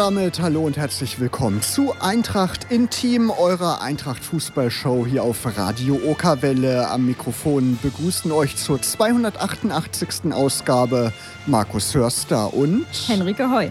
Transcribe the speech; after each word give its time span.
Damit 0.00 0.40
hallo 0.40 0.62
und 0.62 0.78
herzlich 0.78 1.20
willkommen 1.20 1.60
zu 1.60 1.92
Eintracht 2.00 2.72
Intim, 2.72 3.28
eurer 3.28 3.82
Eintracht 3.82 4.24
Fußballshow 4.24 5.04
hier 5.06 5.22
auf 5.22 5.44
Radio 5.58 6.00
Okerwelle. 6.06 6.88
Am 6.88 7.04
Mikrofon 7.04 7.78
begrüßen 7.82 8.32
euch 8.32 8.56
zur 8.56 8.80
288. 8.80 10.32
Ausgabe 10.32 11.12
Markus 11.44 11.94
Hörster 11.94 12.54
und 12.54 12.86
Henrike 13.08 13.50
Heu. 13.50 13.68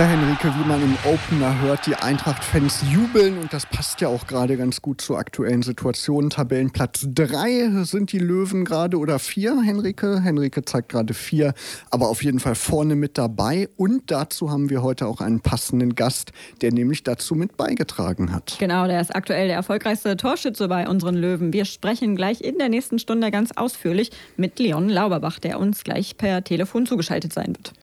Ja, 0.00 0.06
Henrike, 0.06 0.50
wie 0.58 0.66
man 0.66 0.82
im 0.82 0.96
Opener 1.04 1.60
hört, 1.60 1.84
die 1.84 1.94
Eintracht-Fans 1.94 2.84
jubeln 2.90 3.36
und 3.36 3.52
das 3.52 3.66
passt 3.66 4.00
ja 4.00 4.08
auch 4.08 4.26
gerade 4.26 4.56
ganz 4.56 4.80
gut 4.80 5.02
zur 5.02 5.18
aktuellen 5.18 5.60
Situation. 5.60 6.30
Tabellenplatz 6.30 7.06
3 7.10 7.84
sind 7.84 8.10
die 8.12 8.18
Löwen 8.18 8.64
gerade 8.64 8.96
oder 8.96 9.18
4, 9.18 9.60
Henrike. 9.60 10.22
Henrike 10.22 10.64
zeigt 10.64 10.88
gerade 10.88 11.12
4, 11.12 11.52
aber 11.90 12.08
auf 12.08 12.24
jeden 12.24 12.40
Fall 12.40 12.54
vorne 12.54 12.96
mit 12.96 13.18
dabei. 13.18 13.68
Und 13.76 14.10
dazu 14.10 14.50
haben 14.50 14.70
wir 14.70 14.82
heute 14.82 15.06
auch 15.06 15.20
einen 15.20 15.40
passenden 15.40 15.94
Gast, 15.94 16.32
der 16.62 16.72
nämlich 16.72 17.04
dazu 17.04 17.34
mit 17.34 17.58
beigetragen 17.58 18.32
hat. 18.32 18.56
Genau, 18.58 18.86
der 18.86 19.02
ist 19.02 19.14
aktuell 19.14 19.48
der 19.48 19.56
erfolgreichste 19.56 20.16
Torschütze 20.16 20.66
bei 20.68 20.88
unseren 20.88 21.14
Löwen. 21.14 21.52
Wir 21.52 21.66
sprechen 21.66 22.16
gleich 22.16 22.40
in 22.40 22.56
der 22.56 22.70
nächsten 22.70 22.98
Stunde 22.98 23.30
ganz 23.30 23.50
ausführlich 23.54 24.12
mit 24.38 24.58
Leon 24.58 24.88
Lauberbach, 24.88 25.40
der 25.40 25.60
uns 25.60 25.84
gleich 25.84 26.16
per 26.16 26.42
Telefon 26.42 26.86
zugeschaltet 26.86 27.34
sein 27.34 27.48
wird. 27.48 27.74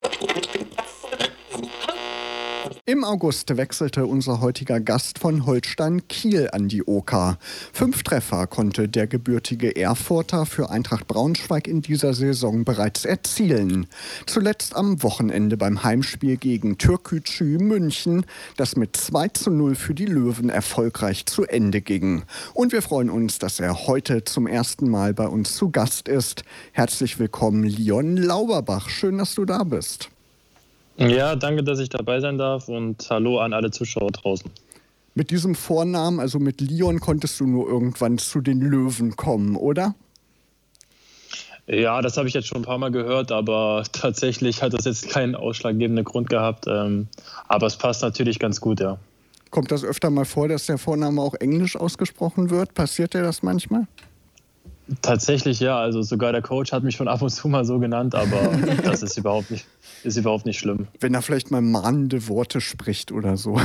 Im 2.90 3.04
August 3.04 3.58
wechselte 3.58 4.06
unser 4.06 4.40
heutiger 4.40 4.80
Gast 4.80 5.20
von 5.20 5.46
Holstein 5.46 6.08
Kiel 6.08 6.48
an 6.54 6.70
die 6.70 6.88
OK. 6.88 7.36
Fünf 7.74 8.02
Treffer 8.04 8.48
konnte 8.48 8.88
der 8.88 9.08
gebürtige 9.08 9.76
Erfurter 9.76 10.46
für 10.46 10.70
Eintracht 10.70 11.06
Braunschweig 11.06 11.68
in 11.68 11.82
dieser 11.82 12.14
Saison 12.14 12.64
bereits 12.64 13.04
erzielen. 13.04 13.88
Zuletzt 14.26 14.74
am 14.74 15.04
Wochenende 15.04 15.58
beim 15.58 15.84
Heimspiel 15.84 16.38
gegen 16.38 16.78
Türkgücü 16.78 17.58
München, 17.58 18.26
das 18.56 18.78
mit 18.78 18.96
2 18.96 19.28
zu 19.34 19.52
0 19.52 19.76
für 19.76 19.94
die 19.94 20.06
Löwen 20.06 20.48
erfolgreich 20.48 21.26
zu 21.26 21.44
Ende 21.44 21.82
ging. 21.82 22.24
Und 22.54 22.72
wir 22.72 22.82
freuen 22.82 23.10
uns, 23.10 23.38
dass 23.38 23.60
er 23.60 23.88
heute 23.88 24.24
zum 24.24 24.48
ersten 24.48 24.90
Mal 24.90 25.14
bei 25.14 25.28
uns 25.28 25.58
zu 25.58 25.72
Gast 25.72 26.08
ist. 26.08 26.46
Herzlich 26.72 27.20
willkommen, 27.20 27.66
Leon 27.66 28.16
Lauberbach. 28.16 28.88
Schön, 28.88 29.18
dass 29.18 29.36
du 29.36 29.44
da 29.44 29.66
bist. 29.66 30.10
Ja, 30.98 31.36
danke, 31.36 31.64
dass 31.64 31.80
ich 31.80 31.90
dabei 31.90 32.20
sein 32.20 32.38
darf 32.38 32.68
und 32.68 33.08
hallo 33.10 33.40
an 33.40 33.54
alle 33.54 33.70
Zuschauer 33.72 34.12
draußen. 34.12 34.50
Mit 35.14 35.32
diesem 35.32 35.56
Vornamen, 35.56 36.20
also 36.20 36.40
mit 36.40 36.60
Leon, 36.62 37.00
konntest 37.00 37.40
du 37.40 37.46
nur 37.46 37.68
irgendwann 37.68 38.18
zu 38.18 38.42
den 38.42 38.62
Löwen 38.62 39.16
kommen, 39.16 39.56
oder? 39.56 39.96
Ja, 41.68 42.02
das 42.02 42.18
habe 42.18 42.28
ich 42.28 42.34
jetzt 42.34 42.48
schon 42.48 42.60
ein 42.60 42.66
paar 42.66 42.78
Mal 42.78 42.92
gehört, 42.92 43.32
aber 43.32 43.84
tatsächlich 43.92 44.62
hat 44.64 44.74
das 44.74 44.86
jetzt 44.86 45.10
keinen 45.10 45.36
ausschlaggebenden 45.36 46.06
Grund 46.06 46.30
gehabt. 46.30 46.66
Ähm, 46.68 47.08
aber 47.48 47.68
es 47.68 47.76
passt 47.76 48.02
natürlich 48.02 48.40
ganz 48.40 48.62
gut, 48.62 48.80
ja. 48.80 48.98
Kommt 49.52 49.72
das 49.72 49.84
öfter 49.84 50.10
mal 50.10 50.26
vor, 50.26 50.48
dass 50.48 50.66
der 50.66 50.78
Vorname 50.78 51.22
auch 51.22 51.36
englisch 51.36 51.76
ausgesprochen 51.76 52.50
wird? 52.50 52.74
Passiert 52.74 53.14
dir 53.14 53.22
das 53.22 53.44
manchmal? 53.44 53.88
Tatsächlich 55.02 55.60
ja, 55.60 55.78
also 55.78 56.02
sogar 56.02 56.32
der 56.32 56.42
Coach 56.42 56.72
hat 56.72 56.84
mich 56.84 56.96
schon 56.96 57.10
ab 57.10 57.22
und 57.22 57.30
zu 57.30 57.50
mal 57.50 57.66
so 57.66 57.78
genannt, 57.78 58.16
aber 58.16 58.58
das 58.84 59.04
ist 59.04 59.18
überhaupt 59.18 59.52
nicht, 59.52 59.66
ist 60.04 60.16
überhaupt 60.16 60.46
nicht 60.46 60.60
schlimm. 60.60 60.88
Wenn 61.02 61.14
er 61.14 61.22
vielleicht 61.22 61.52
mal 61.52 61.62
mahnende 61.62 62.30
Worte 62.30 62.62
spricht 62.62 63.12
oder 63.12 63.36
so. 63.36 63.60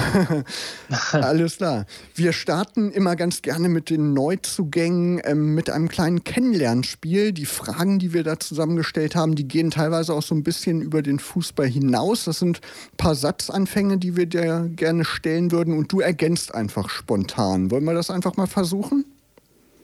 Alles 1.12 1.58
klar. 1.58 1.86
Wir 2.16 2.32
starten 2.32 2.90
immer 2.90 3.14
ganz 3.14 3.42
gerne 3.42 3.68
mit 3.68 3.88
den 3.88 4.14
Neuzugängen, 4.14 5.20
ähm, 5.24 5.54
mit 5.54 5.70
einem 5.70 5.88
kleinen 5.88 6.24
Kennenlernspiel. 6.24 7.30
Die 7.30 7.46
Fragen, 7.46 8.00
die 8.00 8.12
wir 8.12 8.24
da 8.24 8.40
zusammengestellt 8.40 9.14
haben, 9.14 9.36
die 9.36 9.46
gehen 9.46 9.70
teilweise 9.70 10.14
auch 10.14 10.22
so 10.22 10.34
ein 10.34 10.42
bisschen 10.42 10.82
über 10.82 11.02
den 11.02 11.20
Fußball 11.20 11.68
hinaus. 11.68 12.24
Das 12.24 12.40
sind 12.40 12.58
ein 12.58 12.96
paar 12.96 13.14
Satzanfänge, 13.14 13.98
die 13.98 14.16
wir 14.16 14.26
dir 14.26 14.68
gerne 14.74 15.04
stellen 15.04 15.52
würden 15.52 15.78
und 15.78 15.92
du 15.92 16.00
ergänzt 16.00 16.52
einfach 16.52 16.90
spontan. 16.90 17.70
Wollen 17.70 17.84
wir 17.84 17.94
das 17.94 18.10
einfach 18.10 18.36
mal 18.36 18.48
versuchen? 18.48 19.04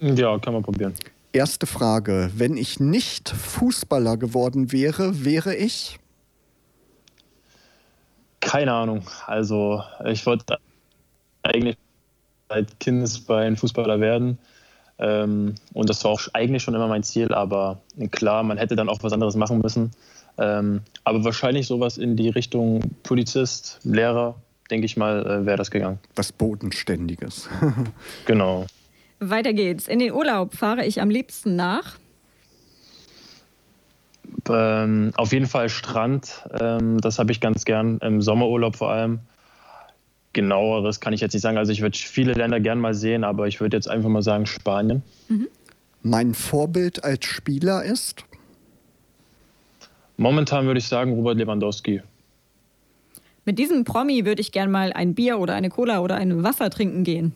Ja, 0.01 0.37
kann 0.39 0.53
man 0.53 0.63
probieren. 0.63 0.95
Erste 1.39 1.69
Frage. 1.69 2.33
Wenn 2.35 2.57
ich 2.57 2.81
nicht 2.81 3.29
Fußballer 3.29 4.17
geworden 4.17 4.73
wäre, 4.73 5.25
wäre 5.25 5.55
ich? 5.55 6.01
Keine 8.41 8.73
Ahnung. 8.73 9.07
Also 9.25 9.85
ich 10.05 10.27
wollte 10.27 10.59
eigentlich 11.45 11.77
seit 12.49 12.81
Kindesbein 12.81 13.57
Fußballer 13.57 14.01
werden. 14.01 14.39
Ähm, 14.99 15.55
und 15.75 15.89
das 15.89 16.03
war 16.03 16.11
auch 16.11 16.23
eigentlich 16.33 16.65
schon 16.65 16.75
immer 16.75 16.89
mein 16.89 17.05
Ziel. 17.05 17.33
Aber 17.33 17.79
klar, 18.11 18.43
man 18.43 18.59
hätte 18.59 18.75
dann 18.75 18.89
auch 18.89 19.05
was 19.05 19.13
anderes 19.13 19.37
machen 19.37 19.61
müssen. 19.61 19.93
Ähm, 20.39 20.81
aber 21.05 21.23
wahrscheinlich 21.23 21.69
sowas 21.69 21.99
in 21.99 22.17
die 22.17 22.31
Richtung 22.31 22.81
Polizist, 23.05 23.79
Lehrer, 23.85 24.35
denke 24.73 24.87
ich 24.87 24.97
mal, 24.97 25.25
äh, 25.25 25.47
wäre 25.47 25.57
das 25.57 25.71
gegangen. 25.71 26.01
Was 26.17 26.33
Bodenständiges. 26.33 27.49
genau. 28.27 28.67
Weiter 29.21 29.53
geht's. 29.53 29.89
In 29.89 29.99
den 29.99 30.13
Urlaub 30.13 30.55
fahre 30.55 30.85
ich 30.85 31.01
am 31.01 31.11
liebsten 31.11 31.57
nach. 31.57 31.99
Ähm, 34.49 35.13
auf 35.17 35.33
jeden 35.33 35.47
Fall 35.47 35.69
Strand. 35.69 36.47
Ähm, 36.61 37.01
das 37.01 37.19
habe 37.19 37.33
ich 37.33 37.41
ganz 37.41 37.65
gern. 37.65 37.99
Im 37.99 38.23
Sommerurlaub 38.23 38.77
vor 38.77 38.91
allem. 38.91 39.21
Genaueres 40.33 41.01
kann 41.01 41.13
ich 41.13 41.21
jetzt 41.21 41.33
nicht 41.33 41.43
sagen. 41.43 41.59
Also 41.59 41.73
ich 41.73 41.81
würde 41.81 41.99
viele 41.99 42.33
Länder 42.33 42.61
gern 42.61 42.79
mal 42.79 42.95
sehen, 42.95 43.25
aber 43.25 43.49
ich 43.49 43.61
würde 43.61 43.77
jetzt 43.77 43.89
einfach 43.89 44.09
mal 44.09 44.23
sagen 44.23 44.47
Spanien. 44.47 45.03
Mhm. 45.29 45.49
Mein 46.03 46.35
Vorbild 46.35 47.03
als 47.03 47.25
Spieler 47.25 47.85
ist? 47.85 48.25
Momentan 50.17 50.67
würde 50.67 50.79
ich 50.79 50.87
sagen 50.87 51.13
Robert 51.15 51.39
Lewandowski. 51.39 52.03
Mit 53.45 53.59
diesem 53.59 53.85
Promi 53.85 54.25
würde 54.27 54.41
ich 54.41 54.53
gern 54.53 54.71
mal 54.71 54.93
ein 54.93 55.15
Bier 55.15 55.39
oder 55.39 55.55
eine 55.55 55.71
Cola 55.71 56.01
oder 56.01 56.17
ein 56.17 56.43
Wasser 56.43 56.71
trinken 56.71 57.03
gehen. 57.03 57.35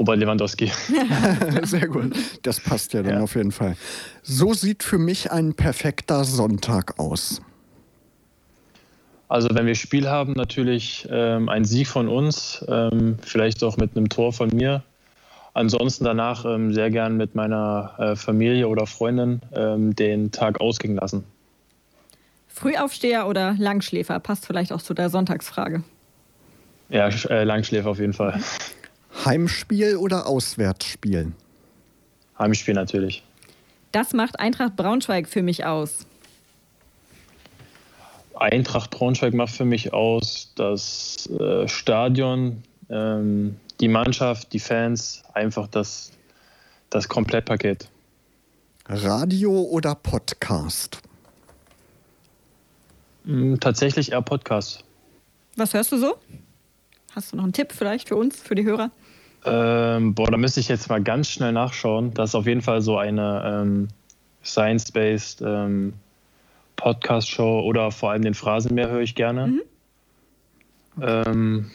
Robert 0.00 0.18
Lewandowski. 0.18 0.72
Sehr 1.62 1.86
gut. 1.86 2.16
Das 2.42 2.58
passt 2.58 2.94
ja 2.94 3.02
dann 3.02 3.16
ja. 3.16 3.20
auf 3.20 3.36
jeden 3.36 3.52
Fall. 3.52 3.76
So 4.22 4.54
sieht 4.54 4.82
für 4.82 4.96
mich 4.96 5.30
ein 5.30 5.52
perfekter 5.52 6.24
Sonntag 6.24 6.98
aus. 6.98 7.42
Also 9.28 9.48
wenn 9.52 9.66
wir 9.66 9.74
Spiel 9.74 10.08
haben, 10.08 10.32
natürlich 10.32 11.06
ähm, 11.10 11.50
ein 11.50 11.66
Sieg 11.66 11.86
von 11.86 12.08
uns, 12.08 12.64
ähm, 12.66 13.18
vielleicht 13.20 13.62
auch 13.62 13.76
mit 13.76 13.94
einem 13.94 14.08
Tor 14.08 14.32
von 14.32 14.48
mir. 14.48 14.82
Ansonsten 15.52 16.04
danach 16.04 16.46
ähm, 16.46 16.72
sehr 16.72 16.90
gern 16.90 17.18
mit 17.18 17.34
meiner 17.34 17.94
äh, 17.98 18.16
Familie 18.16 18.68
oder 18.68 18.86
Freundin 18.86 19.42
ähm, 19.54 19.94
den 19.94 20.32
Tag 20.32 20.62
ausgehen 20.62 20.96
lassen. 20.96 21.24
Frühaufsteher 22.48 23.28
oder 23.28 23.54
Langschläfer 23.58 24.18
passt 24.18 24.46
vielleicht 24.46 24.72
auch 24.72 24.82
zu 24.82 24.94
der 24.94 25.10
Sonntagsfrage. 25.10 25.84
Ja, 26.88 27.08
äh, 27.08 27.44
Langschläfer 27.44 27.90
auf 27.90 27.98
jeden 27.98 28.14
Fall. 28.14 28.40
Heimspiel 29.24 29.96
oder 29.96 30.26
Auswärtsspiel? 30.26 31.32
Heimspiel 32.38 32.74
natürlich. 32.74 33.22
Das 33.92 34.12
macht 34.12 34.38
Eintracht 34.38 34.76
Braunschweig 34.76 35.28
für 35.28 35.42
mich 35.42 35.64
aus. 35.64 36.06
Eintracht 38.34 38.90
Braunschweig 38.90 39.34
macht 39.34 39.54
für 39.54 39.64
mich 39.64 39.92
aus 39.92 40.52
das 40.54 41.28
äh, 41.28 41.68
Stadion, 41.68 42.62
ähm, 42.88 43.56
die 43.80 43.88
Mannschaft, 43.88 44.52
die 44.52 44.60
Fans, 44.60 45.22
einfach 45.34 45.66
das, 45.68 46.12
das 46.88 47.08
Komplettpaket. 47.08 47.88
Radio 48.88 49.62
oder 49.62 49.94
Podcast? 49.94 51.00
Mm, 53.24 53.56
tatsächlich 53.56 54.12
eher 54.12 54.22
Podcast. 54.22 54.84
Was 55.56 55.74
hörst 55.74 55.92
du 55.92 55.98
so? 55.98 56.16
Hast 57.14 57.32
du 57.32 57.36
noch 57.36 57.44
einen 57.44 57.52
Tipp 57.52 57.72
vielleicht 57.72 58.08
für 58.08 58.16
uns, 58.16 58.40
für 58.40 58.54
die 58.54 58.64
Hörer? 58.64 58.90
Ähm, 59.44 60.14
boah, 60.14 60.30
da 60.30 60.36
müsste 60.36 60.60
ich 60.60 60.68
jetzt 60.68 60.88
mal 60.88 61.02
ganz 61.02 61.28
schnell 61.28 61.52
nachschauen. 61.52 62.12
Das 62.14 62.30
ist 62.30 62.34
auf 62.34 62.46
jeden 62.46 62.60
Fall 62.60 62.82
so 62.82 62.98
eine 62.98 63.62
ähm, 63.62 63.88
Science-based 64.44 65.42
ähm, 65.42 65.94
Podcast-Show 66.76 67.60
oder 67.60 67.90
vor 67.90 68.10
allem 68.10 68.22
den 68.22 68.34
Phrasenmeer 68.34 68.90
höre 68.90 69.00
ich 69.00 69.14
gerne. 69.14 69.46
Mhm. 69.46 69.62
Ähm, 71.00 71.70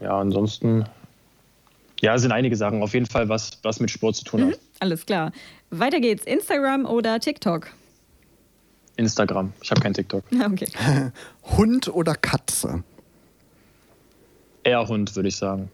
ja, 0.00 0.18
ansonsten, 0.18 0.84
ja, 2.00 2.16
sind 2.18 2.32
einige 2.32 2.56
Sachen. 2.56 2.82
Auf 2.82 2.94
jeden 2.94 3.06
Fall 3.06 3.28
was, 3.28 3.58
was 3.62 3.80
mit 3.80 3.90
Sport 3.90 4.16
zu 4.16 4.24
tun 4.24 4.40
mhm. 4.40 4.50
hat. 4.50 4.58
Alles 4.80 5.06
klar. 5.06 5.32
Weiter 5.70 6.00
geht's. 6.00 6.24
Instagram 6.24 6.86
oder 6.86 7.18
TikTok? 7.18 7.68
Instagram. 8.96 9.52
Ich 9.62 9.70
habe 9.70 9.80
kein 9.80 9.94
TikTok. 9.94 10.24
Okay. 10.44 10.68
Hund 11.56 11.88
oder 11.88 12.14
Katze? 12.14 12.82
Eher 14.62 14.86
Hund, 14.86 15.14
würde 15.14 15.28
ich 15.28 15.36
sagen. 15.36 15.70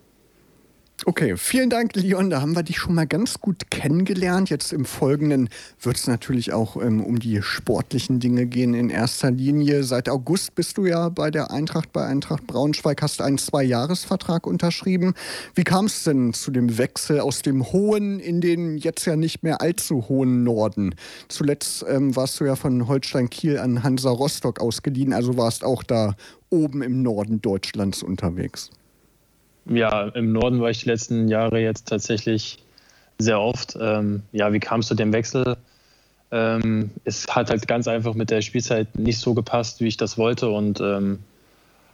Okay, 1.04 1.37
vielen 1.37 1.69
Dank, 1.69 1.96
Leon. 1.96 2.31
Da 2.31 2.40
haben 2.40 2.54
wir 2.54 2.62
dich 2.62 2.78
schon 2.78 2.94
mal 2.94 3.08
ganz 3.08 3.40
gut 3.40 3.72
kennengelernt. 3.72 4.50
Jetzt 4.50 4.72
im 4.72 4.84
Folgenden 4.84 5.49
wird 5.81 5.96
es 5.96 6.06
natürlich 6.06 6.52
auch 6.52 6.76
ähm, 6.76 7.02
um 7.02 7.19
die 7.19 7.43
sportlichen 7.43 8.20
Dinge 8.20 8.46
gehen 8.46 8.72
in 8.72 8.88
erster 8.88 9.32
Linie. 9.32 9.82
Seit 9.82 10.08
August 10.08 10.54
bist 10.54 10.78
du 10.78 10.87
ja 10.87 11.08
bei 11.08 11.32
der 11.32 11.50
Eintracht, 11.50 11.93
bei 11.93 12.06
Eintracht 12.06 12.46
Braunschweig, 12.46 13.02
hast 13.02 13.20
einen 13.20 13.38
Zwei-Jahres-Vertrag 13.38 14.46
unterschrieben. 14.46 15.14
Wie 15.56 15.64
kam 15.64 15.87
es 15.87 16.04
denn 16.04 16.34
zu 16.34 16.52
dem 16.52 16.78
Wechsel 16.78 17.19
aus 17.19 17.43
dem 17.43 17.72
hohen 17.72 18.20
in 18.20 18.40
den 18.40 18.78
jetzt 18.78 19.04
ja 19.04 19.16
nicht 19.16 19.43
mehr 19.43 19.60
allzu 19.60 20.08
hohen 20.08 20.44
Norden? 20.44 20.94
Zuletzt 21.26 21.84
ähm, 21.88 22.14
warst 22.14 22.38
du 22.38 22.44
ja 22.44 22.54
von 22.54 22.87
Holstein 22.87 23.28
Kiel 23.28 23.58
an 23.58 23.82
Hansa 23.82 24.10
Rostock 24.10 24.60
ausgeliehen, 24.60 25.12
also 25.12 25.37
warst 25.37 25.64
auch 25.64 25.82
da 25.82 26.14
oben 26.49 26.81
im 26.81 27.02
Norden 27.02 27.43
Deutschlands 27.43 28.04
unterwegs 28.04 28.70
ja, 29.67 30.09
im 30.09 30.32
Norden 30.32 30.61
war 30.61 30.70
ich 30.70 30.82
die 30.82 30.88
letzten 30.88 31.29
Jahre 31.29 31.61
jetzt 31.61 31.88
tatsächlich 31.88 32.59
sehr 33.19 33.41
oft. 33.41 33.76
Ähm, 33.81 34.23
ja, 34.32 34.53
wie 34.53 34.61
kam 34.61 34.81
es 34.81 34.88
zu 34.88 34.94
dem 34.94 35.12
Wechsel? 35.12 35.56
Ähm, 36.31 36.91
es 37.05 37.26
hat 37.29 37.50
halt 37.50 37.69
ganz 37.69 37.87
einfach 37.88 38.14
mit 38.14 38.31
der 38.31 38.41
Spielzeit 38.41 38.99
nicht 38.99 39.19
so 39.19 39.35
gepasst, 39.35 39.81
wie 39.81 39.87
ich 39.87 39.97
das 39.97 40.19
wollte 40.19 40.49
und 40.49 40.81
ähm, 40.81 41.20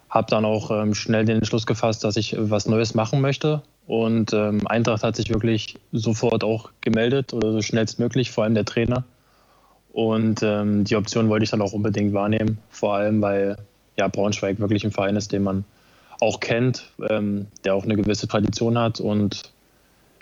habe 0.09 0.31
dann 0.31 0.45
auch 0.45 0.71
ähm, 0.71 0.95
schnell 0.95 1.25
den 1.25 1.39
Entschluss 1.39 1.67
gefasst, 1.67 2.05
dass 2.05 2.17
ich 2.17 2.37
was 2.39 2.67
Neues 2.67 2.95
machen 2.95 3.21
möchte. 3.21 3.63
Und 3.87 4.33
ähm, 4.33 4.67
Eintracht 4.67 5.03
hat 5.03 5.17
sich 5.17 5.31
wirklich 5.31 5.77
sofort 5.93 6.45
auch 6.45 6.71
gemeldet 6.81 7.33
oder 7.33 7.53
so 7.53 7.63
schnellstmöglich, 7.63 8.31
vor 8.31 8.45
allem 8.45 8.55
der 8.55 8.65
Trainer. 8.65 9.05
Und 9.93 10.43
ähm, 10.43 10.85
die 10.85 10.97
Option 10.97 11.29
wollte 11.29 11.45
ich 11.45 11.51
dann 11.51 11.63
auch 11.63 11.73
unbedingt 11.73 12.13
wahrnehmen, 12.13 12.59
vor 12.71 12.95
allem 12.95 13.21
weil 13.21 13.57
ja, 13.97 14.09
Braunschweig 14.09 14.61
wirklich 14.61 14.85
ein 14.85 14.93
Verein 14.93 15.17
ist, 15.17 15.33
den 15.33 15.43
man 15.43 15.65
auch 16.21 16.41
kennt, 16.41 16.91
ähm, 17.09 17.47
der 17.65 17.75
auch 17.75 17.85
eine 17.85 17.97
gewisse 17.97 18.29
Tradition 18.29 18.79
hat. 18.79 19.01
Und 19.01 19.53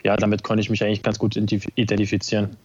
ja, 0.04 0.16
damit 0.16 0.42
konnte 0.42 0.60
ich 0.60 0.70
mich 0.70 0.82
eigentlich 0.82 1.02
ganz 1.02 1.18
gut 1.18 1.36
identifizieren. 1.36 2.56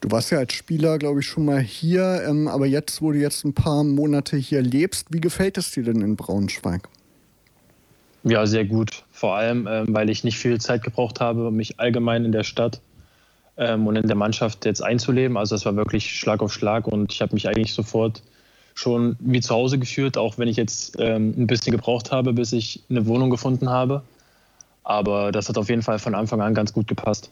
Du 0.00 0.10
warst 0.10 0.30
ja 0.30 0.38
als 0.38 0.52
Spieler, 0.52 0.98
glaube 0.98 1.20
ich, 1.20 1.26
schon 1.26 1.46
mal 1.46 1.60
hier, 1.60 2.22
ähm, 2.28 2.48
aber 2.48 2.66
jetzt, 2.66 3.00
wo 3.00 3.12
du 3.12 3.18
jetzt 3.18 3.44
ein 3.44 3.54
paar 3.54 3.82
Monate 3.82 4.36
hier 4.36 4.60
lebst, 4.60 5.06
wie 5.10 5.20
gefällt 5.20 5.56
es 5.56 5.70
dir 5.70 5.84
denn 5.84 6.02
in 6.02 6.16
Braunschweig? 6.16 6.88
Ja, 8.24 8.44
sehr 8.46 8.64
gut. 8.64 9.04
Vor 9.10 9.36
allem, 9.36 9.66
ähm, 9.70 9.86
weil 9.88 10.10
ich 10.10 10.24
nicht 10.24 10.36
viel 10.38 10.60
Zeit 10.60 10.82
gebraucht 10.82 11.20
habe, 11.20 11.50
mich 11.50 11.80
allgemein 11.80 12.24
in 12.24 12.32
der 12.32 12.42
Stadt 12.42 12.80
ähm, 13.56 13.86
und 13.86 13.96
in 13.96 14.06
der 14.06 14.16
Mannschaft 14.16 14.64
jetzt 14.64 14.82
einzuleben. 14.82 15.36
Also 15.36 15.54
es 15.54 15.64
war 15.64 15.76
wirklich 15.76 16.12
Schlag 16.12 16.42
auf 16.42 16.52
Schlag 16.52 16.86
und 16.86 17.12
ich 17.12 17.22
habe 17.22 17.34
mich 17.34 17.48
eigentlich 17.48 17.72
sofort 17.72 18.22
schon 18.76 19.16
wie 19.20 19.40
zu 19.40 19.54
Hause 19.54 19.78
gefühlt, 19.78 20.18
auch 20.18 20.38
wenn 20.38 20.48
ich 20.48 20.56
jetzt 20.56 20.96
ähm, 21.00 21.34
ein 21.36 21.46
bisschen 21.46 21.72
gebraucht 21.72 22.12
habe, 22.12 22.34
bis 22.34 22.52
ich 22.52 22.82
eine 22.90 23.06
Wohnung 23.06 23.30
gefunden 23.30 23.70
habe. 23.70 24.02
Aber 24.84 25.32
das 25.32 25.48
hat 25.48 25.58
auf 25.58 25.68
jeden 25.68 25.82
Fall 25.82 25.98
von 25.98 26.14
Anfang 26.14 26.40
an 26.42 26.54
ganz 26.54 26.72
gut 26.72 26.86
gepasst. 26.86 27.30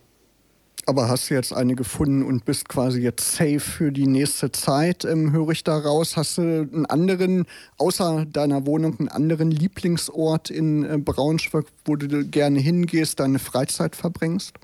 Aber 0.87 1.09
hast 1.09 1.31
du 1.31 1.35
jetzt 1.35 1.53
eine 1.53 1.75
gefunden 1.75 2.23
und 2.23 2.45
bist 2.45 2.69
quasi 2.69 3.01
jetzt 3.01 3.37
safe 3.37 3.61
für 3.61 3.93
die 3.93 4.07
nächste 4.07 4.53
Zeit, 4.53 5.05
ähm, 5.05 5.33
höre 5.33 5.51
ich 5.51 5.65
daraus. 5.65 6.17
Hast 6.17 6.39
du 6.39 6.43
einen 6.43 6.87
anderen, 6.87 7.47
außer 7.79 8.27
deiner 8.27 8.67
Wohnung, 8.67 8.99
einen 8.99 9.09
anderen 9.09 9.51
Lieblingsort 9.51 10.51
in 10.51 10.85
äh, 10.85 10.99
Braunschweig, 10.99 11.67
wo 11.85 11.97
du 11.97 12.25
gerne 12.27 12.59
hingehst, 12.59 13.21
deine 13.21 13.39
Freizeit 13.39 13.97
verbringst? 13.97 14.55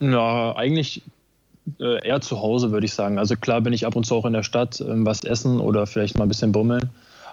Ja, 0.00 0.54
eigentlich 0.56 1.02
äh, 1.78 2.06
eher 2.06 2.20
zu 2.20 2.40
Hause, 2.40 2.70
würde 2.72 2.86
ich 2.86 2.94
sagen. 2.94 3.18
Also 3.18 3.36
klar 3.36 3.60
bin 3.60 3.72
ich 3.72 3.86
ab 3.86 3.96
und 3.96 4.04
zu 4.04 4.14
auch 4.14 4.24
in 4.24 4.32
der 4.32 4.42
Stadt, 4.42 4.80
ähm, 4.80 5.06
was 5.06 5.24
essen 5.24 5.60
oder 5.60 5.86
vielleicht 5.86 6.18
mal 6.18 6.24
ein 6.24 6.28
bisschen 6.28 6.52
bummeln. 6.52 6.90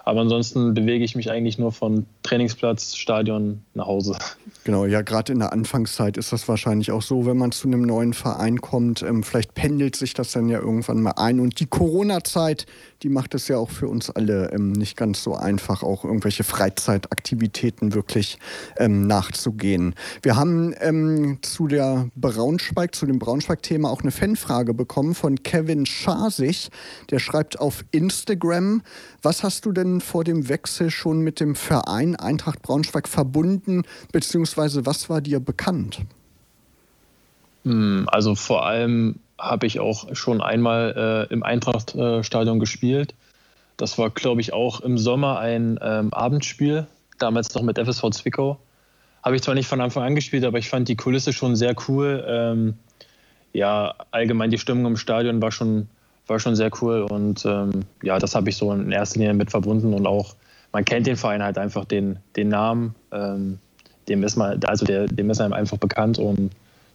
Aber 0.08 0.22
ansonsten 0.22 0.72
bewege 0.72 1.04
ich 1.04 1.16
mich 1.16 1.30
eigentlich 1.30 1.58
nur 1.58 1.70
von 1.70 2.06
Trainingsplatz, 2.22 2.96
Stadion 2.96 3.60
nach 3.74 3.86
Hause. 3.86 4.16
Genau, 4.64 4.86
ja, 4.86 5.02
gerade 5.02 5.34
in 5.34 5.40
der 5.40 5.52
Anfangszeit 5.52 6.16
ist 6.16 6.32
das 6.32 6.48
wahrscheinlich 6.48 6.92
auch 6.92 7.02
so, 7.02 7.26
wenn 7.26 7.36
man 7.36 7.52
zu 7.52 7.68
einem 7.68 7.82
neuen 7.82 8.14
Verein 8.14 8.62
kommt. 8.62 9.02
Ähm, 9.02 9.22
vielleicht 9.22 9.52
pendelt 9.52 9.96
sich 9.96 10.14
das 10.14 10.32
dann 10.32 10.48
ja 10.48 10.60
irgendwann 10.60 11.02
mal 11.02 11.12
ein. 11.18 11.40
Und 11.40 11.60
die 11.60 11.66
Corona-Zeit, 11.66 12.64
die 13.02 13.08
macht 13.08 13.34
es 13.34 13.48
ja 13.48 13.56
auch 13.56 13.70
für 13.70 13.88
uns 13.88 14.10
alle 14.10 14.50
ähm, 14.52 14.72
nicht 14.72 14.96
ganz 14.96 15.22
so 15.22 15.34
einfach, 15.34 15.82
auch 15.82 16.04
irgendwelche 16.04 16.42
Freizeitaktivitäten 16.44 17.94
wirklich 17.94 18.38
ähm, 18.76 19.06
nachzugehen. 19.06 19.94
Wir 20.22 20.36
haben 20.36 20.74
ähm, 20.80 21.38
zu 21.42 21.68
der 21.68 22.08
Braunschweig, 22.16 22.94
zu 22.94 23.06
dem 23.06 23.18
Braunschweig-Thema 23.18 23.88
auch 23.88 24.02
eine 24.02 24.10
Fanfrage 24.10 24.74
bekommen 24.74 25.14
von 25.14 25.42
Kevin 25.42 25.86
Schasig. 25.86 26.70
Der 27.10 27.20
schreibt 27.20 27.60
auf 27.60 27.84
Instagram, 27.92 28.82
was 29.22 29.44
hast 29.44 29.64
du 29.64 29.72
denn 29.72 30.00
vor 30.00 30.24
dem 30.24 30.48
Wechsel 30.48 30.90
schon 30.90 31.20
mit 31.20 31.40
dem 31.40 31.54
Verein 31.54 32.16
Eintracht 32.16 32.62
Braunschweig 32.62 33.08
verbunden, 33.08 33.82
beziehungsweise 34.12 34.86
was 34.86 35.08
war 35.08 35.20
dir 35.20 35.40
bekannt? 35.40 36.00
Hm, 37.64 38.08
also 38.10 38.34
vor 38.34 38.66
allem 38.66 39.20
habe 39.38 39.66
ich 39.66 39.80
auch 39.80 40.14
schon 40.14 40.40
einmal 40.40 41.26
äh, 41.30 41.32
im 41.32 41.42
Eintrachtstadion 41.42 42.58
gespielt. 42.58 43.14
Das 43.76 43.96
war, 43.98 44.10
glaube 44.10 44.40
ich, 44.40 44.52
auch 44.52 44.80
im 44.80 44.98
Sommer 44.98 45.38
ein 45.38 45.78
ähm, 45.80 46.12
Abendspiel, 46.12 46.86
damals 47.18 47.54
noch 47.54 47.62
mit 47.62 47.78
FSV 47.78 48.10
Zwickau. 48.10 48.58
Habe 49.22 49.36
ich 49.36 49.42
zwar 49.42 49.54
nicht 49.54 49.68
von 49.68 49.80
Anfang 49.80 50.02
an 50.02 50.14
gespielt, 50.14 50.44
aber 50.44 50.58
ich 50.58 50.68
fand 50.68 50.88
die 50.88 50.96
Kulisse 50.96 51.32
schon 51.32 51.54
sehr 51.54 51.74
cool. 51.88 52.24
Ähm, 52.26 52.74
ja, 53.52 53.94
allgemein 54.10 54.50
die 54.50 54.58
Stimmung 54.58 54.86
im 54.86 54.96
Stadion 54.96 55.40
war 55.40 55.52
schon, 55.52 55.88
war 56.26 56.38
schon 56.38 56.56
sehr 56.56 56.70
cool 56.82 57.02
und 57.02 57.44
ähm, 57.44 57.84
ja, 58.02 58.18
das 58.18 58.34
habe 58.34 58.50
ich 58.50 58.56
so 58.56 58.72
in 58.72 58.92
erster 58.92 59.18
Linie 59.18 59.34
mit 59.34 59.50
verbunden 59.50 59.94
und 59.94 60.06
auch, 60.06 60.34
man 60.72 60.84
kennt 60.84 61.06
den 61.06 61.16
Verein 61.16 61.42
halt 61.42 61.56
einfach, 61.56 61.84
den, 61.84 62.18
den 62.36 62.48
Namen, 62.48 62.94
ähm, 63.10 63.58
dem 64.08 64.22
ist 64.22 64.36
man, 64.36 64.62
also 64.64 64.84
der, 64.84 65.06
dem 65.06 65.30
ist 65.30 65.40
einem 65.40 65.54
einfach 65.54 65.78
bekannt 65.78 66.18
und 66.18 66.50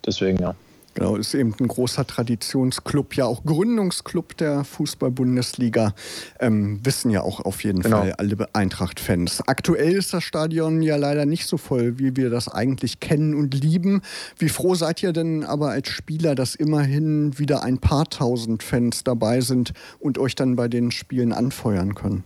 deswegen, 0.06 0.40
ja. 0.40 0.54
Genau, 0.96 1.16
ist 1.16 1.34
eben 1.34 1.56
ein 1.60 1.68
großer 1.68 2.06
Traditionsclub, 2.06 3.16
ja 3.16 3.26
auch 3.26 3.44
Gründungsclub 3.44 4.38
der 4.38 4.64
Fußball-Bundesliga. 4.64 5.96
Ähm, 6.40 6.80
wissen 6.84 7.10
ja 7.10 7.22
auch 7.22 7.40
auf 7.40 7.64
jeden 7.64 7.82
genau. 7.82 8.02
Fall 8.02 8.14
alle 8.14 8.48
Eintracht-Fans. 8.54 9.42
Aktuell 9.48 9.94
ist 9.94 10.14
das 10.14 10.24
Stadion 10.24 10.84
ja 10.84 10.96
leider 10.96 11.26
nicht 11.26 11.48
so 11.48 11.58
voll, 11.58 11.98
wie 11.98 12.16
wir 12.16 12.30
das 12.30 12.48
eigentlich 12.48 13.00
kennen 13.00 13.34
und 13.34 13.56
lieben. 13.56 14.04
Wie 14.38 14.50
froh 14.50 14.76
seid 14.76 15.02
ihr 15.02 15.14
denn 15.14 15.44
aber 15.44 15.70
als 15.70 15.90
Spieler, 15.90 16.36
dass 16.36 16.54
immerhin 16.54 17.40
wieder 17.40 17.64
ein 17.64 17.80
paar 17.80 18.06
tausend 18.06 18.62
Fans 18.62 19.04
dabei 19.04 19.42
sind 19.42 19.74
und 20.00 20.20
euch 20.20 20.36
dann 20.36 20.56
bei 20.56 20.68
den 20.68 20.92
Spielen 20.92 21.34
anfeuern 21.34 21.96
können? 21.96 22.24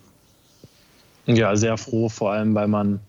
Ja, 1.25 1.55
sehr 1.55 1.77
froh, 1.77 2.09
vor 2.09 2.33
allem 2.33 2.53
weil 2.53 2.67
man 2.67 2.99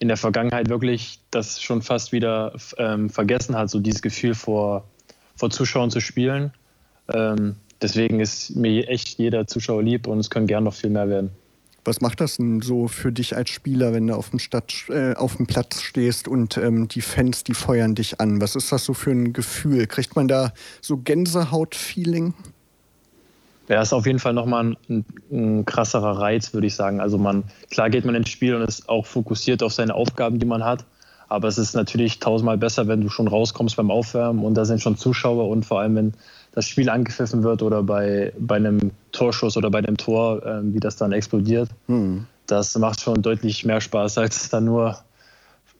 in 0.00 0.08
der 0.08 0.16
Vergangenheit 0.16 0.68
wirklich 0.68 1.20
das 1.30 1.62
schon 1.62 1.82
fast 1.82 2.12
wieder 2.12 2.52
ähm, 2.78 3.10
vergessen 3.10 3.56
hat, 3.56 3.70
so 3.70 3.78
dieses 3.78 4.02
Gefühl 4.02 4.34
vor 4.34 4.84
vor 5.36 5.50
Zuschauern 5.50 5.90
zu 5.90 6.00
spielen. 6.00 6.52
Ähm, 7.12 7.56
deswegen 7.82 8.20
ist 8.20 8.56
mir 8.56 8.88
echt 8.88 9.18
jeder 9.18 9.46
Zuschauer 9.46 9.82
lieb 9.82 10.06
und 10.06 10.18
es 10.18 10.30
können 10.30 10.46
gern 10.46 10.64
noch 10.64 10.74
viel 10.74 10.90
mehr 10.90 11.08
werden. 11.08 11.30
Was 11.84 12.00
macht 12.00 12.20
das 12.22 12.38
denn 12.38 12.62
so 12.62 12.88
für 12.88 13.12
dich 13.12 13.36
als 13.36 13.50
Spieler, 13.50 13.92
wenn 13.92 14.06
du 14.06 14.14
auf 14.14 14.30
dem, 14.30 14.38
Stadt, 14.38 14.72
äh, 14.88 15.14
auf 15.14 15.36
dem 15.36 15.46
Platz 15.46 15.82
stehst 15.82 16.28
und 16.28 16.56
ähm, 16.56 16.88
die 16.88 17.02
Fans, 17.02 17.44
die 17.44 17.52
feuern 17.52 17.94
dich 17.94 18.20
an? 18.20 18.40
Was 18.40 18.56
ist 18.56 18.72
das 18.72 18.86
so 18.86 18.94
für 18.94 19.10
ein 19.10 19.34
Gefühl? 19.34 19.86
Kriegt 19.86 20.16
man 20.16 20.26
da 20.26 20.54
so 20.80 20.96
Gänsehaut-Feeling? 20.96 22.32
Ja, 23.68 23.82
ist 23.82 23.92
auf 23.92 24.06
jeden 24.06 24.18
Fall 24.18 24.32
nochmal 24.32 24.64
ein, 24.64 24.76
ein, 24.88 25.04
ein 25.30 25.64
krasserer 25.66 26.18
Reiz, 26.18 26.54
würde 26.54 26.66
ich 26.66 26.74
sagen. 26.74 27.00
Also 27.00 27.18
man, 27.18 27.44
klar 27.70 27.90
geht 27.90 28.06
man 28.06 28.14
ins 28.14 28.30
Spiel 28.30 28.54
und 28.54 28.62
ist 28.62 28.88
auch 28.88 29.04
fokussiert 29.04 29.62
auf 29.62 29.72
seine 29.72 29.94
Aufgaben, 29.94 30.38
die 30.38 30.46
man 30.46 30.64
hat. 30.64 30.86
Aber 31.34 31.48
es 31.48 31.58
ist 31.58 31.74
natürlich 31.74 32.20
tausendmal 32.20 32.56
besser, 32.56 32.86
wenn 32.86 33.00
du 33.00 33.08
schon 33.08 33.26
rauskommst 33.26 33.76
beim 33.76 33.90
Aufwärmen 33.90 34.44
und 34.44 34.54
da 34.54 34.64
sind 34.64 34.80
schon 34.80 34.96
Zuschauer 34.96 35.48
und 35.48 35.66
vor 35.66 35.80
allem, 35.80 35.96
wenn 35.96 36.14
das 36.52 36.68
Spiel 36.68 36.88
angepfiffen 36.88 37.42
wird 37.42 37.60
oder 37.60 37.82
bei, 37.82 38.32
bei 38.38 38.54
einem 38.56 38.92
Torschuss 39.10 39.56
oder 39.56 39.68
bei 39.68 39.78
einem 39.78 39.96
Tor, 39.96 40.46
äh, 40.46 40.60
wie 40.62 40.78
das 40.78 40.94
dann 40.94 41.10
explodiert. 41.10 41.68
Mhm. 41.88 42.26
Das 42.46 42.78
macht 42.78 43.00
schon 43.00 43.20
deutlich 43.20 43.64
mehr 43.64 43.80
Spaß, 43.80 44.18
als 44.18 44.48
dann 44.48 44.66
nur 44.66 44.98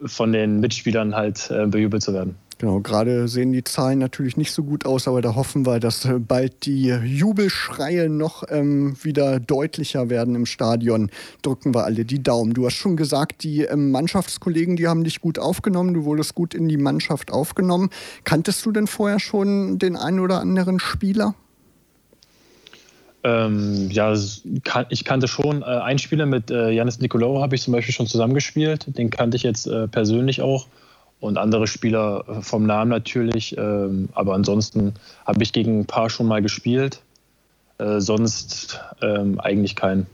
von 0.04 0.32
den 0.32 0.58
Mitspielern 0.58 1.14
halt 1.14 1.50
äh, 1.52 1.66
bejubelt 1.66 2.02
zu 2.02 2.12
werden. 2.12 2.36
Genau, 2.58 2.80
gerade 2.80 3.26
sehen 3.26 3.52
die 3.52 3.64
Zahlen 3.64 3.98
natürlich 3.98 4.36
nicht 4.36 4.52
so 4.52 4.62
gut 4.62 4.86
aus, 4.86 5.08
aber 5.08 5.20
da 5.20 5.34
hoffen 5.34 5.66
wir, 5.66 5.80
dass 5.80 6.04
äh, 6.04 6.18
bald 6.20 6.66
die 6.66 6.86
Jubelschreie 6.86 8.08
noch 8.08 8.44
ähm, 8.48 8.96
wieder 9.02 9.40
deutlicher 9.40 10.08
werden 10.08 10.36
im 10.36 10.46
Stadion. 10.46 11.10
Drücken 11.42 11.74
wir 11.74 11.84
alle 11.84 12.04
die 12.04 12.22
Daumen. 12.22 12.54
Du 12.54 12.64
hast 12.64 12.74
schon 12.74 12.96
gesagt, 12.96 13.42
die 13.42 13.62
ähm, 13.62 13.90
Mannschaftskollegen, 13.90 14.76
die 14.76 14.86
haben 14.86 15.02
dich 15.02 15.20
gut 15.20 15.38
aufgenommen, 15.38 15.94
du 15.94 16.04
wurdest 16.04 16.36
gut 16.36 16.54
in 16.54 16.68
die 16.68 16.76
Mannschaft 16.76 17.32
aufgenommen. 17.32 17.90
Kanntest 18.22 18.64
du 18.64 18.70
denn 18.70 18.86
vorher 18.86 19.18
schon 19.18 19.78
den 19.78 19.96
einen 19.96 20.20
oder 20.20 20.40
anderen 20.40 20.78
Spieler? 20.78 21.34
Ähm, 23.24 23.90
ja, 23.90 24.14
ich 24.90 25.04
kannte 25.04 25.28
schon 25.28 25.62
äh, 25.62 25.64
einen 25.64 25.98
Spieler 25.98 26.26
mit 26.26 26.50
äh, 26.50 26.70
Janis 26.70 27.00
Nicolaou, 27.00 27.40
habe 27.40 27.56
ich 27.56 27.62
zum 27.62 27.72
Beispiel 27.72 27.94
schon 27.94 28.06
zusammengespielt. 28.06 28.96
Den 28.96 29.10
kannte 29.10 29.36
ich 29.36 29.42
jetzt 29.42 29.66
äh, 29.66 29.88
persönlich 29.88 30.40
auch 30.40 30.68
und 31.24 31.38
andere 31.38 31.66
Spieler 31.66 32.24
äh, 32.28 32.42
vom 32.42 32.66
Namen 32.66 32.90
natürlich. 32.90 33.56
Ähm, 33.56 34.10
aber 34.12 34.34
ansonsten 34.34 34.94
habe 35.26 35.42
ich 35.42 35.52
gegen 35.52 35.80
ein 35.80 35.86
paar 35.86 36.10
schon 36.10 36.26
mal 36.26 36.42
gespielt. 36.42 37.00
Äh, 37.78 38.00
sonst 38.00 38.80
ähm, 39.02 39.40
eigentlich 39.40 39.74
keinen. 39.74 40.06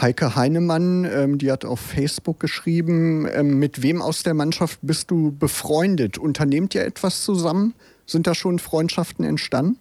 Heike 0.00 0.36
Heinemann, 0.36 1.04
ähm, 1.04 1.38
die 1.38 1.50
hat 1.50 1.64
auf 1.64 1.80
Facebook 1.80 2.38
geschrieben, 2.38 3.26
ähm, 3.32 3.58
mit 3.58 3.82
wem 3.82 4.00
aus 4.00 4.22
der 4.22 4.34
Mannschaft 4.34 4.78
bist 4.82 5.10
du 5.10 5.34
befreundet? 5.36 6.16
Unternehmt 6.16 6.74
ihr 6.74 6.84
etwas 6.84 7.24
zusammen? 7.24 7.74
Sind 8.06 8.26
da 8.26 8.34
schon 8.34 8.58
Freundschaften 8.58 9.24
entstanden? 9.24 9.78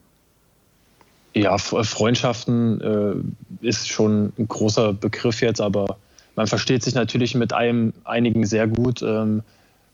Ja, 1.36 1.57
Freundschaften 1.57 2.81
äh, 2.81 3.67
ist 3.67 3.89
schon 3.89 4.31
ein 4.39 4.48
großer 4.48 4.93
Begriff 4.93 5.41
jetzt, 5.41 5.60
aber 5.60 5.98
man 6.36 6.48
versteht 6.48 6.81
sich 6.81 6.95
natürlich 6.95 7.36
mit 7.36 7.53
einem, 7.53 7.93
einigen 8.05 8.45
sehr 8.45 8.67
gut. 8.67 9.01
Ähm, 9.01 9.43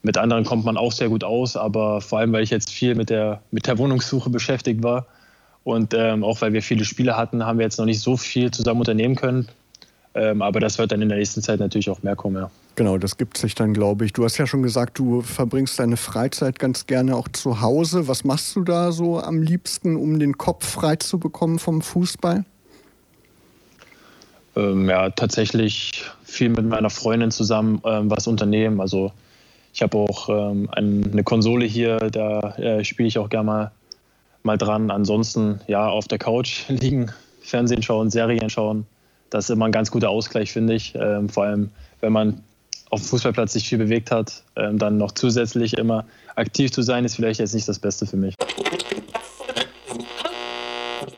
mit 0.04 0.18
anderen 0.18 0.46
kommt 0.46 0.66
man 0.66 0.78
auch 0.78 0.92
sehr 0.92 1.10
gut 1.10 1.24
aus, 1.24 1.56
aber 1.56 2.02
vor 2.02 2.20
allem, 2.20 2.34
weil 2.34 2.44
ich 2.44 2.50
jetzt 2.50 2.72
viel 2.72 2.96
mit 2.96 3.10
der, 3.10 3.42
mit 3.52 3.68
der 3.68 3.78
Wohnungssuche 3.78 4.30
beschäftigt 4.30 4.84
war 4.84 5.06
und 5.64 5.94
ähm, 5.94 6.24
auch 6.24 6.42
weil 6.42 6.54
wir 6.54 6.64
viele 6.64 6.86
Spiele 6.86 7.18
hatten, 7.18 7.46
haben 7.46 7.60
wir 7.60 7.66
jetzt 7.66 7.78
noch 7.78 7.86
nicht 7.86 8.02
so 8.02 8.18
viel 8.18 8.52
zusammen 8.52 8.80
unternehmen 8.80 9.16
können. 9.16 9.48
Ähm, 10.14 10.42
aber 10.42 10.60
das 10.60 10.78
wird 10.78 10.92
dann 10.92 11.02
in 11.02 11.08
der 11.08 11.18
nächsten 11.18 11.42
Zeit 11.42 11.60
natürlich 11.60 11.90
auch 11.90 12.04
mehr 12.04 12.16
kommen. 12.16 12.36
Ja. 12.36 12.52
Genau, 12.76 12.98
das 12.98 13.18
gibt 13.18 13.38
sich 13.38 13.56
dann, 13.56 13.74
glaube 13.74 14.06
ich. 14.06 14.12
Du 14.12 14.26
hast 14.26 14.38
ja 14.38 14.46
schon 14.46 14.62
gesagt, 14.62 15.00
du 15.00 15.22
verbringst 15.22 15.80
deine 15.80 15.96
Freizeit 15.96 16.60
ganz 16.60 16.86
gerne 16.86 17.16
auch 17.16 17.30
zu 17.30 17.62
Hause. 17.62 18.08
Was 18.08 18.26
machst 18.26 18.56
du 18.56 18.62
da 18.62 18.92
so 18.92 19.22
am 19.22 19.42
liebsten, 19.42 19.96
um 19.96 20.20
den 20.20 20.38
Kopf 20.38 20.68
frei 20.68 20.98
zu 20.98 21.18
bekommen 21.18 21.60
vom 21.60 21.82
Fußball? 21.82 22.44
Ähm, 24.58 24.90
ja, 24.90 25.10
tatsächlich 25.12 26.04
viel 26.24 26.50
mit 26.50 26.66
meiner 26.66 26.90
Freundin 26.90 27.32
zusammen 27.32 27.82
ähm, 27.86 28.10
was 28.10 28.28
unternehmen. 28.28 28.82
Also 28.82 29.14
ich 29.74 29.82
habe 29.82 29.98
auch 29.98 30.30
ähm, 30.30 30.70
eine 30.72 31.24
Konsole 31.24 31.66
hier, 31.66 31.98
da 31.98 32.56
äh, 32.58 32.84
spiele 32.84 33.08
ich 33.08 33.18
auch 33.18 33.30
gerne 33.30 33.46
mal, 33.46 33.72
mal 34.44 34.58
dran. 34.58 34.92
Ansonsten 34.92 35.62
ja, 35.68 35.88
auf 35.88 36.08
der 36.08 36.18
Couch 36.18 36.64
liegen, 36.70 37.12
Fernsehen 37.42 37.82
schauen, 37.82 38.10
Serien 38.10 38.50
schauen 38.50 38.86
das 39.32 39.46
ist 39.46 39.50
immer 39.50 39.66
ein 39.66 39.72
ganz 39.72 39.90
guter 39.90 40.10
Ausgleich, 40.10 40.52
finde 40.52 40.76
ich. 40.76 40.94
Ähm, 40.94 41.28
vor 41.30 41.46
allem, 41.46 41.72
wenn 42.02 42.14
man 42.14 42.44
auf 42.92 43.02
dem 43.02 43.08
Fußballplatz 43.08 43.54
sich 43.54 43.68
viel 43.68 43.80
bewegt 43.80 44.12
hat, 44.12 44.44
ähm, 44.58 44.78
dann 44.78 44.98
noch 44.98 45.14
zusätzlich 45.14 45.78
immer 45.78 46.06
aktiv 46.36 46.72
zu 46.72 46.82
sein, 46.84 47.06
ist 47.06 47.16
vielleicht 47.16 47.40
jetzt 47.40 47.56
nicht 47.56 47.68
das 47.68 47.80
Beste 47.80 48.06
für 48.06 48.18
mich. 48.18 48.36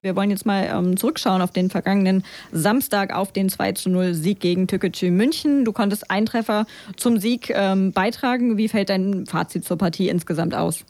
Wir 0.03 0.17
wollen 0.17 0.31
jetzt 0.31 0.45
mal 0.45 0.65
ähm, 0.69 0.98
zurückschauen 0.98 1.41
auf 1.41 1.51
den 1.51 1.69
vergangenen 1.69 2.25
Samstag 2.51 3.15
auf 3.15 3.31
den 3.31 3.48
2-0 3.48 4.13
Sieg 4.13 4.41
gegen 4.41 4.67
Türkgücü 4.67 5.12
München. 5.12 5.63
Du 5.63 5.72
konntest 5.72 6.12
einen 6.12 6.25
Treffer 6.25 6.65
zum 6.98 7.19
Sieg 7.19 7.50
ähm, 7.50 7.93
beitragen. 7.93 8.57
Wie 8.57 8.67
fällt 8.67 8.89
dein 8.89 9.25
Fazit 9.25 9.63
zur 9.63 9.77
Partie 9.77 10.10
insgesamt 10.10 10.55
aus? 10.55 10.83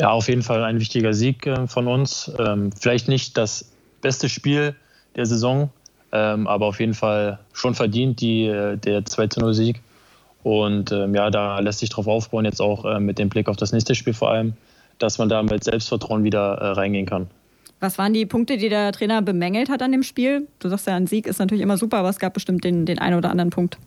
Ja, 0.00 0.10
auf 0.10 0.26
jeden 0.28 0.42
Fall 0.42 0.64
ein 0.64 0.80
wichtiger 0.80 1.14
Sieg 1.14 1.46
äh, 1.46 1.68
von 1.68 1.86
uns. 1.86 2.32
Ähm, 2.40 2.72
vielleicht 2.72 3.06
nicht 3.06 3.36
das 3.36 3.70
beste 4.00 4.28
Spiel 4.28 4.74
der 5.14 5.26
Saison, 5.26 5.70
ähm, 6.10 6.48
aber 6.48 6.66
auf 6.66 6.80
jeden 6.80 6.94
Fall 6.94 7.38
schon 7.52 7.76
verdient, 7.76 8.20
die, 8.20 8.46
äh, 8.46 8.76
der 8.76 9.04
2-0-Sieg. 9.04 9.80
Und 10.42 10.90
ähm, 10.90 11.14
ja, 11.14 11.30
da 11.30 11.60
lässt 11.60 11.78
sich 11.78 11.90
drauf 11.90 12.08
aufbauen, 12.08 12.46
jetzt 12.46 12.60
auch 12.60 12.84
äh, 12.84 12.98
mit 12.98 13.20
dem 13.20 13.28
Blick 13.28 13.48
auf 13.48 13.56
das 13.56 13.70
nächste 13.70 13.94
Spiel 13.94 14.14
vor 14.14 14.32
allem, 14.32 14.54
dass 14.98 15.18
man 15.18 15.28
da 15.28 15.40
mit 15.40 15.62
Selbstvertrauen 15.62 16.24
wieder 16.24 16.54
äh, 16.54 16.66
reingehen 16.72 17.06
kann. 17.06 17.28
Was 17.80 17.96
waren 17.96 18.12
die 18.12 18.26
Punkte, 18.26 18.58
die 18.58 18.68
der 18.68 18.92
Trainer 18.92 19.22
bemängelt 19.22 19.70
hat 19.70 19.82
an 19.82 19.90
dem 19.90 20.02
Spiel? 20.02 20.46
Du 20.58 20.68
sagst 20.68 20.86
ja, 20.86 20.94
ein 20.94 21.06
Sieg 21.06 21.26
ist 21.26 21.38
natürlich 21.38 21.62
immer 21.62 21.78
super, 21.78 21.98
aber 21.98 22.10
es 22.10 22.18
gab 22.18 22.34
bestimmt 22.34 22.62
den, 22.62 22.84
den 22.84 22.98
einen 22.98 23.16
oder 23.16 23.30
anderen 23.30 23.50
Punkt. 23.50 23.78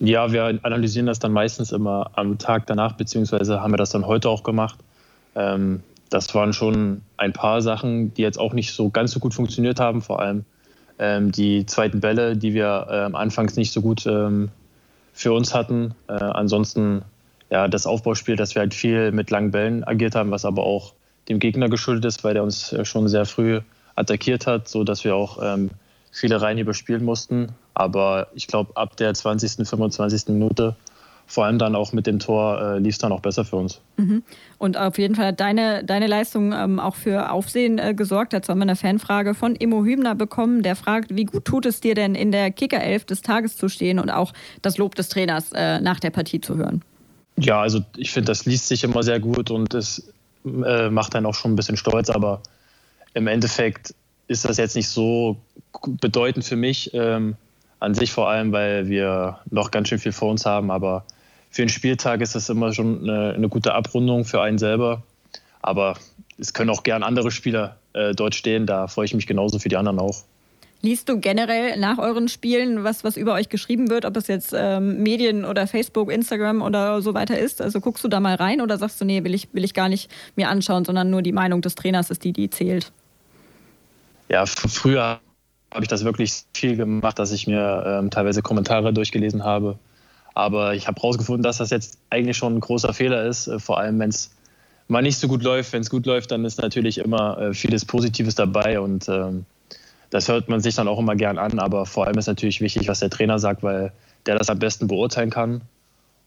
Ja, 0.00 0.32
wir 0.32 0.58
analysieren 0.62 1.06
das 1.06 1.20
dann 1.20 1.32
meistens 1.32 1.72
immer 1.72 2.10
am 2.14 2.38
Tag 2.38 2.66
danach, 2.66 2.92
beziehungsweise 2.92 3.60
haben 3.60 3.72
wir 3.72 3.76
das 3.78 3.90
dann 3.90 4.06
heute 4.06 4.28
auch 4.28 4.42
gemacht. 4.42 4.78
Ähm, 5.36 5.82
das 6.10 6.34
waren 6.34 6.52
schon 6.52 7.02
ein 7.16 7.32
paar 7.32 7.62
Sachen, 7.62 8.12
die 8.14 8.22
jetzt 8.22 8.38
auch 8.38 8.52
nicht 8.52 8.72
so 8.72 8.90
ganz 8.90 9.12
so 9.12 9.20
gut 9.20 9.34
funktioniert 9.34 9.78
haben, 9.78 10.02
vor 10.02 10.20
allem 10.20 10.44
ähm, 10.98 11.30
die 11.30 11.64
zweiten 11.66 12.00
Bälle, 12.00 12.36
die 12.36 12.54
wir 12.54 12.88
ähm, 12.90 13.14
anfangs 13.14 13.56
nicht 13.56 13.72
so 13.72 13.82
gut 13.82 14.04
ähm, 14.06 14.50
für 15.12 15.32
uns 15.32 15.54
hatten. 15.54 15.94
Äh, 16.08 16.14
ansonsten 16.14 17.02
ja, 17.50 17.68
das 17.68 17.86
Aufbauspiel, 17.86 18.36
dass 18.36 18.54
wir 18.54 18.60
halt 18.60 18.74
viel 18.74 19.12
mit 19.12 19.30
langen 19.30 19.50
Bällen 19.52 19.84
agiert 19.84 20.14
haben, 20.14 20.30
was 20.30 20.44
aber 20.44 20.64
auch 20.64 20.94
dem 21.28 21.38
Gegner 21.38 21.68
geschuldet 21.68 22.04
ist, 22.04 22.24
weil 22.24 22.34
der 22.34 22.42
uns 22.42 22.72
äh, 22.72 22.84
schon 22.84 23.08
sehr 23.08 23.26
früh 23.26 23.60
attackiert 23.94 24.46
hat, 24.46 24.68
sodass 24.68 25.04
wir 25.04 25.14
auch 25.14 25.38
ähm, 25.42 25.70
viele 26.10 26.40
Reihen 26.40 26.58
überspielen 26.58 27.04
mussten. 27.04 27.48
Aber 27.74 28.28
ich 28.34 28.46
glaube, 28.46 28.76
ab 28.76 28.96
der 28.96 29.14
20., 29.14 29.68
25. 29.68 30.28
Minute 30.28 30.76
vor 31.28 31.44
allem 31.44 31.58
dann 31.58 31.76
auch 31.76 31.92
mit 31.92 32.06
dem 32.06 32.18
Tor 32.18 32.60
äh, 32.60 32.78
lief 32.78 32.94
es 32.94 32.98
dann 32.98 33.12
auch 33.12 33.20
besser 33.20 33.44
für 33.44 33.56
uns. 33.56 33.82
Mhm. 33.98 34.22
Und 34.56 34.78
auf 34.78 34.96
jeden 34.96 35.14
Fall 35.14 35.26
hat 35.26 35.40
deine, 35.40 35.84
deine 35.84 36.06
Leistung 36.06 36.54
ähm, 36.54 36.80
auch 36.80 36.94
für 36.94 37.30
Aufsehen 37.30 37.78
äh, 37.78 37.92
gesorgt. 37.92 38.32
Dazu 38.32 38.50
haben 38.50 38.58
wir 38.58 38.62
eine 38.62 38.76
Fanfrage 38.76 39.34
von 39.34 39.54
Immo 39.54 39.84
Hübner 39.84 40.14
bekommen, 40.14 40.62
der 40.62 40.74
fragt, 40.74 41.14
wie 41.14 41.26
gut 41.26 41.44
tut 41.44 41.66
es 41.66 41.80
dir 41.80 41.94
denn 41.94 42.14
in 42.14 42.32
der 42.32 42.50
Kickerelf 42.50 43.04
des 43.04 43.20
Tages 43.20 43.58
zu 43.58 43.68
stehen 43.68 43.98
und 43.98 44.08
auch 44.08 44.32
das 44.62 44.78
Lob 44.78 44.94
des 44.94 45.10
Trainers 45.10 45.52
äh, 45.52 45.80
nach 45.80 46.00
der 46.00 46.10
Partie 46.10 46.40
zu 46.40 46.56
hören? 46.56 46.82
Ja, 47.36 47.60
also 47.60 47.80
ich 47.96 48.10
finde, 48.10 48.28
das 48.28 48.46
liest 48.46 48.66
sich 48.66 48.82
immer 48.82 49.02
sehr 49.02 49.20
gut 49.20 49.50
und 49.50 49.74
es 49.74 50.10
äh, 50.44 50.90
macht 50.90 51.14
einen 51.14 51.26
auch 51.26 51.34
schon 51.34 51.52
ein 51.52 51.56
bisschen 51.56 51.76
stolz, 51.76 52.10
aber 52.10 52.42
im 53.14 53.26
Endeffekt 53.26 53.94
ist 54.26 54.44
das 54.44 54.56
jetzt 54.58 54.76
nicht 54.76 54.88
so 54.88 55.36
bedeutend 55.86 56.44
für 56.44 56.56
mich. 56.56 56.92
Ähm, 56.94 57.36
an 57.80 57.94
sich 57.94 58.12
vor 58.12 58.28
allem, 58.28 58.52
weil 58.52 58.88
wir 58.88 59.38
noch 59.50 59.70
ganz 59.70 59.88
schön 59.88 59.98
viel 59.98 60.12
vor 60.12 60.30
uns 60.30 60.44
haben, 60.44 60.70
aber 60.70 61.04
für 61.50 61.62
einen 61.62 61.68
Spieltag 61.68 62.20
ist 62.20 62.34
das 62.34 62.48
immer 62.48 62.72
schon 62.72 63.08
eine, 63.08 63.34
eine 63.34 63.48
gute 63.48 63.74
Abrundung 63.74 64.24
für 64.24 64.42
einen 64.42 64.58
selber. 64.58 65.02
Aber 65.62 65.96
es 66.38 66.52
können 66.52 66.70
auch 66.70 66.82
gern 66.82 67.02
andere 67.02 67.30
Spieler 67.30 67.76
äh, 67.92 68.14
dort 68.14 68.34
stehen. 68.34 68.66
Da 68.66 68.86
freue 68.86 69.06
ich 69.06 69.14
mich 69.14 69.26
genauso 69.26 69.58
für 69.58 69.68
die 69.68 69.76
anderen 69.76 69.98
auch. 69.98 70.24
Liest 70.80 71.08
du 71.08 71.18
generell 71.18 71.78
nach 71.78 71.98
euren 71.98 72.28
Spielen, 72.28 72.84
was, 72.84 73.02
was 73.02 73.16
über 73.16 73.34
euch 73.34 73.48
geschrieben 73.48 73.90
wird, 73.90 74.04
ob 74.04 74.16
es 74.16 74.28
jetzt 74.28 74.54
ähm, 74.56 75.02
Medien 75.02 75.44
oder 75.44 75.66
Facebook, 75.66 76.12
Instagram 76.12 76.62
oder 76.62 77.02
so 77.02 77.14
weiter 77.14 77.38
ist? 77.38 77.60
Also 77.60 77.80
guckst 77.80 78.04
du 78.04 78.08
da 78.08 78.20
mal 78.20 78.36
rein 78.36 78.60
oder 78.60 78.78
sagst 78.78 79.00
du, 79.00 79.04
nee, 79.04 79.24
will 79.24 79.34
ich, 79.34 79.48
will 79.52 79.64
ich 79.64 79.74
gar 79.74 79.88
nicht 79.88 80.10
mir 80.36 80.48
anschauen, 80.48 80.84
sondern 80.84 81.10
nur 81.10 81.22
die 81.22 81.32
Meinung 81.32 81.62
des 81.62 81.74
Trainers 81.74 82.10
ist 82.10 82.22
die, 82.22 82.32
die 82.32 82.48
zählt? 82.50 82.92
Ja, 84.28 84.46
früher 84.46 85.20
habe 85.72 85.82
ich 85.82 85.88
das 85.88 86.04
wirklich 86.04 86.44
viel 86.54 86.76
gemacht, 86.76 87.18
dass 87.18 87.32
ich 87.32 87.46
mir 87.46 87.84
ähm, 87.86 88.10
teilweise 88.10 88.42
Kommentare 88.42 88.92
durchgelesen 88.92 89.44
habe 89.44 89.78
aber 90.38 90.74
ich 90.74 90.86
habe 90.86 91.02
herausgefunden, 91.02 91.42
dass 91.42 91.56
das 91.58 91.70
jetzt 91.70 91.98
eigentlich 92.10 92.36
schon 92.36 92.54
ein 92.54 92.60
großer 92.60 92.94
Fehler 92.94 93.24
ist, 93.24 93.48
äh, 93.48 93.58
vor 93.58 93.78
allem 93.78 93.98
wenn 93.98 94.10
es 94.10 94.30
mal 94.86 95.02
nicht 95.02 95.18
so 95.18 95.26
gut 95.26 95.42
läuft. 95.42 95.72
Wenn 95.72 95.82
es 95.82 95.90
gut 95.90 96.06
läuft, 96.06 96.30
dann 96.30 96.44
ist 96.44 96.62
natürlich 96.62 96.98
immer 96.98 97.38
äh, 97.38 97.54
vieles 97.54 97.84
Positives 97.84 98.36
dabei 98.36 98.78
und 98.78 99.08
ähm, 99.08 99.46
das 100.10 100.28
hört 100.28 100.48
man 100.48 100.60
sich 100.60 100.74
dann 100.74 100.88
auch 100.88 100.98
immer 100.98 101.16
gern 101.16 101.38
an. 101.38 101.58
Aber 101.58 101.86
vor 101.86 102.06
allem 102.06 102.18
ist 102.18 102.26
natürlich 102.26 102.60
wichtig, 102.60 102.88
was 102.88 103.00
der 103.00 103.10
Trainer 103.10 103.38
sagt, 103.38 103.62
weil 103.62 103.92
der 104.26 104.38
das 104.38 104.50
am 104.50 104.58
besten 104.58 104.88
beurteilen 104.88 105.30
kann. 105.30 105.62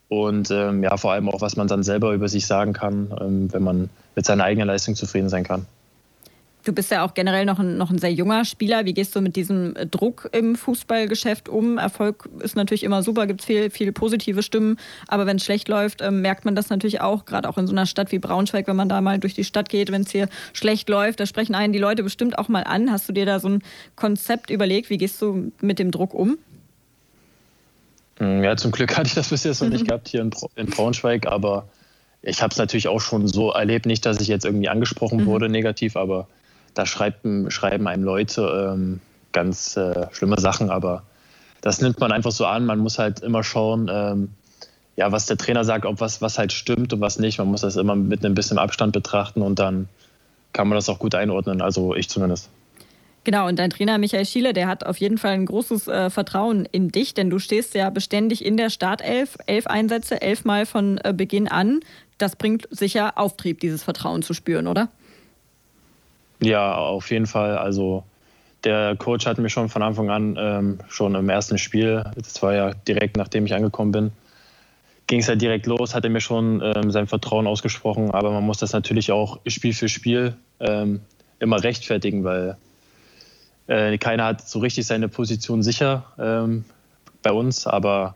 Und 0.08 0.52
ähm, 0.52 0.84
ja, 0.84 0.98
vor 0.98 1.14
allem 1.14 1.30
auch, 1.30 1.42
was 1.42 1.56
man 1.56 1.68
dann 1.68 1.84
selber 1.84 2.14
über 2.14 2.28
sich 2.28 2.46
sagen 2.46 2.74
kann, 2.74 3.14
ähm, 3.22 3.54
wenn 3.54 3.64
man 3.64 3.90
mit 4.16 4.26
seiner 4.26 4.44
eigenen 4.44 4.68
Leistung 4.68 4.96
zufrieden 4.96 5.30
sein 5.30 5.44
kann. 5.44 5.66
Du 6.64 6.74
bist 6.74 6.92
ja 6.92 7.04
auch 7.04 7.16
generell 7.16 7.46
noch 7.46 7.58
ein, 7.58 7.78
noch 7.78 7.90
ein 7.90 7.98
sehr 7.98 8.14
junger 8.14 8.46
Spieler. 8.46 8.86
Wie 8.86 8.94
gehst 8.94 9.16
du 9.16 9.22
mit 9.22 9.36
diesem 9.36 9.74
Druck 9.90 10.30
im 10.32 10.56
Fußballgeschäft 10.56 11.50
um? 11.50 11.80
Erfolg 11.80 12.30
ist 12.40 12.56
natürlich 12.56 12.84
immer 12.84 13.02
super, 13.02 13.26
gibt 13.26 13.42
es 13.42 13.48
viel, 13.48 13.72
viele 13.72 13.92
positive 13.92 14.44
Stimmen. 14.44 14.78
Aber 15.08 15.26
wenn 15.26 15.38
es 15.38 15.44
schlecht 15.44 15.68
läuft, 15.70 16.02
äh, 16.02 16.12
merkt 16.12 16.46
man 16.46 16.56
das 16.56 16.70
natürlich 16.70 17.02
auch, 17.02 17.26
gerade 17.26 17.50
auch 17.50 17.58
in 17.58 17.66
so 17.66 17.74
einer 17.74 17.88
Stadt 17.88 18.12
wie 18.12 18.20
Braunschweig, 18.20 18.68
wenn 18.68 18.76
man 18.76 18.90
da 18.90 19.02
mal 19.02 19.18
durch 19.18 19.34
die 19.34 19.44
Stadt 19.44 19.70
geht, 19.70 19.92
wenn 19.92 20.04
es 20.04 20.12
hier 20.12 20.30
schlecht 20.54 20.88
läuft, 20.88 21.20
da 21.20 21.26
sprechen 21.26 21.56
einen 21.56 21.74
die 21.74 21.80
Leute 21.80 22.04
bestimmt 22.04 22.38
auch 22.38 22.48
mal 22.48 22.64
an. 22.64 22.92
Hast 22.92 23.10
du 23.10 23.14
dir 23.14 23.26
da 23.26 23.40
so 23.40 23.50
ein 23.50 23.64
Konzept 23.96 24.52
überlegt? 24.52 24.92
Wie 24.92 24.98
gehst 24.98 25.20
du 25.22 25.52
mit 25.62 25.80
dem 25.80 25.90
Druck 25.90 26.14
um? 26.14 26.38
Hm, 28.18 28.44
ja, 28.44 28.56
zum 28.56 28.72
Glück 28.72 28.96
hatte 28.98 29.08
ich 29.08 29.16
das 29.16 29.30
bis 29.30 29.44
jetzt 29.44 29.62
noch 29.62 29.70
nicht 29.70 29.86
gehabt 29.88 30.10
hier 30.10 30.22
in, 30.22 30.30
in 30.56 30.68
Braunschweig, 30.68 31.26
aber 31.26 31.68
ich 32.22 32.44
habe 32.44 32.52
es 32.52 32.58
natürlich 32.58 32.88
auch 32.88 33.02
schon 33.02 33.28
so 33.28 33.52
erlebt, 33.52 33.88
nicht, 33.88 34.06
dass 34.06 34.22
ich 34.22 34.28
jetzt 34.28 34.46
irgendwie 34.46 34.70
angesprochen 34.70 35.22
mhm. 35.22 35.26
wurde 35.26 35.50
negativ, 35.50 35.96
aber 35.96 36.28
da 36.74 36.86
schreiben, 36.86 37.52
schreiben 37.52 37.88
einem 37.88 38.04
Leute 38.04 38.74
ähm, 38.74 39.00
ganz 39.32 39.78
äh, 39.78 40.08
schlimme 40.12 40.40
Sachen, 40.40 40.70
aber 40.70 41.04
das 41.62 41.82
nimmt 41.82 42.00
man 42.00 42.12
einfach 42.12 42.32
so 42.32 42.46
an. 42.46 42.66
Man 42.66 42.80
muss 42.80 43.00
halt 43.00 43.22
immer 43.22 43.44
schauen, 43.44 43.90
ähm, 43.92 44.30
ja, 44.96 45.12
was 45.12 45.26
der 45.26 45.38
Trainer 45.38 45.64
sagt, 45.64 45.86
ob 45.86 46.00
was, 46.02 46.22
was 46.22 46.38
halt 46.38 46.52
stimmt 46.52 46.94
und 46.94 47.02
was 47.02 47.20
nicht. 47.20 47.38
Man 47.38 47.48
muss 47.48 47.62
das 47.62 47.76
immer 47.76 47.96
mit 47.96 48.26
einem 48.26 48.36
bisschen 48.36 48.58
Abstand 48.58 48.94
betrachten 48.94 49.42
und 49.42 49.60
dann 49.60 49.88
kann 50.54 50.68
man 50.68 50.76
das 50.76 50.90
auch 50.90 51.00
gut 51.00 51.16
einordnen, 51.16 51.62
also 51.62 51.96
ich 51.96 52.10
zumindest. 52.10 52.50
Genau, 53.24 53.48
und 53.48 53.60
dein 53.60 53.70
Trainer 53.70 54.00
Michael 54.00 54.26
Schiele, 54.26 54.52
der 54.52 54.68
hat 54.68 54.84
auf 54.84 54.98
jeden 54.98 55.20
Fall 55.20 55.34
ein 55.34 55.46
großes 55.46 55.88
äh, 55.88 56.10
Vertrauen 56.10 56.66
in 56.72 56.90
dich, 56.90 57.14
denn 57.14 57.30
du 57.30 57.38
stehst 57.38 57.76
ja 57.76 57.90
beständig 57.92 58.44
in 58.44 58.58
der 58.58 58.72
Startelf, 58.72 59.38
elf 59.46 59.68
Einsätze, 59.68 60.22
elfmal 60.22 60.66
von 60.66 60.98
äh, 61.04 61.14
Beginn 61.16 61.48
an. 61.48 61.82
Das 62.18 62.36
bringt 62.36 62.68
sicher 62.72 63.20
Auftrieb, 63.20 63.60
dieses 63.60 63.84
Vertrauen 63.84 64.24
zu 64.24 64.34
spüren, 64.34 64.68
oder? 64.68 64.90
Ja, 66.42 66.76
auf 66.76 67.12
jeden 67.12 67.28
Fall. 67.28 67.58
Also 67.58 68.04
der 68.64 68.96
Coach 68.96 69.26
hat 69.26 69.38
mir 69.38 69.50
schon 69.50 69.70
von 69.70 69.82
Anfang 69.82 70.10
an, 70.10 70.38
ähm, 70.40 70.80
schon 70.90 71.16
im 71.16 71.30
ersten 71.30 71.58
Spiel, 71.58 72.04
das 72.16 72.42
war 72.42 72.54
ja 72.54 72.74
direkt 72.74 73.18
nachdem 73.18 73.46
ich 73.46 73.54
angekommen 73.54 73.92
bin, 73.92 74.12
ging 75.08 75.20
es 75.20 75.28
ja 75.28 75.36
direkt 75.36 75.66
los, 75.66 75.94
hat 75.94 76.04
er 76.04 76.10
mir 76.10 76.22
schon 76.22 76.62
ähm, 76.64 76.92
sein 76.92 77.08
Vertrauen 77.08 77.48
ausgesprochen. 77.48 78.12
Aber 78.12 78.32
man 78.32 78.44
muss 78.44 78.60
das 78.60 78.74
natürlich 78.74 79.12
auch 79.12 79.40
Spiel 79.48 79.74
für 79.74 79.90
Spiel 79.90 80.36
ähm, 80.60 81.02
immer 81.40 81.64
rechtfertigen, 81.64 82.24
weil 82.24 82.58
äh, 83.68 83.98
keiner 83.98 84.26
hat 84.26 84.48
so 84.48 84.60
richtig 84.60 84.86
seine 84.86 85.10
Position 85.10 85.64
sicher 85.64 86.06
ähm, 86.18 86.66
bei 87.24 87.32
uns, 87.32 87.68
aber 87.68 88.16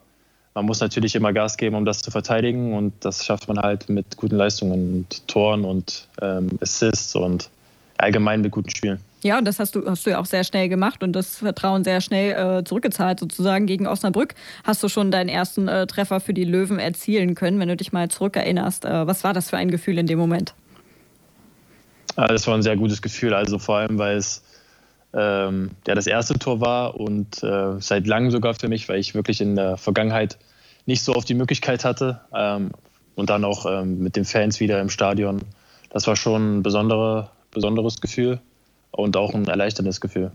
man 0.54 0.66
muss 0.66 0.80
natürlich 0.80 1.16
immer 1.16 1.34
Gas 1.34 1.58
geben, 1.58 1.76
um 1.76 1.86
das 1.86 2.02
zu 2.02 2.12
verteidigen 2.12 2.74
und 2.74 2.94
das 3.02 3.26
schafft 3.26 3.48
man 3.48 3.60
halt 3.60 3.90
mit 3.90 4.16
guten 4.16 4.38
Leistungen 4.38 4.72
und 4.72 5.28
Toren 5.28 5.66
und 5.66 6.08
ähm, 6.22 6.58
Assists 6.62 7.16
und 7.16 7.50
allgemein 7.98 8.42
mit 8.42 8.52
guten 8.52 8.70
Spielen. 8.70 9.00
Ja, 9.24 9.38
und 9.38 9.46
das 9.46 9.60
hast 9.60 9.76
du, 9.76 9.90
hast 9.90 10.06
du 10.06 10.12
ja 10.12 10.20
auch 10.20 10.26
sehr 10.26 10.44
schnell 10.44 10.70
gemacht 10.70 11.02
und 11.02 11.14
das 11.14 11.38
Vertrauen 11.38 11.84
sehr 11.84 12.02
schnell 12.02 12.60
äh, 12.60 12.64
zurückgezahlt. 12.64 13.20
Sozusagen 13.20 13.66
gegen 13.66 13.88
Osnabrück 13.88 14.36
hast 14.64 14.84
du 14.84 14.90
schon 14.90 15.12
deinen 15.12 15.30
ersten 15.30 15.68
äh, 15.68 15.88
Treffer 15.88 16.20
für 16.20 16.34
die 16.34 16.44
Löwen 16.44 16.78
erzielen 16.78 17.34
können, 17.36 17.60
wenn 17.60 17.68
du 17.68 17.76
dich 17.76 17.92
mal 17.92 18.10
zurückerinnerst. 18.10 18.86
Äh, 18.86 19.08
was 19.08 19.24
war 19.24 19.34
das 19.34 19.50
für 19.50 19.58
ein 19.58 19.72
Gefühl 19.72 19.98
in 19.98 20.08
dem 20.08 20.20
Moment? 20.20 20.54
Das 22.16 22.48
war 22.48 22.56
ein 22.56 22.62
sehr 22.62 22.78
gutes 22.78 23.02
Gefühl, 23.02 23.34
also 23.34 23.60
vor 23.60 23.78
allem, 23.78 23.98
weil 23.98 24.18
es 24.18 24.42
ähm, 25.14 25.72
ja, 25.88 25.96
das 25.96 26.08
erste 26.08 26.38
Tor 26.38 26.62
war 26.62 27.00
und 27.00 27.42
äh, 27.42 27.80
seit 27.80 28.06
langem 28.06 28.32
sogar 28.32 28.54
für 28.54 28.68
mich, 28.68 28.88
weil 28.90 29.00
ich 29.00 29.16
wirklich 29.16 29.42
in 29.42 29.56
der 29.56 29.78
Vergangenheit 29.78 30.38
nicht 30.86 31.04
so 31.04 31.16
oft 31.16 31.28
die 31.28 31.34
Möglichkeit 31.34 31.84
hatte 31.86 32.22
ähm, 32.34 32.72
und 33.16 33.30
dann 33.30 33.44
auch 33.44 33.66
ähm, 33.66 34.00
mit 34.00 34.16
den 34.16 34.26
Fans 34.26 34.60
wieder 34.60 34.80
im 34.82 34.90
Stadion. 34.90 35.42
Das 35.90 36.06
war 36.08 36.16
schon 36.16 36.58
ein 36.58 36.64
besondere, 36.64 37.30
besonderes 37.56 38.00
Gefühl 38.00 38.40
und 38.92 39.18
auch 39.18 39.34
ein 39.34 39.48
erleichterndes 39.48 40.00
Gefühl. 40.00 40.32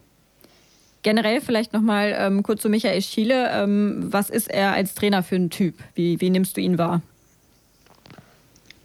Generell 1.02 1.40
vielleicht 1.40 1.72
nochmal 1.72 2.14
ähm, 2.18 2.42
kurz 2.42 2.60
zu 2.62 2.68
Michael 2.68 3.00
Schiele. 3.00 3.48
Ähm, 3.50 4.12
was 4.12 4.28
ist 4.28 4.50
er 4.50 4.72
als 4.72 4.94
Trainer 4.94 5.22
für 5.22 5.36
ein 5.36 5.48
Typ? 5.48 5.76
Wie, 5.94 6.20
wie 6.20 6.28
nimmst 6.28 6.56
du 6.56 6.60
ihn 6.60 6.76
wahr? 6.76 7.00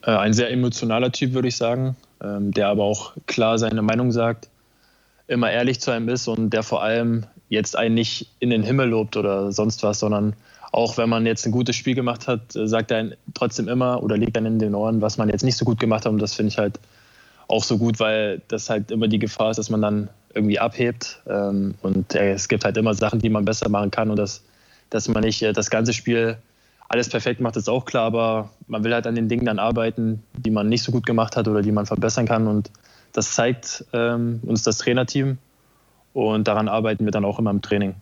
Äh, 0.03 0.11
ein 0.11 0.33
sehr 0.33 0.51
emotionaler 0.51 1.11
Typ, 1.11 1.33
würde 1.33 1.47
ich 1.47 1.57
sagen, 1.57 1.97
ähm, 2.23 2.51
der 2.51 2.69
aber 2.69 2.83
auch 2.83 3.13
klar 3.25 3.57
seine 3.57 3.81
Meinung 3.81 4.11
sagt, 4.11 4.47
immer 5.27 5.51
ehrlich 5.51 5.81
zu 5.81 5.91
einem 5.91 6.07
ist 6.07 6.27
und 6.27 6.51
der 6.51 6.63
vor 6.63 6.83
allem 6.83 7.25
jetzt 7.49 7.75
einen 7.75 7.95
nicht 7.95 8.29
in 8.39 8.49
den 8.49 8.63
Himmel 8.63 8.89
lobt 8.89 9.17
oder 9.17 9.51
sonst 9.51 9.83
was, 9.83 9.99
sondern 9.99 10.35
auch 10.71 10.97
wenn 10.97 11.09
man 11.09 11.25
jetzt 11.25 11.45
ein 11.45 11.51
gutes 11.51 11.75
Spiel 11.75 11.95
gemacht 11.95 12.27
hat, 12.27 12.55
äh, 12.55 12.67
sagt 12.67 12.91
er 12.91 13.11
trotzdem 13.33 13.67
immer 13.67 14.01
oder 14.03 14.17
legt 14.17 14.37
dann 14.37 14.45
in 14.45 14.59
den 14.59 14.75
Ohren, 14.75 15.01
was 15.01 15.17
man 15.17 15.29
jetzt 15.29 15.43
nicht 15.43 15.57
so 15.57 15.65
gut 15.65 15.79
gemacht 15.79 16.05
hat. 16.05 16.11
Und 16.13 16.19
das 16.19 16.33
finde 16.33 16.49
ich 16.49 16.57
halt 16.57 16.79
auch 17.47 17.63
so 17.63 17.77
gut, 17.77 17.99
weil 17.99 18.41
das 18.47 18.69
halt 18.69 18.91
immer 18.91 19.07
die 19.07 19.19
Gefahr 19.19 19.51
ist, 19.51 19.57
dass 19.57 19.69
man 19.69 19.81
dann 19.81 20.09
irgendwie 20.33 20.59
abhebt. 20.59 21.21
Ähm, 21.27 21.75
und 21.81 22.13
es 22.15 22.47
gibt 22.47 22.65
halt 22.65 22.77
immer 22.77 22.93
Sachen, 22.93 23.19
die 23.19 23.29
man 23.29 23.45
besser 23.45 23.69
machen 23.69 23.91
kann 23.91 24.09
und 24.09 24.17
das, 24.17 24.43
dass 24.89 25.07
man 25.07 25.23
nicht 25.23 25.41
äh, 25.41 25.53
das 25.53 25.69
ganze 25.69 25.93
Spiel 25.93 26.37
alles 26.87 27.09
perfekt 27.09 27.41
macht, 27.41 27.55
ist 27.55 27.69
auch 27.69 27.85
klar, 27.85 28.05
aber 28.05 28.49
man 28.67 28.83
will 28.83 28.93
halt 28.93 29.07
an 29.07 29.15
den 29.15 29.27
Dingen 29.27 29.45
dann 29.45 29.59
arbeiten, 29.59 30.21
die 30.33 30.51
man 30.51 30.69
nicht 30.69 30.83
so 30.83 30.91
gut 30.91 31.05
gemacht 31.05 31.35
hat 31.35 31.47
oder 31.47 31.61
die 31.61 31.71
man 31.71 31.85
verbessern 31.85 32.27
kann. 32.27 32.47
Und 32.47 32.69
das 33.11 33.33
zeigt 33.33 33.85
ähm, 33.93 34.41
uns 34.45 34.63
das 34.63 34.77
Trainerteam 34.77 35.37
und 36.13 36.47
daran 36.47 36.67
arbeiten 36.67 37.05
wir 37.05 37.11
dann 37.11 37.25
auch 37.25 37.39
immer 37.39 37.51
im 37.51 37.61
Training. 37.61 37.95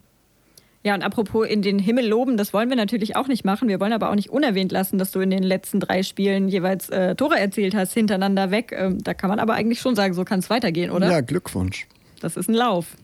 Ja, 0.86 0.94
und 0.94 1.02
apropos 1.02 1.48
in 1.48 1.62
den 1.62 1.80
Himmel 1.80 2.08
loben, 2.08 2.36
das 2.36 2.54
wollen 2.54 2.70
wir 2.70 2.75
natürlich 2.75 3.16
auch 3.16 3.28
nicht 3.28 3.46
machen. 3.46 3.70
Wir 3.70 3.80
wollen 3.80 3.94
aber 3.94 4.10
auch 4.10 4.16
nicht 4.16 4.30
unerwähnt 4.30 4.72
lassen, 4.72 4.98
dass 4.98 5.12
du 5.12 5.22
in 5.22 5.30
den 5.30 5.44
letzten 5.44 5.80
drei 5.80 6.04
Spielen 6.04 6.50
jeweils 6.50 6.90
äh, 6.90 7.16
Tore 7.16 7.40
erzielt 7.40 7.74
hast, 7.74 7.94
hintereinander 7.94 8.52
weg. 8.52 8.74
Ähm, 8.78 9.02
da 9.02 9.13
kann 9.13 9.30
man 9.30 9.40
aber 9.40 9.54
eigentlich 9.54 9.80
schon 9.80 9.96
sagen, 9.96 10.13
so 10.13 10.25
kann 10.25 10.40
es 10.40 10.50
weitergehen, 10.50 10.92
oder? 10.92 11.10
Ja, 11.10 11.22
Glückwunsch. 11.22 11.88
Das 12.20 12.36
ist 12.36 12.50
ein 12.50 12.54
Lauf. 12.54 12.98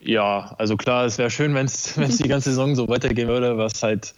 Ja, 0.00 0.54
also 0.58 0.76
klar, 0.78 1.04
es 1.04 1.18
wäre 1.18 1.30
schön, 1.30 1.54
wenn 1.54 1.66
es 1.66 1.94
die 2.18 2.28
ganze 2.28 2.50
Saison 2.50 2.74
so 2.74 2.88
weitergehen 2.88 3.28
würde, 3.28 3.58
was 3.58 3.82
halt 3.82 4.14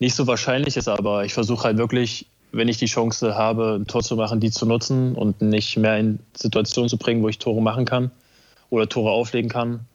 nicht 0.00 0.16
so 0.16 0.26
wahrscheinlich 0.26 0.76
ist, 0.76 0.88
aber 0.88 1.24
ich 1.24 1.32
versuche 1.32 1.62
halt 1.64 1.78
wirklich, 1.78 2.26
wenn 2.50 2.66
ich 2.66 2.76
die 2.76 2.86
Chance 2.86 3.36
habe, 3.36 3.78
ein 3.80 3.86
Tor 3.86 4.02
zu 4.02 4.16
machen, 4.16 4.40
die 4.40 4.50
zu 4.50 4.66
nutzen 4.66 5.14
und 5.14 5.40
nicht 5.40 5.76
mehr 5.76 5.98
in 5.98 6.18
Situationen 6.36 6.88
zu 6.88 6.98
bringen, 6.98 7.22
wo 7.22 7.28
ich 7.28 7.38
Tore 7.38 7.62
machen 7.62 7.84
kann 7.84 8.10
oder 8.70 8.88
Tore 8.88 9.12
auflegen 9.12 9.48
kann. 9.48 9.86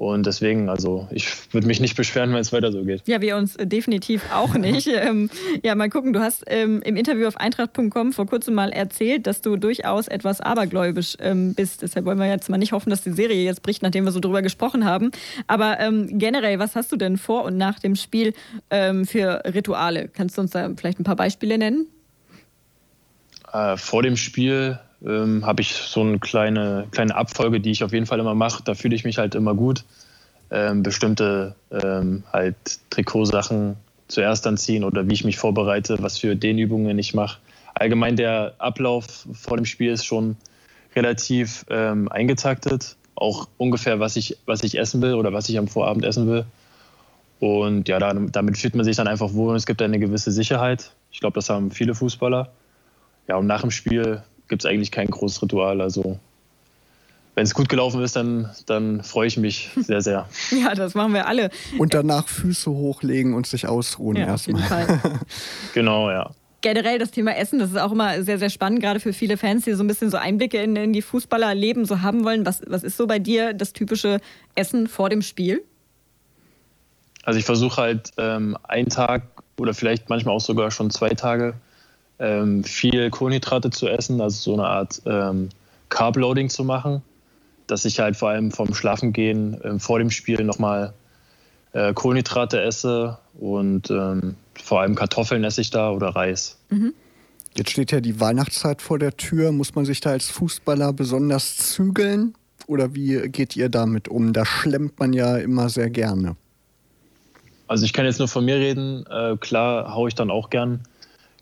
Und 0.00 0.24
deswegen, 0.24 0.70
also 0.70 1.06
ich 1.10 1.52
würde 1.52 1.66
mich 1.66 1.78
nicht 1.78 1.94
beschweren, 1.94 2.32
wenn 2.32 2.40
es 2.40 2.54
weiter 2.54 2.72
so 2.72 2.82
geht. 2.84 3.06
Ja, 3.06 3.20
wir 3.20 3.36
uns 3.36 3.58
definitiv 3.60 4.22
auch 4.32 4.54
nicht. 4.54 4.86
ähm, 4.94 5.28
ja, 5.62 5.74
mal 5.74 5.90
gucken, 5.90 6.14
du 6.14 6.20
hast 6.20 6.42
ähm, 6.46 6.80
im 6.86 6.96
Interview 6.96 7.26
auf 7.26 7.36
eintracht.com 7.36 8.14
vor 8.14 8.24
kurzem 8.24 8.54
mal 8.54 8.72
erzählt, 8.72 9.26
dass 9.26 9.42
du 9.42 9.56
durchaus 9.56 10.08
etwas 10.08 10.40
abergläubisch 10.40 11.18
ähm, 11.20 11.52
bist. 11.52 11.82
Deshalb 11.82 12.06
wollen 12.06 12.18
wir 12.18 12.26
jetzt 12.26 12.48
mal 12.48 12.56
nicht 12.56 12.72
hoffen, 12.72 12.88
dass 12.88 13.02
die 13.02 13.12
Serie 13.12 13.44
jetzt 13.44 13.62
bricht, 13.62 13.82
nachdem 13.82 14.06
wir 14.06 14.12
so 14.12 14.20
drüber 14.20 14.40
gesprochen 14.40 14.86
haben. 14.86 15.10
Aber 15.46 15.76
generell, 16.08 16.58
was 16.58 16.76
hast 16.76 16.90
du 16.92 16.96
denn 16.96 17.18
vor 17.18 17.44
und 17.44 17.58
nach 17.58 17.78
dem 17.78 17.94
Spiel 17.94 18.32
für 18.70 19.42
Rituale? 19.44 20.08
Kannst 20.08 20.38
du 20.38 20.42
uns 20.42 20.52
da 20.52 20.70
vielleicht 20.76 20.98
ein 20.98 21.04
paar 21.04 21.16
Beispiele 21.16 21.58
nennen? 21.58 21.88
Äh, 23.52 23.76
vor 23.76 24.02
dem 24.02 24.16
Spiel 24.16 24.78
ähm, 25.06 25.46
habe 25.46 25.62
ich 25.62 25.72
so 25.74 26.00
eine 26.00 26.18
kleine, 26.18 26.86
kleine 26.90 27.14
Abfolge, 27.14 27.60
die 27.60 27.70
ich 27.70 27.84
auf 27.84 27.92
jeden 27.92 28.06
Fall 28.06 28.20
immer 28.20 28.34
mache. 28.34 28.62
Da 28.62 28.74
fühle 28.74 28.94
ich 28.94 29.04
mich 29.04 29.18
halt 29.18 29.34
immer 29.34 29.54
gut. 29.54 29.84
Ähm, 30.50 30.82
bestimmte 30.82 31.54
ähm, 31.70 32.24
halt 32.32 32.56
Trikotsachen 32.90 33.76
zuerst 34.08 34.46
anziehen 34.46 34.82
oder 34.82 35.08
wie 35.08 35.14
ich 35.14 35.24
mich 35.24 35.38
vorbereite, 35.38 36.02
was 36.02 36.18
für 36.18 36.34
Dehnübungen 36.34 36.98
ich 36.98 37.14
mache. 37.14 37.38
Allgemein 37.74 38.16
der 38.16 38.54
Ablauf 38.58 39.26
vor 39.32 39.56
dem 39.56 39.64
Spiel 39.64 39.92
ist 39.92 40.04
schon 40.04 40.36
relativ 40.96 41.64
ähm, 41.70 42.08
eingetaktet. 42.08 42.96
Auch 43.14 43.48
ungefähr, 43.58 44.00
was 44.00 44.16
ich, 44.16 44.38
was 44.46 44.64
ich 44.64 44.78
essen 44.78 45.00
will 45.02 45.14
oder 45.14 45.32
was 45.32 45.48
ich 45.48 45.56
am 45.58 45.68
Vorabend 45.68 46.04
essen 46.04 46.26
will. 46.26 46.44
Und 47.38 47.88
ja, 47.88 47.98
damit 47.98 48.58
fühlt 48.58 48.74
man 48.74 48.84
sich 48.84 48.96
dann 48.96 49.08
einfach 49.08 49.32
wohl 49.32 49.50
und 49.50 49.56
es 49.56 49.66
gibt 49.66 49.80
eine 49.80 49.98
gewisse 49.98 50.30
Sicherheit. 50.30 50.92
Ich 51.10 51.20
glaube, 51.20 51.34
das 51.34 51.48
haben 51.48 51.70
viele 51.70 51.94
Fußballer. 51.94 52.50
Ja, 53.28 53.36
und 53.36 53.46
nach 53.46 53.62
dem 53.62 53.70
Spiel 53.70 54.22
gibt 54.50 54.64
es 54.64 54.70
eigentlich 54.70 54.90
kein 54.90 55.08
großes 55.08 55.42
Ritual. 55.42 55.80
Also 55.80 56.18
wenn 57.34 57.44
es 57.44 57.54
gut 57.54 57.70
gelaufen 57.70 58.02
ist, 58.02 58.16
dann, 58.16 58.50
dann 58.66 59.02
freue 59.02 59.28
ich 59.28 59.38
mich 59.38 59.70
sehr, 59.76 60.02
sehr. 60.02 60.28
ja, 60.50 60.74
das 60.74 60.94
machen 60.94 61.14
wir 61.14 61.26
alle. 61.26 61.48
Und 61.78 61.94
danach 61.94 62.28
Füße 62.28 62.70
hochlegen 62.70 63.32
und 63.32 63.46
sich 63.46 63.66
ausruhen 63.66 64.18
ja, 64.18 64.26
erstmal. 64.26 65.00
genau, 65.72 66.10
ja. 66.10 66.30
Generell 66.60 66.98
das 66.98 67.10
Thema 67.10 67.34
Essen, 67.34 67.58
das 67.58 67.70
ist 67.70 67.78
auch 67.78 67.92
immer 67.92 68.22
sehr, 68.22 68.38
sehr 68.38 68.50
spannend, 68.50 68.80
gerade 68.80 69.00
für 69.00 69.14
viele 69.14 69.38
Fans, 69.38 69.64
die 69.64 69.72
so 69.72 69.82
ein 69.82 69.86
bisschen 69.86 70.10
so 70.10 70.18
Einblicke 70.18 70.62
in, 70.62 70.76
in 70.76 70.92
die 70.92 71.00
Fußballerleben 71.00 71.86
so 71.86 72.02
haben 72.02 72.22
wollen. 72.24 72.44
Was, 72.44 72.60
was 72.66 72.82
ist 72.82 72.98
so 72.98 73.06
bei 73.06 73.18
dir 73.18 73.54
das 73.54 73.72
typische 73.72 74.20
Essen 74.56 74.86
vor 74.86 75.08
dem 75.08 75.22
Spiel? 75.22 75.64
Also 77.22 77.38
ich 77.38 77.46
versuche 77.46 77.80
halt 77.80 78.10
ähm, 78.18 78.58
einen 78.64 78.90
Tag 78.90 79.22
oder 79.58 79.72
vielleicht 79.72 80.10
manchmal 80.10 80.34
auch 80.34 80.40
sogar 80.40 80.70
schon 80.70 80.90
zwei 80.90 81.10
Tage 81.10 81.54
ähm, 82.20 82.62
viel 82.62 83.10
Kohlenhydrate 83.10 83.70
zu 83.70 83.88
essen, 83.88 84.20
also 84.20 84.36
so 84.36 84.54
eine 84.54 84.68
Art 84.68 85.02
ähm, 85.06 85.48
Carb-Loading 85.88 86.50
zu 86.50 86.64
machen, 86.64 87.02
dass 87.66 87.84
ich 87.84 87.98
halt 87.98 88.16
vor 88.16 88.28
allem 88.28 88.52
vom 88.52 88.74
Schlafengehen 88.74 89.58
ähm, 89.64 89.80
vor 89.80 89.98
dem 89.98 90.10
Spiel 90.10 90.44
nochmal 90.44 90.92
äh, 91.72 91.92
Kohlenhydrate 91.94 92.60
esse 92.60 93.18
und 93.38 93.90
ähm, 93.90 94.36
vor 94.54 94.82
allem 94.82 94.94
Kartoffeln 94.94 95.42
esse 95.44 95.62
ich 95.62 95.70
da 95.70 95.90
oder 95.90 96.08
Reis. 96.08 96.58
Mhm. 96.68 96.92
Jetzt 97.56 97.70
steht 97.70 97.90
ja 97.90 98.00
die 98.00 98.20
Weihnachtszeit 98.20 98.80
vor 98.80 98.98
der 98.98 99.16
Tür. 99.16 99.50
Muss 99.50 99.74
man 99.74 99.84
sich 99.84 100.00
da 100.00 100.10
als 100.10 100.28
Fußballer 100.28 100.92
besonders 100.92 101.56
zügeln? 101.56 102.34
Oder 102.66 102.94
wie 102.94 103.28
geht 103.28 103.56
ihr 103.56 103.68
damit 103.68 104.08
um? 104.08 104.32
Da 104.32 104.44
schlemmt 104.44 105.00
man 105.00 105.12
ja 105.12 105.36
immer 105.38 105.68
sehr 105.68 105.90
gerne. 105.90 106.36
Also 107.66 107.84
ich 107.84 107.92
kann 107.92 108.04
jetzt 108.04 108.18
nur 108.18 108.28
von 108.28 108.44
mir 108.44 108.56
reden. 108.56 109.04
Äh, 109.06 109.36
klar 109.38 109.94
haue 109.94 110.08
ich 110.08 110.14
dann 110.14 110.30
auch 110.30 110.50
gern 110.50 110.80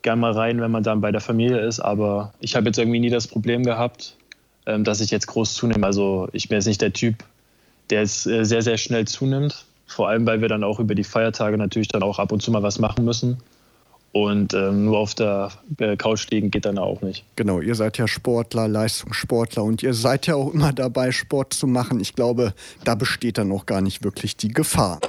gern 0.01 0.19
mal 0.19 0.31
rein, 0.31 0.61
wenn 0.61 0.71
man 0.71 0.83
dann 0.83 1.01
bei 1.01 1.11
der 1.11 1.21
Familie 1.21 1.59
ist. 1.59 1.79
Aber 1.79 2.33
ich 2.39 2.55
habe 2.55 2.67
jetzt 2.67 2.77
irgendwie 2.77 2.99
nie 2.99 3.09
das 3.09 3.27
Problem 3.27 3.63
gehabt, 3.63 4.15
ähm, 4.65 4.83
dass 4.83 5.01
ich 5.01 5.11
jetzt 5.11 5.27
groß 5.27 5.53
zunehme. 5.53 5.85
Also 5.85 6.29
ich 6.31 6.49
bin 6.49 6.57
jetzt 6.57 6.67
nicht 6.67 6.81
der 6.81 6.93
Typ, 6.93 7.15
der 7.89 8.01
jetzt 8.01 8.25
äh, 8.27 8.43
sehr, 8.43 8.61
sehr 8.61 8.77
schnell 8.77 9.05
zunimmt. 9.05 9.65
Vor 9.87 10.07
allem, 10.07 10.25
weil 10.27 10.41
wir 10.41 10.47
dann 10.47 10.63
auch 10.63 10.79
über 10.79 10.93
die 10.93 11.03
Feiertage 11.03 11.57
natürlich 11.57 11.87
dann 11.87 12.03
auch 12.03 12.19
ab 12.19 12.31
und 12.31 12.41
zu 12.41 12.51
mal 12.51 12.61
was 12.61 12.79
machen 12.79 13.05
müssen. 13.05 13.37
Und 14.11 14.53
ähm, 14.55 14.85
nur 14.85 14.97
auf 14.97 15.13
der 15.13 15.51
äh, 15.77 15.95
Couch 15.95 16.29
liegen 16.31 16.49
geht 16.49 16.65
dann 16.65 16.79
auch 16.79 17.01
nicht. 17.01 17.25
Genau, 17.35 17.59
ihr 17.59 17.75
seid 17.75 17.97
ja 17.99 18.07
Sportler, 18.07 18.67
Leistungssportler 18.67 19.63
und 19.63 19.83
ihr 19.83 19.93
seid 19.93 20.25
ja 20.25 20.35
auch 20.35 20.51
immer 20.51 20.73
dabei, 20.73 21.11
Sport 21.11 21.53
zu 21.53 21.67
machen. 21.67 21.99
Ich 21.99 22.15
glaube, 22.15 22.53
da 22.83 22.95
besteht 22.95 23.37
dann 23.37 23.51
auch 23.51 23.67
gar 23.67 23.81
nicht 23.81 24.03
wirklich 24.03 24.35
die 24.35 24.49
Gefahr. 24.49 24.99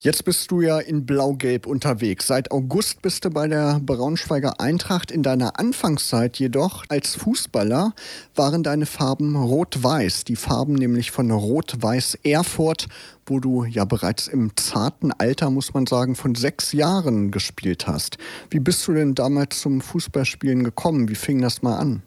Jetzt 0.00 0.24
bist 0.26 0.50
du 0.50 0.60
ja 0.60 0.78
in 0.78 1.06
Blau-Gelb 1.06 1.66
unterwegs. 1.66 2.26
Seit 2.26 2.50
August 2.50 3.00
bist 3.00 3.24
du 3.24 3.30
bei 3.30 3.48
der 3.48 3.80
Braunschweiger 3.80 4.60
Eintracht. 4.60 5.10
In 5.10 5.22
deiner 5.22 5.58
Anfangszeit 5.58 6.38
jedoch 6.38 6.84
als 6.88 7.14
Fußballer 7.14 7.94
waren 8.34 8.62
deine 8.62 8.84
Farben 8.84 9.36
Rot-Weiß. 9.36 10.24
Die 10.24 10.36
Farben 10.36 10.74
nämlich 10.74 11.10
von 11.10 11.30
Rot-Weiß 11.30 12.18
Erfurt, 12.24 12.88
wo 13.24 13.40
du 13.40 13.64
ja 13.64 13.86
bereits 13.86 14.28
im 14.28 14.54
zarten 14.56 15.12
Alter, 15.12 15.50
muss 15.50 15.72
man 15.72 15.86
sagen, 15.86 16.14
von 16.14 16.34
sechs 16.34 16.72
Jahren 16.72 17.30
gespielt 17.30 17.86
hast. 17.86 18.18
Wie 18.50 18.60
bist 18.60 18.86
du 18.86 18.92
denn 18.92 19.14
damals 19.14 19.60
zum 19.60 19.80
Fußballspielen 19.80 20.62
gekommen? 20.62 21.08
Wie 21.08 21.14
fing 21.14 21.40
das 21.40 21.62
mal 21.62 21.78
an? 21.78 22.02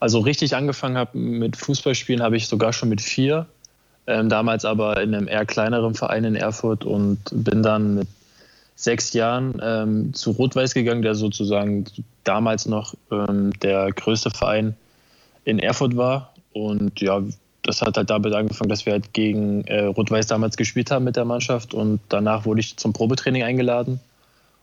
Also 0.00 0.18
richtig 0.20 0.56
angefangen 0.56 0.96
habe 0.96 1.16
mit 1.16 1.56
Fußballspielen 1.56 2.22
habe 2.22 2.36
ich 2.36 2.48
sogar 2.48 2.72
schon 2.72 2.88
mit 2.88 3.00
vier 3.00 3.46
ähm, 4.10 4.28
damals 4.28 4.64
aber 4.64 5.00
in 5.00 5.14
einem 5.14 5.28
eher 5.28 5.46
kleineren 5.46 5.94
Verein 5.94 6.24
in 6.24 6.34
Erfurt 6.34 6.84
und 6.84 7.18
bin 7.30 7.62
dann 7.62 7.94
mit 7.94 8.08
sechs 8.74 9.12
Jahren 9.12 9.60
ähm, 9.62 10.12
zu 10.14 10.32
Rot-Weiß 10.32 10.74
gegangen, 10.74 11.02
der 11.02 11.14
sozusagen 11.14 11.84
damals 12.24 12.66
noch 12.66 12.94
ähm, 13.12 13.52
der 13.60 13.92
größte 13.92 14.30
Verein 14.30 14.74
in 15.44 15.60
Erfurt 15.60 15.96
war. 15.96 16.34
Und 16.52 17.00
ja, 17.00 17.22
das 17.62 17.82
hat 17.82 17.96
halt 17.96 18.10
damit 18.10 18.34
angefangen, 18.34 18.68
dass 18.68 18.84
wir 18.84 18.94
halt 18.94 19.12
gegen 19.12 19.64
äh, 19.66 19.84
Rot-Weiß 19.84 20.26
damals 20.26 20.56
gespielt 20.56 20.90
haben 20.90 21.04
mit 21.04 21.14
der 21.14 21.24
Mannschaft. 21.24 21.72
Und 21.72 22.00
danach 22.08 22.46
wurde 22.46 22.60
ich 22.60 22.76
zum 22.78 22.92
Probetraining 22.92 23.44
eingeladen 23.44 24.00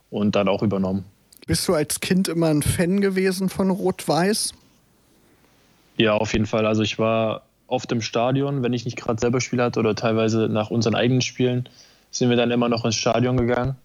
und 0.10 0.36
dann 0.36 0.50
auch 0.50 0.62
übernommen. 0.62 1.06
Bist 1.46 1.66
du 1.70 1.74
als 1.74 2.02
Kind 2.02 2.28
immer 2.28 2.48
ein 2.48 2.64
Fan 2.64 3.00
gewesen 3.00 3.48
von 3.48 3.70
Rot-Weiß? 3.70 4.54
Ja, 5.96 6.16
auf 6.16 6.34
jeden 6.34 6.48
Fall. 6.48 6.66
Also 6.66 6.82
ich 6.84 7.00
war 7.00 7.47
oft 7.68 7.92
im 7.92 8.02
Stadion, 8.02 8.64
wenn 8.64 8.74
ich 8.74 8.86
nicht 8.86 8.98
gerade 8.98 9.20
selber 9.20 9.42
Spiel 9.42 9.62
hatte 9.62 9.80
oder 9.80 9.96
teilweise 9.96 10.48
nach 10.50 10.72
unseren 10.72 10.96
eigenen 10.96 11.22
Spielen, 11.22 11.70
sind 12.12 12.30
wir 12.30 12.38
dann 12.38 12.52
immer 12.52 12.70
noch 12.70 12.86
ins 12.86 12.96
Stadion 12.96 13.38
gegangen. 13.38 13.76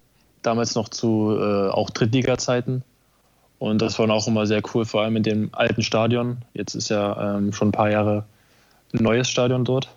Damals 0.43 0.75
noch 0.75 0.89
zu 0.89 1.37
äh, 1.39 1.69
auch 1.69 1.91
Drittliga-Zeiten. 1.91 2.83
Und 3.59 3.81
das 3.81 3.99
war 3.99 4.11
auch 4.11 4.27
immer 4.27 4.47
sehr 4.47 4.63
cool, 4.75 4.85
vor 4.85 5.03
allem 5.03 5.17
in 5.17 5.23
dem 5.23 5.51
alten 5.53 5.83
Stadion. 5.83 6.39
Jetzt 6.53 6.75
ist 6.75 6.89
ja 6.89 7.37
ähm, 7.37 7.53
schon 7.53 7.69
ein 7.69 7.73
paar 7.73 7.91
Jahre 7.91 8.25
ein 8.93 9.05
neues 9.05 9.29
Stadion 9.29 9.65
dort. 9.65 9.89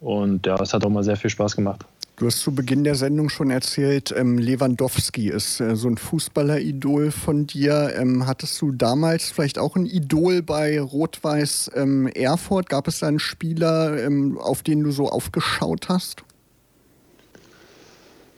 Und 0.00 0.46
ja, 0.46 0.56
es 0.60 0.74
hat 0.74 0.84
auch 0.84 0.90
mal 0.90 1.04
sehr 1.04 1.16
viel 1.16 1.30
Spaß 1.30 1.56
gemacht. 1.56 1.84
Du 2.18 2.26
hast 2.26 2.40
zu 2.40 2.52
Beginn 2.52 2.82
der 2.82 2.96
Sendung 2.96 3.28
schon 3.28 3.48
erzählt, 3.48 4.12
ähm, 4.16 4.38
Lewandowski 4.38 5.28
ist 5.28 5.60
äh, 5.60 5.76
so 5.76 5.86
ein 5.86 5.96
Fußballer-Idol 5.96 7.12
von 7.12 7.46
dir. 7.46 7.92
Ähm, 7.96 8.26
hattest 8.26 8.60
du 8.60 8.72
damals 8.72 9.30
vielleicht 9.30 9.56
auch 9.56 9.76
ein 9.76 9.86
Idol 9.86 10.42
bei 10.42 10.80
Rot-Weiß 10.80 11.70
ähm, 11.76 12.08
Erfurt? 12.08 12.68
Gab 12.68 12.88
es 12.88 12.98
da 12.98 13.06
einen 13.06 13.20
Spieler, 13.20 14.04
ähm, 14.04 14.36
auf 14.36 14.64
den 14.64 14.82
du 14.82 14.90
so 14.90 15.08
aufgeschaut 15.08 15.88
hast? 15.88 16.24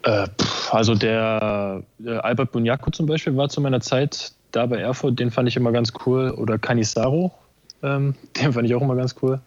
Äh, 0.02 0.28
also 0.70 0.94
der, 0.94 1.82
der 1.98 2.22
Albert 2.22 2.52
Bunyaku 2.52 2.90
zum 2.90 3.06
Beispiel 3.06 3.34
war 3.34 3.48
zu 3.48 3.62
meiner 3.62 3.80
Zeit 3.80 4.34
da 4.52 4.66
bei 4.66 4.76
Erfurt, 4.76 5.18
den 5.18 5.30
fand 5.30 5.48
ich 5.48 5.56
immer 5.56 5.72
ganz 5.72 5.94
cool. 6.04 6.32
Oder 6.32 6.58
Canisaro, 6.58 7.32
ähm, 7.82 8.14
den 8.36 8.52
fand 8.52 8.66
ich 8.66 8.74
auch 8.74 8.82
immer 8.82 8.96
ganz 8.96 9.16
cool. 9.22 9.40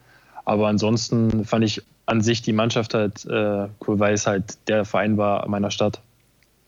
Aber 0.43 0.69
ansonsten 0.69 1.45
fand 1.45 1.65
ich 1.65 1.83
an 2.05 2.21
sich 2.21 2.41
die 2.41 2.53
Mannschaft 2.53 2.93
halt 2.93 3.25
äh, 3.25 3.67
cool, 3.87 3.99
weil 3.99 4.13
es 4.13 4.27
halt 4.27 4.57
der 4.67 4.85
Verein 4.85 5.17
war 5.17 5.47
meiner 5.47 5.71
Stadt. 5.71 6.01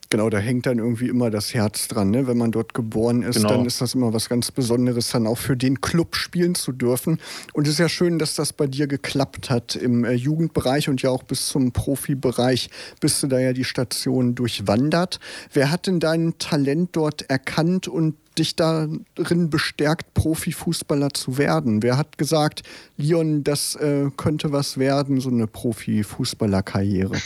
Genau, 0.10 0.30
da 0.30 0.38
hängt 0.38 0.65
dann 0.65 0.78
irgendwie 0.78 1.10
immer 1.10 1.30
das 1.30 1.54
Herz 1.54 1.88
dran. 1.88 2.12
Ne? 2.12 2.28
Wenn 2.28 2.38
man 2.38 2.52
dort 2.52 2.74
geboren 2.74 3.24
ist, 3.24 3.38
genau. 3.38 3.50
dann 3.50 3.65
ist 3.65 3.82
das 3.82 3.95
immer 3.95 4.13
was 4.13 4.30
ganz 4.30 4.52
Besonderes, 4.52 5.10
dann 5.10 5.26
auch 5.28 5.38
für 5.38 5.58
den 5.58 5.82
Club 5.82 6.15
spielen 6.15 6.56
zu 6.56 6.71
dürfen. 6.71 7.19
Und 7.54 7.67
es 7.67 7.74
ist 7.74 7.80
ja 7.80 7.89
schön, 7.89 8.19
dass 8.19 8.36
das 8.36 8.54
bei 8.54 8.67
dir 8.67 8.88
geklappt 8.88 9.50
hat 9.50 9.76
im 9.76 10.06
äh, 10.06 10.13
Jugendbereich 10.13 10.89
und 10.89 11.02
ja 11.02 11.10
auch 11.10 11.24
bis 11.24 11.48
zum 11.48 11.71
Profibereich 11.71 12.69
bist 13.02 13.24
du 13.24 13.28
da 13.28 13.39
ja 13.39 13.54
die 13.54 13.63
Station 13.63 14.36
durchwandert. 14.36 15.19
Wer 15.52 15.71
hat 15.71 15.88
denn 15.88 16.00
dein 16.00 16.36
Talent 16.38 16.89
dort 16.93 17.24
erkannt 17.30 17.88
und 17.88 18.15
dich 18.36 18.56
darin 18.56 19.06
bestärkt, 19.50 20.13
Profifußballer 20.13 21.10
zu 21.12 21.38
werden? 21.38 21.84
Wer 21.84 21.98
hat 21.98 22.17
gesagt, 22.17 22.63
Leon, 22.98 23.43
das 23.43 23.76
äh, 23.76 24.10
könnte 24.15 24.52
was 24.52 24.78
werden, 24.78 25.19
so 25.19 25.30
eine 25.30 25.48
Profifußballerkarriere? 25.48 27.17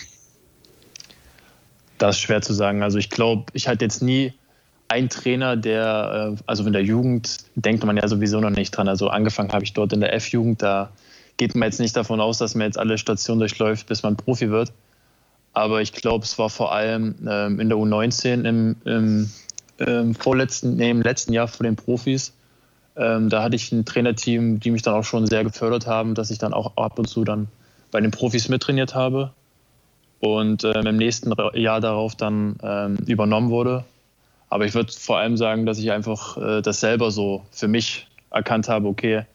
Das 1.98 2.16
ist 2.16 2.22
schwer 2.22 2.42
zu 2.42 2.54
sagen. 2.54 2.82
Also 2.82 2.98
ich 2.98 3.10
glaube, 3.10 3.46
ich 3.54 3.68
hatte 3.68 3.84
jetzt 3.86 4.02
nie 4.02 4.34
einen 4.88 5.10
Trainer, 5.10 5.56
der, 5.56 6.36
äh, 6.36 6.42
also 6.46 6.66
in 6.66 6.74
der 6.74 6.84
Jugend 6.84 7.38
denkt 7.56 7.84
man 7.84 7.98
ja 7.98 8.08
sowieso 8.08 8.40
noch 8.40 8.50
nicht 8.50 8.72
dran. 8.72 8.88
Also 8.88 9.10
angefangen 9.10 9.52
habe 9.52 9.64
ich 9.64 9.74
dort 9.74 9.94
in 9.94 10.00
der 10.00 10.14
F-Jugend, 10.14 10.62
da 10.62 10.92
geht 11.38 11.56
man 11.56 11.68
jetzt 11.68 11.80
nicht 11.80 11.96
davon 11.96 12.20
aus, 12.20 12.40
dass 12.40 12.56
man 12.56 12.66
jetzt 12.66 12.78
alle 12.78 12.98
Stationen 12.98 13.40
durchläuft, 13.40 13.88
bis 13.88 14.04
man 14.04 14.18
Profi 14.18 14.50
wird. 14.50 14.74
Aber 15.54 15.82
ich 15.82 15.94
glaube, 15.94 16.26
es 16.26 16.38
war 16.38 16.50
vor 16.50 16.74
allem 16.74 17.16
ähm, 17.28 17.60
in 17.60 17.70
der 17.70 17.78
U19 17.78 18.48
im, 18.48 18.76
im 18.86 19.32
ähm, 19.80 20.16
vorletzten, 20.16 20.76
nee, 20.76 20.90
im 20.90 21.02
letzten 21.02 21.34
Jahr 21.34 21.48
vor 21.48 21.64
den 21.64 21.76
Profis. 21.76 22.34
Ähm, 22.96 23.30
da 23.30 23.44
hatte 23.44 23.56
ich 23.56 23.72
ein 23.72 23.86
Trainerteam, 23.86 24.60
die 24.60 24.72
mich 24.72 24.82
dann 24.82 24.94
auch 24.94 25.04
schon 25.04 25.28
sehr 25.28 25.44
gefördert 25.44 25.88
haben, 25.88 26.16
dass 26.16 26.32
ich 26.32 26.38
dann 26.38 26.54
auch 26.54 26.78
ab 26.78 27.00
und 27.00 27.08
zu 27.08 27.24
dann 27.24 27.48
bei 27.92 28.02
den 28.02 28.12
Profis 28.12 28.50
mittrainiert 28.50 28.96
habe 28.96 29.32
und 30.20 30.64
ähm, 30.64 30.86
im 30.86 30.98
nächsten 30.98 31.34
Jahr 31.54 31.80
darauf 31.80 32.16
dann 32.16 32.58
ähm, 32.62 32.98
übernommen 33.08 33.50
wurde. 33.50 33.86
Aber 34.50 34.66
ich 34.66 34.74
würde 34.74 34.92
vor 34.92 35.18
allem 35.18 35.38
sagen, 35.38 35.66
dass 35.66 35.80
ich 35.80 35.92
einfach 35.92 36.38
äh, 36.38 36.62
das 36.62 36.80
selber 36.80 37.12
so 37.12 37.46
für 37.52 37.68
mich 37.68 38.08
erkannt 38.32 38.68
habe, 38.68 38.88
okay, 38.88 39.26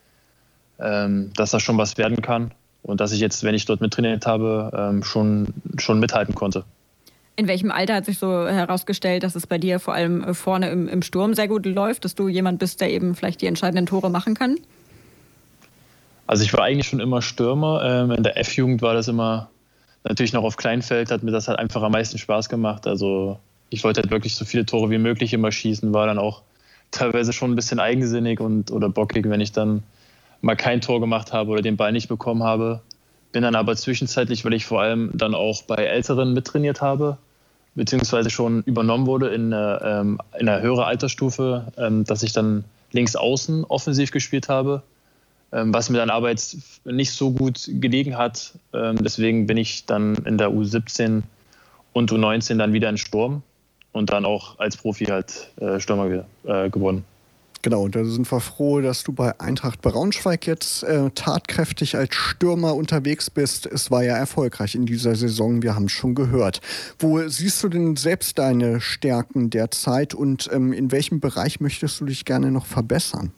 ähm, 0.79 1.33
dass 1.37 1.53
das 1.53 1.63
schon 1.63 1.79
was 1.79 1.97
werden 1.97 2.21
kann 2.21 2.53
und 2.83 3.01
dass 3.01 3.13
ich 3.13 3.21
jetzt, 3.21 3.45
wenn 3.45 3.55
ich 3.55 3.65
dort 3.65 3.81
mittrainiert 3.81 4.27
habe, 4.27 4.71
ähm, 4.77 5.03
schon, 5.03 5.55
schon 5.79 6.01
mithalten 6.01 6.35
konnte. 6.35 6.65
In 7.37 7.49
welchem 7.49 7.73
Alter 7.73 7.95
hat 7.95 8.05
sich 8.05 8.19
so 8.19 8.47
herausgestellt, 8.47 9.25
dass 9.25 9.35
es 9.35 9.47
bei 9.47 9.59
dir 9.59 9.81
vor 9.81 9.95
allem 9.95 10.23
äh, 10.23 10.35
vorne 10.35 10.71
im, 10.71 10.89
im 10.89 11.03
Sturm 11.03 11.35
sehr 11.35 11.49
gut 11.49 11.67
läuft, 11.67 12.05
dass 12.05 12.15
du 12.15 12.29
jemand 12.29 12.61
bist, 12.61 12.81
der 12.81 12.91
eben 12.91 13.15
vielleicht 13.15 13.43
die 13.43 13.47
entscheidenden 13.47 13.87
Tore 13.87 14.11
machen 14.11 14.35
kann? 14.35 14.57
Also 16.27 16.45
ich 16.45 16.53
war 16.53 16.63
eigentlich 16.63 16.87
schon 16.87 17.01
immer 17.01 17.23
Stürmer. 17.23 17.83
Ähm, 17.85 18.11
in 18.13 18.23
der 18.23 18.39
F-Jugend 18.39 18.83
war 18.83 18.95
das 18.95 19.09
immer 19.09 19.51
natürlich 20.05 20.33
noch 20.33 20.45
auf 20.45 20.57
Kleinfeld, 20.57 21.11
hat 21.11 21.23
mir 21.23 21.33
das 21.33 21.49
halt 21.49 21.59
einfach 21.59 21.83
am 21.83 21.93
meisten 21.93 22.19
Spaß 22.19 22.49
gemacht. 22.49 22.87
Also 22.87 23.39
ich 23.71 23.83
wollte 23.85 24.03
halt 24.03 24.11
wirklich 24.11 24.37
so 24.37 24.45
viele 24.45 24.65
Tore 24.65 24.91
wie 24.91 24.99
möglich 24.99 25.33
immer 25.33 25.51
schießen, 25.51 25.93
war 25.93 26.07
dann 26.07 26.19
auch 26.19 26.43
teilweise 26.91 27.33
schon 27.33 27.53
ein 27.53 27.57
bisschen 27.57 27.81
eigensinnig 27.81 28.41
und 28.41 28.71
oder 28.71 28.89
bockig, 28.89 29.29
wenn 29.29 29.41
ich 29.41 29.53
dann 29.53 29.83
mal 30.41 30.57
kein 30.57 30.81
Tor 30.81 31.01
gemacht 31.01 31.33
habe 31.33 31.51
oder 31.51 31.63
den 31.63 31.77
Ball 31.77 31.93
nicht 31.93 32.09
bekommen 32.09 32.43
habe. 32.43 32.81
Bin 33.33 33.43
dann 33.43 33.57
aber 33.57 33.75
zwischenzeitlich, 33.75 34.45
weil 34.45 34.53
ich 34.53 34.65
vor 34.65 34.81
allem 34.81 35.11
dann 35.13 35.35
auch 35.35 35.63
bei 35.63 35.77
Älteren 35.77 36.35
mittrainiert 36.35 36.81
habe, 36.81 37.19
beziehungsweise 37.75 38.31
schon 38.31 38.63
übernommen 38.63 39.07
wurde 39.07 39.29
in, 39.29 39.53
ähm, 39.53 40.21
in 40.39 40.49
einer 40.49 40.61
höheren 40.61 40.85
Altersstufe, 40.85 41.73
ähm, 41.77 42.05
dass 42.05 42.23
ich 42.23 42.33
dann 42.33 42.65
links 42.93 43.17
außen 43.17 43.65
offensiv 43.65 44.11
gespielt 44.11 44.49
habe, 44.49 44.83
ähm, 45.53 45.75
was 45.75 45.91
mir 45.91 45.99
dann 45.99 46.11
aber 46.11 46.31
jetzt 46.31 46.57
nicht 46.85 47.13
so 47.13 47.33
gut 47.33 47.69
gelegen 47.69 48.17
hat. 48.17 48.53
Ähm, 48.73 48.97
deswegen 49.03 49.47
bin 49.47 49.57
ich 49.57 49.87
dann 49.87 50.15
in 50.25 50.39
der 50.39 50.51
U17 50.51 51.23
und 51.93 52.13
U19 52.13 52.59
dann 52.59 52.73
wieder 52.73 52.89
in 52.89 52.99
Sturm 52.99 53.43
und 53.93 54.11
dann 54.11 54.25
auch 54.25 54.59
als 54.59 54.77
Profi 54.77 55.07
halt 55.07 55.51
äh, 55.61 55.81
Stürmer 55.81 56.25
äh, 56.45 56.71
geworden. 56.71 57.05
Genau, 57.65 57.85
und 57.85 57.97
da 57.97 58.05
sind 58.05 58.31
wir 58.31 58.41
froh, 58.41 58.83
dass 58.83 59.05
du 59.05 59.13
bei 59.15 59.41
Eintracht 59.41 59.81
Braunschweig 59.81 60.47
jetzt 60.47 60.83
äh, 60.83 61.09
tatkräftig 61.15 61.97
als 61.97 62.15
Stürmer 62.15 62.75
unterwegs 62.75 63.31
bist. 63.31 63.65
Es 63.65 63.91
war 63.91 64.05
ja 64.05 64.19
erfolgreich 64.19 64.75
in 64.75 64.85
dieser 64.85 65.17
Saison, 65.17 65.63
wir 65.63 65.75
haben 65.75 65.87
es 65.87 65.93
schon 65.93 66.15
gehört. 66.15 66.61
Wo 66.99 67.27
siehst 67.27 67.65
du 67.65 67.71
denn 67.71 67.97
selbst 67.97 68.39
deine 68.39 68.83
Stärken 68.83 69.49
derzeit 69.49 70.13
und 70.13 70.51
ähm, 70.53 70.75
in 70.75 70.93
welchem 70.93 71.21
Bereich 71.21 71.59
möchtest 71.59 71.99
du 72.03 72.05
dich 72.05 72.27
gerne 72.27 72.51
noch 72.51 72.67
verbessern? 72.67 73.33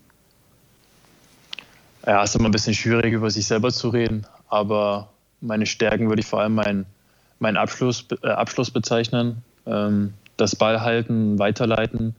Ja, 2.05 2.25
es 2.25 2.31
ist 2.31 2.35
immer 2.35 2.49
ein 2.49 2.53
bisschen 2.53 2.75
schwierig, 2.75 3.13
über 3.13 3.31
sich 3.31 3.47
selber 3.47 3.71
zu 3.71 3.91
reden, 3.91 4.27
aber 4.49 5.09
meine 5.41 5.67
Stärken 5.67 6.09
würde 6.09 6.19
ich 6.19 6.27
vor 6.27 6.41
allem 6.41 6.57
meinen 6.57 6.87
mein 7.39 7.57
Abschluss, 7.57 8.05
äh, 8.25 8.27
Abschluss 8.27 8.73
bezeichnen. 8.73 9.45
Ähm, 9.67 10.15
das 10.37 10.57
Ballhalten, 10.57 11.39
Weiterleiten 11.39 12.17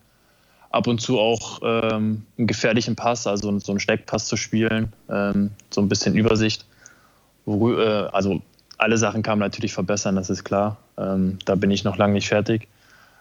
ab 0.70 0.88
und 0.88 1.00
zu 1.00 1.20
auch 1.20 1.60
ähm, 1.64 2.24
einen 2.38 2.48
gefährlichen 2.48 2.96
Pass, 2.96 3.28
also 3.28 3.58
so 3.60 3.72
einen 3.72 3.80
Steckpass 3.80 4.28
zu 4.28 4.38
spielen, 4.38 4.94
ähm, 5.10 5.52
so 5.70 5.82
ein 5.82 5.90
bisschen 5.90 6.16
Übersicht. 6.16 6.66
Wo, 7.46 7.74
äh, 7.74 8.10
also 8.12 8.42
alle 8.78 8.98
Sachen 8.98 9.24
kann 9.24 9.40
man 9.40 9.48
natürlich 9.48 9.74
verbessern, 9.74 10.16
das 10.16 10.30
ist 10.30 10.44
klar. 10.44 10.78
Ähm, 10.98 11.40
da 11.46 11.56
bin 11.56 11.72
ich 11.72 11.84
noch 11.84 11.98
lange 11.98 12.14
nicht 12.14 12.28
fertig. 12.28 12.68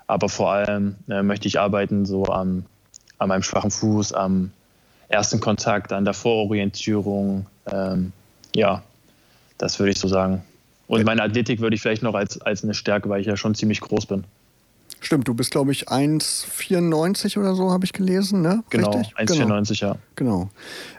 Aber 0.06 0.28
vor 0.28 0.52
allem 0.52 0.96
äh, 1.09 1.22
möchte 1.22 1.48
ich 1.48 1.59
arbeiten 1.59 2.06
so 2.06 2.26
am, 2.26 2.64
an 3.18 3.28
meinem 3.28 3.42
schwachen 3.42 3.70
Fuß, 3.70 4.12
am 4.12 4.52
ersten 5.09 5.40
Kontakt, 5.40 5.92
an 5.92 6.04
der 6.04 6.14
Vororientierung. 6.14 7.46
Ähm, 7.70 8.12
ja, 8.54 8.82
das 9.59 9.78
würde 9.78 9.92
ich 9.92 9.98
so 9.98 10.09
sagen. 10.09 10.42
Und 10.88 11.04
meine 11.04 11.22
Athletik 11.22 11.61
würde 11.61 11.74
ich 11.74 11.82
vielleicht 11.82 12.02
noch 12.02 12.14
als, 12.14 12.40
als 12.40 12.62
eine 12.62 12.74
Stärke, 12.74 13.09
weil 13.09 13.20
ich 13.20 13.26
ja 13.26 13.37
schon 13.37 13.54
ziemlich 13.54 13.80
groß 13.80 14.06
bin. 14.06 14.24
Stimmt, 15.06 15.28
du 15.28 15.34
bist, 15.34 15.52
glaube 15.52 15.70
ich, 15.70 15.88
1,94 15.88 17.38
oder 17.38 17.54
so, 17.54 17.70
habe 17.70 17.84
ich 17.84 17.92
gelesen, 17.92 18.42
ne? 18.42 18.64
Genau, 18.70 18.90
1,94, 18.90 19.78
genau. 19.78 19.92
ja. 19.92 19.98
Genau. 20.16 20.50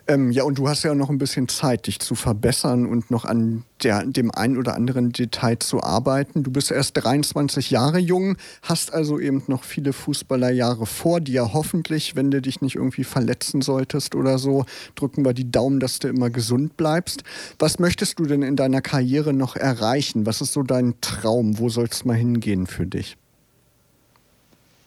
Ähm, 0.07 0.31
ja, 0.31 0.43
und 0.43 0.57
du 0.57 0.69
hast 0.69 0.83
ja 0.83 0.95
noch 0.95 1.09
ein 1.09 1.17
bisschen 1.17 1.49
Zeit, 1.49 1.87
dich 1.87 1.99
zu 1.99 2.15
verbessern 2.15 2.85
und 2.85 3.11
noch 3.11 3.25
an 3.25 3.65
der, 3.83 4.05
dem 4.05 4.31
einen 4.31 4.55
oder 4.55 4.75
anderen 4.75 5.11
Detail 5.11 5.59
zu 5.59 5.83
arbeiten. 5.83 6.43
Du 6.43 6.51
bist 6.51 6.71
erst 6.71 6.95
23 7.03 7.69
Jahre 7.69 7.99
jung, 7.99 8.37
hast 8.61 8.93
also 8.93 9.19
eben 9.19 9.43
noch 9.47 9.65
viele 9.65 9.91
Fußballerjahre 9.91 10.85
vor 10.85 11.19
dir. 11.19 11.51
Hoffentlich, 11.51 12.15
wenn 12.15 12.31
du 12.31 12.41
dich 12.41 12.61
nicht 12.61 12.75
irgendwie 12.75 13.03
verletzen 13.03 13.61
solltest 13.61 14.15
oder 14.15 14.37
so, 14.37 14.65
drücken 14.95 15.25
wir 15.25 15.33
die 15.33 15.51
Daumen, 15.51 15.81
dass 15.81 15.99
du 15.99 16.07
immer 16.07 16.29
gesund 16.29 16.77
bleibst. 16.77 17.25
Was 17.59 17.77
möchtest 17.77 18.19
du 18.19 18.23
denn 18.23 18.41
in 18.41 18.55
deiner 18.55 18.79
Karriere 18.79 19.33
noch 19.33 19.57
erreichen? 19.57 20.25
Was 20.25 20.39
ist 20.39 20.53
so 20.53 20.63
dein 20.63 20.93
Traum? 21.01 21.59
Wo 21.59 21.67
soll 21.67 21.89
es 21.91 22.05
mal 22.05 22.15
hingehen 22.15 22.67
für 22.67 22.85
dich? 22.85 23.17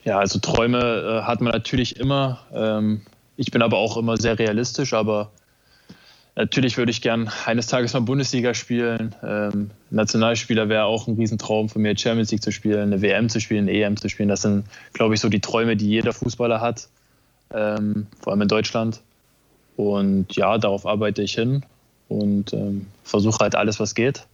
Ja, 0.05 0.19
also 0.19 0.39
Träume 0.39 0.79
äh, 0.79 1.23
hat 1.27 1.41
man 1.41 1.53
natürlich 1.53 1.99
immer. 1.99 2.39
Ähm, 2.53 3.03
ich 3.37 3.51
bin 3.51 3.63
aber 3.63 3.79
auch 3.79 3.97
immer 3.97 4.17
sehr 4.17 4.39
realistisch, 4.39 4.93
aber 4.95 5.31
natürlich 6.37 6.77
würde 6.79 6.91
ich 6.91 7.03
gern 7.03 7.31
eines 7.45 7.67
Tages 7.67 7.93
mal 7.93 8.01
Bundesliga 8.01 8.55
spielen. 8.55 9.15
Ähm, 9.23 9.71
Nationalspieler 9.91 10.69
wäre 10.69 10.85
auch 10.85 11.07
ein 11.07 11.17
Riesentraum 11.17 11.69
von 11.69 11.83
mir, 11.83 11.97
Champions 11.97 12.31
League 12.31 12.43
zu 12.43 12.53
spielen, 12.53 12.93
eine 12.93 13.03
WM 13.03 13.29
zu 13.29 13.41
spielen, 13.41 13.69
eine 13.69 13.79
EM 13.79 13.97
zu 13.97 14.09
spielen. 14.09 14.29
Das 14.29 14.43
sind, 14.43 14.65
glaube 14.93 15.15
ich, 15.15 15.21
so 15.21 15.29
die 15.29 15.41
Träume, 15.41 15.77
die 15.77 15.89
jeder 15.89 16.13
Fußballer 16.13 16.61
hat, 16.61 16.89
ähm, 17.53 18.07
vor 18.21 18.33
allem 18.33 18.43
in 18.43 18.49
Deutschland. 18.49 19.01
Und 19.77 20.35
ja, 20.37 20.59
darauf 20.59 20.87
arbeite 20.87 21.23
ich 21.23 21.35
hin 21.35 21.65
und 22.09 22.53
ähm, 22.53 22.87
versuche 23.05 23.39
halt 23.41 23.55
alles, 23.55 23.81
was 23.81 23.95
geht. 23.95 24.27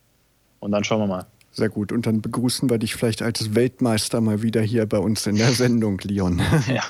Und 0.60 0.72
dann 0.72 0.84
schauen 0.84 1.00
wir 1.00 1.06
mal. 1.06 1.26
Sehr 1.56 1.70
gut. 1.70 1.90
Und 1.90 2.06
dann 2.06 2.20
begrüßen 2.20 2.68
wir 2.68 2.76
dich 2.76 2.94
vielleicht 2.96 3.22
als 3.22 3.54
Weltmeister 3.54 4.20
mal 4.20 4.42
wieder 4.42 4.60
hier 4.60 4.84
bei 4.84 4.98
uns 4.98 5.26
in 5.26 5.36
der 5.36 5.52
Sendung, 5.52 5.98
Leon. 6.02 6.42
Ja. 6.68 6.82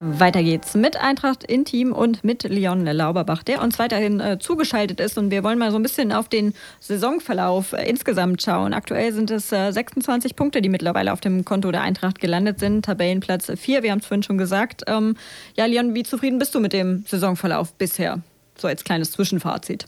Weiter 0.00 0.42
geht's 0.42 0.74
mit 0.74 0.96
Eintracht 0.96 1.44
Intim 1.44 1.92
und 1.92 2.24
mit 2.24 2.42
Leon 2.42 2.84
Lauberbach, 2.84 3.44
der 3.44 3.62
uns 3.62 3.78
weiterhin 3.78 4.18
äh, 4.18 4.38
zugeschaltet 4.40 4.98
ist. 4.98 5.18
Und 5.18 5.30
wir 5.30 5.44
wollen 5.44 5.58
mal 5.58 5.70
so 5.70 5.78
ein 5.78 5.82
bisschen 5.82 6.12
auf 6.12 6.28
den 6.28 6.54
Saisonverlauf 6.80 7.72
äh, 7.72 7.88
insgesamt 7.88 8.42
schauen. 8.42 8.74
Aktuell 8.74 9.12
sind 9.12 9.30
es 9.30 9.52
äh, 9.52 9.70
26 9.70 10.34
Punkte, 10.34 10.62
die 10.62 10.68
mittlerweile 10.68 11.12
auf 11.12 11.20
dem 11.20 11.44
Konto 11.44 11.70
der 11.70 11.82
Eintracht 11.82 12.20
gelandet 12.20 12.58
sind. 12.58 12.84
Tabellenplatz 12.84 13.52
4, 13.54 13.84
wir 13.84 13.92
haben 13.92 14.00
es 14.00 14.06
vorhin 14.06 14.24
schon 14.24 14.38
gesagt. 14.38 14.82
Ähm, 14.88 15.16
ja, 15.56 15.66
Leon, 15.66 15.94
wie 15.94 16.02
zufrieden 16.02 16.40
bist 16.40 16.54
du 16.56 16.60
mit 16.60 16.72
dem 16.72 17.04
Saisonverlauf 17.06 17.72
bisher? 17.74 18.20
So 18.56 18.66
als 18.66 18.82
kleines 18.82 19.12
Zwischenfazit. 19.12 19.86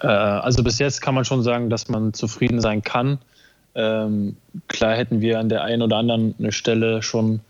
Äh, 0.00 0.06
also 0.06 0.62
bis 0.62 0.78
jetzt 0.78 1.00
kann 1.00 1.14
man 1.14 1.24
schon 1.24 1.42
sagen, 1.42 1.70
dass 1.70 1.88
man 1.88 2.12
zufrieden 2.12 2.60
sein 2.60 2.82
kann. 2.82 3.18
Ähm, 3.74 4.36
klar 4.68 4.96
hätten 4.96 5.20
wir 5.20 5.38
an 5.38 5.48
der 5.48 5.62
einen 5.62 5.82
oder 5.82 5.96
anderen 5.96 6.34
Stelle 6.52 7.02
schon 7.02 7.40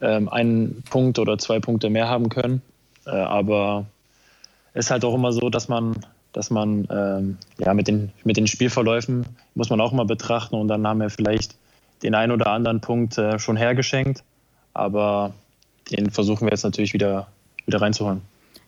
ähm, 0.00 0.28
einen 0.28 0.82
Punkt 0.88 1.18
oder 1.18 1.38
zwei 1.38 1.58
Punkte 1.58 1.90
mehr 1.90 2.08
haben 2.08 2.28
können. 2.28 2.62
Äh, 3.06 3.10
aber 3.10 3.86
es 4.72 4.86
ist 4.86 4.90
halt 4.90 5.04
auch 5.04 5.14
immer 5.14 5.32
so, 5.32 5.50
dass 5.50 5.68
man, 5.68 5.96
dass 6.32 6.50
man 6.50 6.86
ähm, 6.90 7.38
ja, 7.58 7.74
mit, 7.74 7.88
den, 7.88 8.12
mit 8.24 8.36
den 8.36 8.46
Spielverläufen 8.46 9.26
muss 9.54 9.70
man 9.70 9.80
auch 9.80 9.92
mal 9.92 10.06
betrachten 10.06 10.54
und 10.54 10.68
dann 10.68 10.86
haben 10.86 11.00
wir 11.00 11.10
vielleicht 11.10 11.56
den 12.02 12.14
einen 12.14 12.32
oder 12.32 12.48
anderen 12.48 12.80
Punkt 12.80 13.18
äh, 13.18 13.38
schon 13.38 13.56
hergeschenkt. 13.56 14.22
Aber 14.74 15.32
den 15.90 16.10
versuchen 16.10 16.46
wir 16.46 16.50
jetzt 16.50 16.64
natürlich 16.64 16.92
wieder, 16.92 17.28
wieder 17.66 17.80
reinzuholen. 17.80 18.22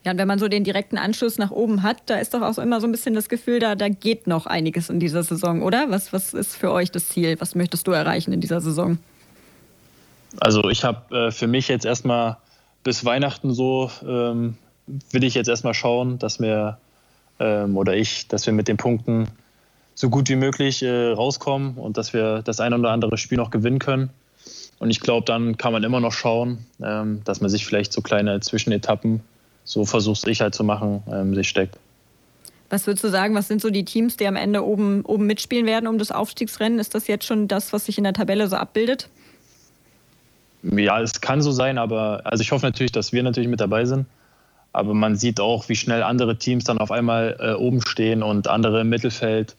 Ja, 0.06 0.12
und 0.12 0.18
wenn 0.18 0.28
man 0.28 0.38
so 0.38 0.46
den 0.46 0.62
direkten 0.62 0.98
Anschluss 0.98 1.36
nach 1.36 1.50
oben 1.50 1.82
hat, 1.82 1.96
da 2.06 2.14
ist 2.14 2.32
doch 2.32 2.40
auch 2.40 2.58
immer 2.58 2.80
so 2.80 2.86
ein 2.86 2.92
bisschen 2.92 3.14
das 3.14 3.28
Gefühl, 3.28 3.58
da, 3.58 3.74
da 3.74 3.88
geht 3.88 4.28
noch 4.28 4.46
einiges 4.46 4.88
in 4.88 5.00
dieser 5.00 5.24
Saison, 5.24 5.62
oder? 5.62 5.86
Was, 5.90 6.12
was 6.12 6.32
ist 6.32 6.54
für 6.54 6.70
euch 6.70 6.92
das 6.92 7.08
Ziel? 7.08 7.34
Was 7.40 7.56
möchtest 7.56 7.88
du 7.88 7.90
erreichen 7.90 8.32
in 8.32 8.40
dieser 8.40 8.60
Saison? 8.60 8.98
Also 10.38 10.70
ich 10.70 10.84
habe 10.84 11.12
äh, 11.12 11.30
für 11.32 11.48
mich 11.48 11.66
jetzt 11.66 11.84
erstmal 11.84 12.36
bis 12.84 13.04
Weihnachten 13.04 13.52
so, 13.52 13.90
ähm, 14.06 14.56
will 15.10 15.24
ich 15.24 15.34
jetzt 15.34 15.48
erstmal 15.48 15.74
schauen, 15.74 16.20
dass 16.20 16.38
wir 16.38 16.78
ähm, 17.40 17.76
oder 17.76 17.96
ich, 17.96 18.28
dass 18.28 18.46
wir 18.46 18.52
mit 18.52 18.68
den 18.68 18.76
Punkten 18.76 19.26
so 19.96 20.08
gut 20.08 20.28
wie 20.28 20.36
möglich 20.36 20.84
äh, 20.84 21.08
rauskommen 21.08 21.78
und 21.78 21.96
dass 21.96 22.12
wir 22.12 22.42
das 22.42 22.60
ein 22.60 22.72
oder 22.74 22.90
andere 22.90 23.18
Spiel 23.18 23.38
noch 23.38 23.50
gewinnen 23.50 23.80
können. 23.80 24.10
Und 24.78 24.90
ich 24.90 25.00
glaube, 25.00 25.24
dann 25.24 25.56
kann 25.56 25.72
man 25.72 25.82
immer 25.82 25.98
noch 25.98 26.12
schauen, 26.12 26.64
ähm, 26.80 27.22
dass 27.24 27.40
man 27.40 27.50
sich 27.50 27.66
vielleicht 27.66 27.92
so 27.92 28.02
kleine 28.02 28.38
Zwischenetappen, 28.38 29.20
so 29.66 29.84
versucht 29.84 30.26
ich 30.28 30.40
halt 30.40 30.54
zu 30.54 30.64
machen, 30.64 31.02
ähm, 31.12 31.34
sich 31.34 31.48
steckt. 31.48 31.76
Was 32.70 32.86
würdest 32.86 33.04
du 33.04 33.08
sagen, 33.08 33.34
was 33.34 33.46
sind 33.48 33.60
so 33.60 33.70
die 33.70 33.84
Teams, 33.84 34.16
die 34.16 34.26
am 34.26 34.36
Ende 34.36 34.64
oben, 34.64 35.04
oben 35.04 35.26
mitspielen 35.26 35.66
werden 35.66 35.86
um 35.86 35.98
das 35.98 36.10
Aufstiegsrennen? 36.10 36.78
Ist 36.78 36.94
das 36.94 37.06
jetzt 37.06 37.26
schon 37.26 37.46
das, 37.46 37.72
was 37.72 37.86
sich 37.86 37.98
in 37.98 38.04
der 38.04 38.12
Tabelle 38.12 38.48
so 38.48 38.56
abbildet? 38.56 39.08
Ja, 40.62 41.00
es 41.00 41.20
kann 41.20 41.42
so 41.42 41.52
sein, 41.52 41.78
aber 41.78 42.22
also 42.24 42.42
ich 42.42 42.50
hoffe 42.50 42.66
natürlich, 42.66 42.90
dass 42.92 43.12
wir 43.12 43.22
natürlich 43.22 43.48
mit 43.48 43.60
dabei 43.60 43.84
sind. 43.84 44.06
Aber 44.72 44.94
man 44.94 45.16
sieht 45.16 45.40
auch, 45.40 45.68
wie 45.68 45.76
schnell 45.76 46.02
andere 46.02 46.38
Teams 46.38 46.64
dann 46.64 46.78
auf 46.78 46.90
einmal 46.90 47.36
äh, 47.38 47.52
oben 47.52 47.82
stehen 47.82 48.22
und 48.22 48.48
andere 48.48 48.80
im 48.80 48.88
Mittelfeld. 48.88 49.56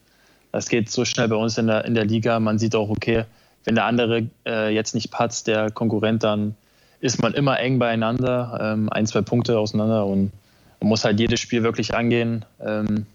Das 0.51 0.67
geht 0.67 0.91
so 0.91 1.05
schnell 1.05 1.27
bei 1.29 1.35
uns 1.35 1.57
in 1.57 1.67
der, 1.67 1.85
in 1.85 1.95
der 1.95 2.05
Liga. 2.05 2.39
Man 2.39 2.59
sieht 2.59 2.75
auch, 2.75 2.89
okay, 2.89 3.23
wenn 3.63 3.75
der 3.75 3.85
andere 3.85 4.27
äh, 4.45 4.73
jetzt 4.73 4.95
nicht 4.95 5.11
patzt, 5.11 5.47
der 5.47 5.71
Konkurrent, 5.71 6.23
dann 6.23 6.55
ist 6.99 7.21
man 7.21 7.33
immer 7.33 7.59
eng 7.59 7.79
beieinander, 7.79 8.59
ähm, 8.61 8.89
ein, 8.91 9.05
zwei 9.05 9.21
Punkte 9.21 9.57
auseinander 9.57 10.05
und 10.05 10.31
man 10.79 10.89
muss 10.89 11.03
halt 11.03 11.19
jedes 11.19 11.39
Spiel 11.39 11.63
wirklich 11.63 11.95
angehen, 11.95 12.45
ähm, 12.59 13.05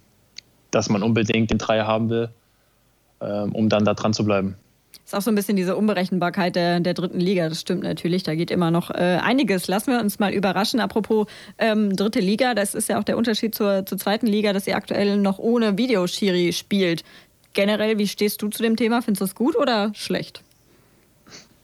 dass 0.71 0.89
man 0.89 1.03
unbedingt 1.03 1.51
den 1.51 1.59
Dreier 1.59 1.87
haben 1.87 2.11
will, 2.11 2.29
ähm, 3.21 3.53
um 3.53 3.69
dann 3.69 3.85
da 3.85 3.95
dran 3.95 4.13
zu 4.13 4.25
bleiben 4.25 4.57
ist 5.13 5.15
auch 5.15 5.23
so 5.23 5.31
ein 5.31 5.35
bisschen 5.35 5.57
diese 5.57 5.77
Unberechenbarkeit 5.77 6.57
der, 6.57 6.81
der 6.81 6.95
dritten 6.95 7.21
Liga. 7.21 7.49
Das 7.49 7.61
stimmt 7.61 7.83
natürlich. 7.83 8.23
Da 8.23 8.35
geht 8.35 8.51
immer 8.51 8.71
noch 8.71 8.91
äh, 8.91 9.19
einiges. 9.23 9.69
Lassen 9.69 9.93
wir 9.93 10.01
uns 10.01 10.19
mal 10.19 10.33
überraschen. 10.33 10.81
Apropos 10.81 11.27
ähm, 11.59 11.95
dritte 11.95 12.21
Liga, 12.21 12.55
das 12.55 12.75
ist 12.75 12.89
ja 12.89 12.99
auch 12.99 13.05
der 13.05 13.19
Unterschied 13.19 13.55
zur, 13.55 13.85
zur 13.85 13.99
zweiten 13.99 14.27
Liga, 14.27 14.53
dass 14.53 14.67
ihr 14.67 14.77
aktuell 14.77 15.19
noch 15.19 15.39
ohne 15.39 15.77
Videoschiri 15.77 16.53
spielt. 16.53 17.05
Generell, 17.53 17.99
wie 17.99 18.09
stehst 18.09 18.41
du 18.41 18.49
zu 18.49 18.63
dem 18.63 18.77
Thema? 18.77 19.03
Findest 19.03 19.21
du 19.21 19.25
das 19.27 19.35
gut 19.35 19.57
oder 19.57 19.93
schlecht? 19.95 20.43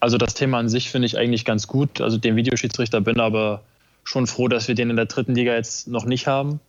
Also 0.01 0.19
das 0.19 0.35
Thema 0.35 0.59
an 0.59 0.69
sich 0.69 0.91
finde 0.91 1.07
ich 1.07 1.19
eigentlich 1.19 1.45
ganz 1.45 1.67
gut. 1.67 2.01
Also 2.01 2.19
den 2.19 2.37
Videoschiedsrichter 2.37 3.01
bin 3.01 3.21
aber 3.21 3.63
schon 4.05 4.27
froh, 4.27 4.49
dass 4.49 4.69
wir 4.69 4.75
den 4.75 4.91
in 4.91 4.97
der 4.97 5.07
dritten 5.07 5.35
Liga 5.35 5.55
jetzt 5.55 5.89
noch 5.89 6.05
nicht 6.05 6.27
haben, 6.27 6.61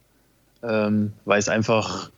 ähm, 0.63 1.13
weil 1.25 1.39
es 1.39 1.49
einfach 1.49 2.09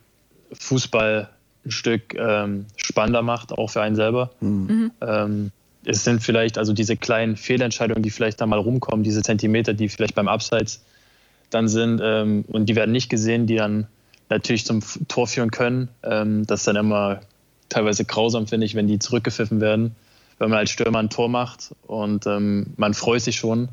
Fußball 0.52 1.28
ein 1.64 1.70
Stück 1.70 2.14
ähm, 2.14 2.66
spannender 2.76 3.22
macht, 3.22 3.52
auch 3.52 3.68
für 3.68 3.82
einen 3.82 3.96
selber. 3.96 4.30
Mhm. 4.40 4.90
Ähm, 5.00 5.50
es 5.84 6.04
sind 6.04 6.22
vielleicht 6.22 6.58
also 6.58 6.72
diese 6.72 6.96
kleinen 6.96 7.36
Fehlentscheidungen, 7.36 8.02
die 8.02 8.10
vielleicht 8.10 8.40
da 8.40 8.46
mal 8.46 8.58
rumkommen, 8.58 9.04
diese 9.04 9.22
Zentimeter, 9.22 9.74
die 9.74 9.88
vielleicht 9.88 10.14
beim 10.14 10.28
Abseits 10.28 10.82
dann 11.50 11.68
sind 11.68 12.00
ähm, 12.02 12.44
und 12.48 12.66
die 12.66 12.76
werden 12.76 12.92
nicht 12.92 13.08
gesehen, 13.08 13.46
die 13.46 13.56
dann 13.56 13.86
natürlich 14.28 14.64
zum 14.64 14.80
Tor 15.08 15.26
führen 15.26 15.50
können. 15.50 15.88
Ähm, 16.02 16.46
das 16.46 16.60
ist 16.60 16.66
dann 16.66 16.76
immer 16.76 17.20
teilweise 17.68 18.04
grausam, 18.04 18.46
finde 18.46 18.66
ich, 18.66 18.74
wenn 18.74 18.86
die 18.86 18.98
zurückgepfiffen 18.98 19.60
werden, 19.60 19.94
wenn 20.42 20.50
man 20.50 20.58
als 20.58 20.70
Stürmer 20.70 20.98
ein 20.98 21.08
Tor 21.08 21.28
macht 21.28 21.72
und 21.86 22.26
ähm, 22.26 22.74
man 22.76 22.94
freut 22.94 23.22
sich 23.22 23.36
schon 23.36 23.68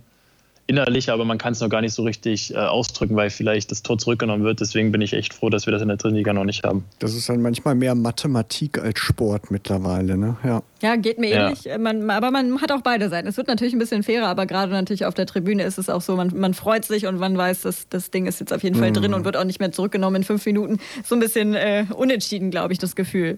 innerlich, 0.68 1.10
aber 1.12 1.26
man 1.26 1.40
kann 1.40 1.54
es 1.54 1.62
noch 1.62 1.70
gar 1.70 1.82
nicht 1.82 1.94
so 1.94 2.04
richtig 2.04 2.54
äh, 2.54 2.58
ausdrücken, 2.58 3.16
weil 3.16 3.32
vielleicht 3.32 3.72
das 3.72 3.82
Tor 3.82 3.98
zurückgenommen 3.98 4.44
wird. 4.44 4.60
Deswegen 4.60 4.92
bin 4.92 5.02
ich 5.02 5.14
echt 5.14 5.34
froh, 5.34 5.50
dass 5.50 5.66
wir 5.66 5.72
das 5.72 5.82
in 5.82 5.88
der 5.88 5.98
dritten 5.98 6.16
Liga 6.16 6.32
noch 6.32 6.44
nicht 6.44 6.64
haben. 6.64 6.86
Das 7.00 7.16
ist 7.16 7.28
dann 7.28 7.42
manchmal 7.42 7.74
mehr 7.74 7.96
Mathematik 7.96 8.78
als 8.78 9.00
Sport 9.00 9.50
mittlerweile, 9.50 10.16
ne? 10.16 10.38
Ja. 10.44 10.62
Ja, 10.82 10.96
geht 10.96 11.20
mir 11.20 11.30
ja. 11.30 11.48
ähnlich. 11.48 11.68
Man, 11.78 12.10
aber 12.10 12.32
man 12.32 12.62
hat 12.62 12.72
auch 12.72 12.82
beide 12.82 13.10
Seiten. 13.10 13.28
Es 13.28 13.38
wird 13.38 13.48
natürlich 13.48 13.74
ein 13.74 13.80
bisschen 13.80 14.04
fairer, 14.04 14.28
aber 14.28 14.46
gerade 14.46 14.72
natürlich 14.72 15.06
auf 15.06 15.14
der 15.14 15.26
Tribüne 15.26 15.64
ist 15.64 15.78
es 15.78 15.90
auch 15.90 16.02
so, 16.02 16.16
man, 16.16 16.32
man 16.36 16.54
freut 16.54 16.86
sich 16.86 17.06
und 17.06 17.20
man 17.20 17.38
weiß, 17.38 17.62
dass 17.62 17.90
das 17.90 18.12
Ding 18.12 18.28
ist 18.28 18.40
jetzt 18.40 18.54
auf 18.54 18.64
jeden 18.64 18.76
Fall 18.76 18.92
mhm. 18.92 18.96
drin 18.96 19.14
und 19.14 19.26
wird 19.26 19.36
auch 19.36 19.44
nicht 19.44 19.60
mehr 19.60 19.72
zurückgenommen 19.72 20.18
in 20.18 20.24
fünf 20.24 20.46
Minuten. 20.46 20.80
So 21.04 21.16
ein 21.16 21.20
bisschen 21.20 21.54
äh, 21.54 21.86
unentschieden, 21.94 22.50
glaube 22.50 22.72
ich, 22.74 22.80
das 22.80 22.96
Gefühl. 22.96 23.38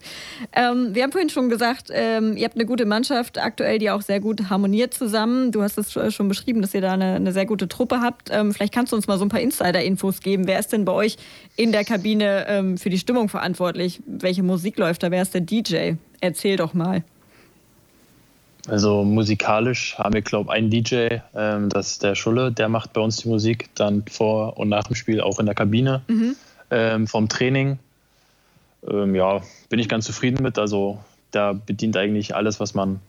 Ähm, 0.54 0.94
wir 0.94 1.04
haben 1.04 1.12
vorhin 1.12 1.30
schon 1.30 1.50
gesagt, 1.50 1.90
ähm, 1.92 2.38
ihr 2.38 2.46
habt 2.46 2.56
eine 2.56 2.66
gute 2.66 2.86
Mannschaft 2.86 3.40
aktuell, 3.40 3.80
die 3.80 3.90
auch 3.90 4.02
sehr 4.02 4.20
gut 4.20 4.50
harmoniert 4.50 4.94
zusammen. 4.94 5.52
Du 5.52 5.64
hast 5.64 5.78
es 5.78 5.92
schon 6.14 6.28
beschrieben, 6.28 6.62
dass 6.62 6.74
ihr 6.74 6.82
da 6.82 6.94
eine, 6.94 7.16
eine 7.16 7.32
sehr 7.32 7.46
gute 7.46 7.68
Truppe 7.68 8.02
habt. 8.02 8.30
Ähm, 8.32 8.54
vielleicht 8.54 8.74
kannst 8.74 8.92
du 8.92 8.96
uns 8.96 9.08
mal 9.08 9.18
so 9.18 9.26
ein 9.26 9.30
paar 9.30 9.42
Insider-Infos 9.42 10.20
geben. 10.20 10.48
Wer 10.48 10.60
ist 10.60 10.74
denn 10.74 10.86
bei 10.86 10.94
euch 10.94 11.18
in 11.56 11.72
der 11.72 11.86
Kabine 11.86 12.46
ähm, 12.48 12.78
für 12.78 12.90
die 12.90 13.00
Stimmung 13.00 13.30
verantwortlich? 13.30 14.02
Welche 14.06 14.44
Musik 14.44 14.78
läuft 14.78 15.04
da? 15.04 15.12
Wer 15.12 15.24
ist 15.24 15.34
der 15.34 15.42
DJ? 15.42 15.94
Erzähl 16.20 16.56
doch 16.56 16.74
mal. 16.74 17.04
Also 18.68 19.04
musikalisch 19.04 19.98
haben 19.98 20.14
wir, 20.14 20.22
glaube 20.22 20.52
ich, 20.52 20.58
einen 20.58 20.70
DJ, 20.70 21.20
ähm, 21.36 21.70
das 21.70 21.94
ist 21.94 22.04
der 22.04 22.16
Schulle, 22.16 22.52
der 22.52 22.70
macht 22.70 22.94
bei 22.94 23.02
uns 23.02 23.18
die 23.18 23.28
Musik, 23.28 23.70
dann 23.76 24.04
vor 24.10 24.58
und 24.58 24.70
nach 24.70 24.84
dem 24.84 24.96
Spiel 24.96 25.22
auch 25.22 25.40
in 25.40 25.46
der 25.46 25.56
Kabine 25.56 26.02
mhm. 26.08 26.36
ähm, 26.70 27.08
vom 27.08 27.28
Training. 27.28 27.80
Ähm, 28.88 29.16
ja, 29.16 29.42
bin 29.70 29.80
ich 29.80 29.90
ganz 29.90 30.06
zufrieden 30.06 30.44
mit. 30.44 30.60
Also 30.60 31.00
der 31.34 31.54
bedient 31.54 31.98
eigentlich 31.98 32.36
alles, 32.36 32.60
was 32.60 32.74
man, 32.74 33.00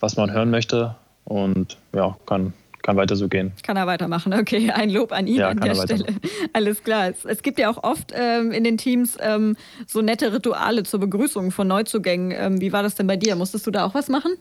was 0.00 0.16
man 0.16 0.32
hören 0.32 0.50
möchte 0.50 0.94
und 1.24 1.76
ja, 1.94 2.16
kann, 2.26 2.52
kann 2.82 2.96
weiter 2.96 3.14
so 3.14 3.28
gehen. 3.28 3.52
Kann 3.62 3.76
er 3.76 3.86
weitermachen, 3.86 4.32
okay. 4.32 4.70
Ein 4.74 4.90
Lob 4.90 5.12
an 5.12 5.26
ihn 5.26 5.36
ja, 5.36 5.48
an 5.50 5.60
der 5.60 5.74
Stelle. 5.74 6.06
Alles 6.52 6.82
klar. 6.82 7.08
Es, 7.08 7.24
es, 7.24 7.42
gibt 7.42 7.58
ja 7.58 7.70
auch 7.70 7.84
oft 7.84 8.12
ähm, 8.14 8.50
in 8.50 8.64
den 8.64 8.78
Teams 8.78 9.16
ähm, 9.20 9.56
so 9.86 10.00
nette 10.00 10.32
Rituale 10.32 10.82
zur 10.82 11.00
Begrüßung 11.00 11.50
von 11.50 11.68
Neuzugängen. 11.68 12.32
Ähm, 12.32 12.60
wie 12.60 12.72
war 12.72 12.82
das 12.82 12.94
denn 12.94 13.06
bei 13.06 13.16
dir? 13.16 13.36
Musstest 13.36 13.66
du 13.66 13.70
da 13.70 13.84
auch 13.84 13.94
was 13.94 14.08
machen? 14.08 14.32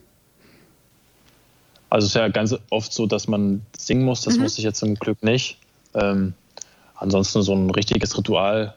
Also 1.90 2.06
es 2.06 2.12
ist 2.12 2.16
ja 2.16 2.28
ganz 2.28 2.56
oft 2.70 2.92
so, 2.92 3.06
dass 3.06 3.28
man 3.28 3.62
singen 3.78 4.04
muss. 4.04 4.22
Das 4.22 4.36
mhm. 4.36 4.44
musste 4.44 4.60
ich 4.60 4.66
jetzt 4.66 4.80
zum 4.80 4.96
Glück 4.96 5.24
nicht. 5.24 5.58
Ähm, 5.94 6.34
ansonsten 6.96 7.42
so 7.42 7.54
ein 7.54 7.70
richtiges 7.70 8.18
Ritual 8.18 8.76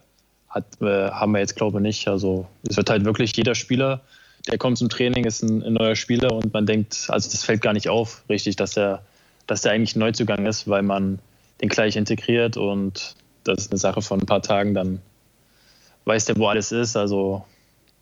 hat, 0.49 0.64
äh, 0.81 1.11
haben 1.11 1.33
wir 1.33 1.40
jetzt 1.40 1.57
glaube 1.57 1.79
ich 1.79 1.83
nicht. 1.83 2.09
Also 2.09 2.46
es 2.68 2.77
wird 2.77 2.90
halt 2.90 3.05
wirklich 3.05 3.37
jeder 3.37 3.55
Spieler, 3.55 4.01
der 4.49 4.59
kommt 4.59 4.79
zum 4.79 4.88
Training, 4.88 5.25
ist 5.25 5.42
ein, 5.42 5.62
ein, 5.62 5.75
neuer 5.75 5.96
Spieler 5.96 6.33
und 6.33 6.53
man 6.53 6.66
denkt, 6.66 7.07
also 7.09 7.31
das 7.31 7.44
fällt 7.44 7.62
gar 7.62 7.73
nicht 7.73 7.88
auf, 7.88 8.23
richtig, 8.29 8.57
dass 8.57 8.73
der, 8.73 9.03
dass 9.46 9.62
der 9.62 9.73
eigentlich 9.73 9.96
ein 9.96 10.01
Neuzugang 10.01 10.46
ist, 10.46 10.68
weil 10.68 10.83
man 10.83 11.18
den 11.61 11.68
gleich 11.68 11.96
integriert 11.96 12.57
und 12.57 13.14
das 13.44 13.61
ist 13.61 13.73
eine 13.73 13.79
Sache 13.79 14.03
von 14.03 14.20
ein 14.20 14.27
paar 14.27 14.42
Tagen, 14.42 14.75
dann 14.75 15.01
weiß 16.05 16.27
der, 16.27 16.37
wo 16.37 16.46
alles 16.46 16.73
ist. 16.73 16.96
Also 16.96 17.44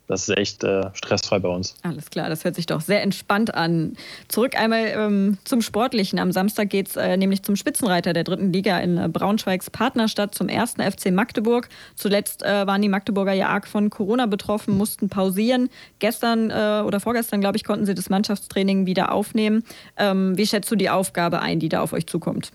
das 0.09 0.27
ist 0.27 0.37
echt 0.37 0.63
äh, 0.63 0.89
stressfrei 0.93 1.37
bei 1.37 1.49
uns. 1.49 1.75
Alles 1.83 2.09
klar, 2.09 2.29
das 2.29 2.43
hört 2.43 2.55
sich 2.55 2.65
doch 2.65 2.81
sehr 2.81 3.03
entspannt 3.03 3.53
an. 3.53 3.93
Zurück 4.27 4.59
einmal 4.59 4.87
ähm, 4.87 5.37
zum 5.43 5.61
Sportlichen. 5.61 6.17
Am 6.17 6.31
Samstag 6.31 6.71
geht 6.71 6.87
es 6.87 6.95
äh, 6.95 7.15
nämlich 7.15 7.43
zum 7.43 7.55
Spitzenreiter 7.55 8.11
der 8.11 8.23
dritten 8.23 8.51
Liga 8.51 8.79
in 8.79 8.97
äh, 8.97 9.07
Braunschweigs 9.07 9.69
Partnerstadt 9.69 10.33
zum 10.33 10.49
ersten 10.49 10.81
FC 10.81 11.11
Magdeburg. 11.11 11.69
Zuletzt 11.95 12.41
äh, 12.41 12.65
waren 12.65 12.81
die 12.81 12.89
Magdeburger 12.89 13.33
ja 13.33 13.49
arg 13.49 13.67
von 13.67 13.91
Corona 13.91 14.25
betroffen, 14.25 14.75
mussten 14.75 15.09
pausieren. 15.09 15.69
Gestern 15.99 16.49
äh, 16.49 16.81
oder 16.83 16.99
vorgestern, 16.99 17.39
glaube 17.39 17.57
ich, 17.57 17.63
konnten 17.63 17.85
sie 17.85 17.93
das 17.93 18.09
Mannschaftstraining 18.09 18.87
wieder 18.87 19.11
aufnehmen. 19.11 19.63
Ähm, 19.95 20.35
wie 20.35 20.47
schätzt 20.47 20.71
du 20.71 20.75
die 20.75 20.89
Aufgabe 20.89 21.39
ein, 21.39 21.59
die 21.59 21.69
da 21.69 21.81
auf 21.81 21.93
euch 21.93 22.07
zukommt? 22.07 22.51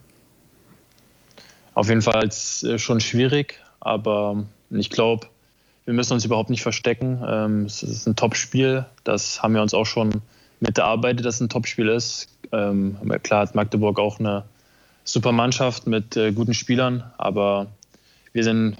Auf 1.74 1.88
jeden 1.88 2.02
Fall 2.02 2.28
äh, 2.64 2.78
schon 2.78 2.98
schwierig, 2.98 3.60
aber 3.78 4.44
ich 4.70 4.90
glaube, 4.90 5.28
wir 5.84 5.94
müssen 5.94 6.14
uns 6.14 6.24
überhaupt 6.24 6.50
nicht 6.50 6.62
verstecken. 6.62 7.22
Ähm, 7.26 7.64
es 7.66 7.82
ist 7.82 8.06
ein 8.06 8.16
Top-Spiel. 8.16 8.86
Das 9.04 9.42
haben 9.42 9.54
wir 9.54 9.62
uns 9.62 9.74
auch 9.74 9.86
schon 9.86 10.22
mitgearbeitet, 10.60 11.24
dass 11.26 11.36
es 11.36 11.40
ein 11.40 11.48
Top-Spiel 11.48 11.88
ist. 11.88 12.28
Ähm, 12.52 12.96
klar 13.22 13.42
hat 13.42 13.54
Magdeburg 13.54 13.98
auch 13.98 14.18
eine 14.18 14.44
super 15.04 15.32
Mannschaft 15.32 15.86
mit 15.86 16.16
äh, 16.16 16.32
guten 16.32 16.54
Spielern, 16.54 17.04
aber 17.18 17.66
wir 18.32 18.44
sind 18.44 18.76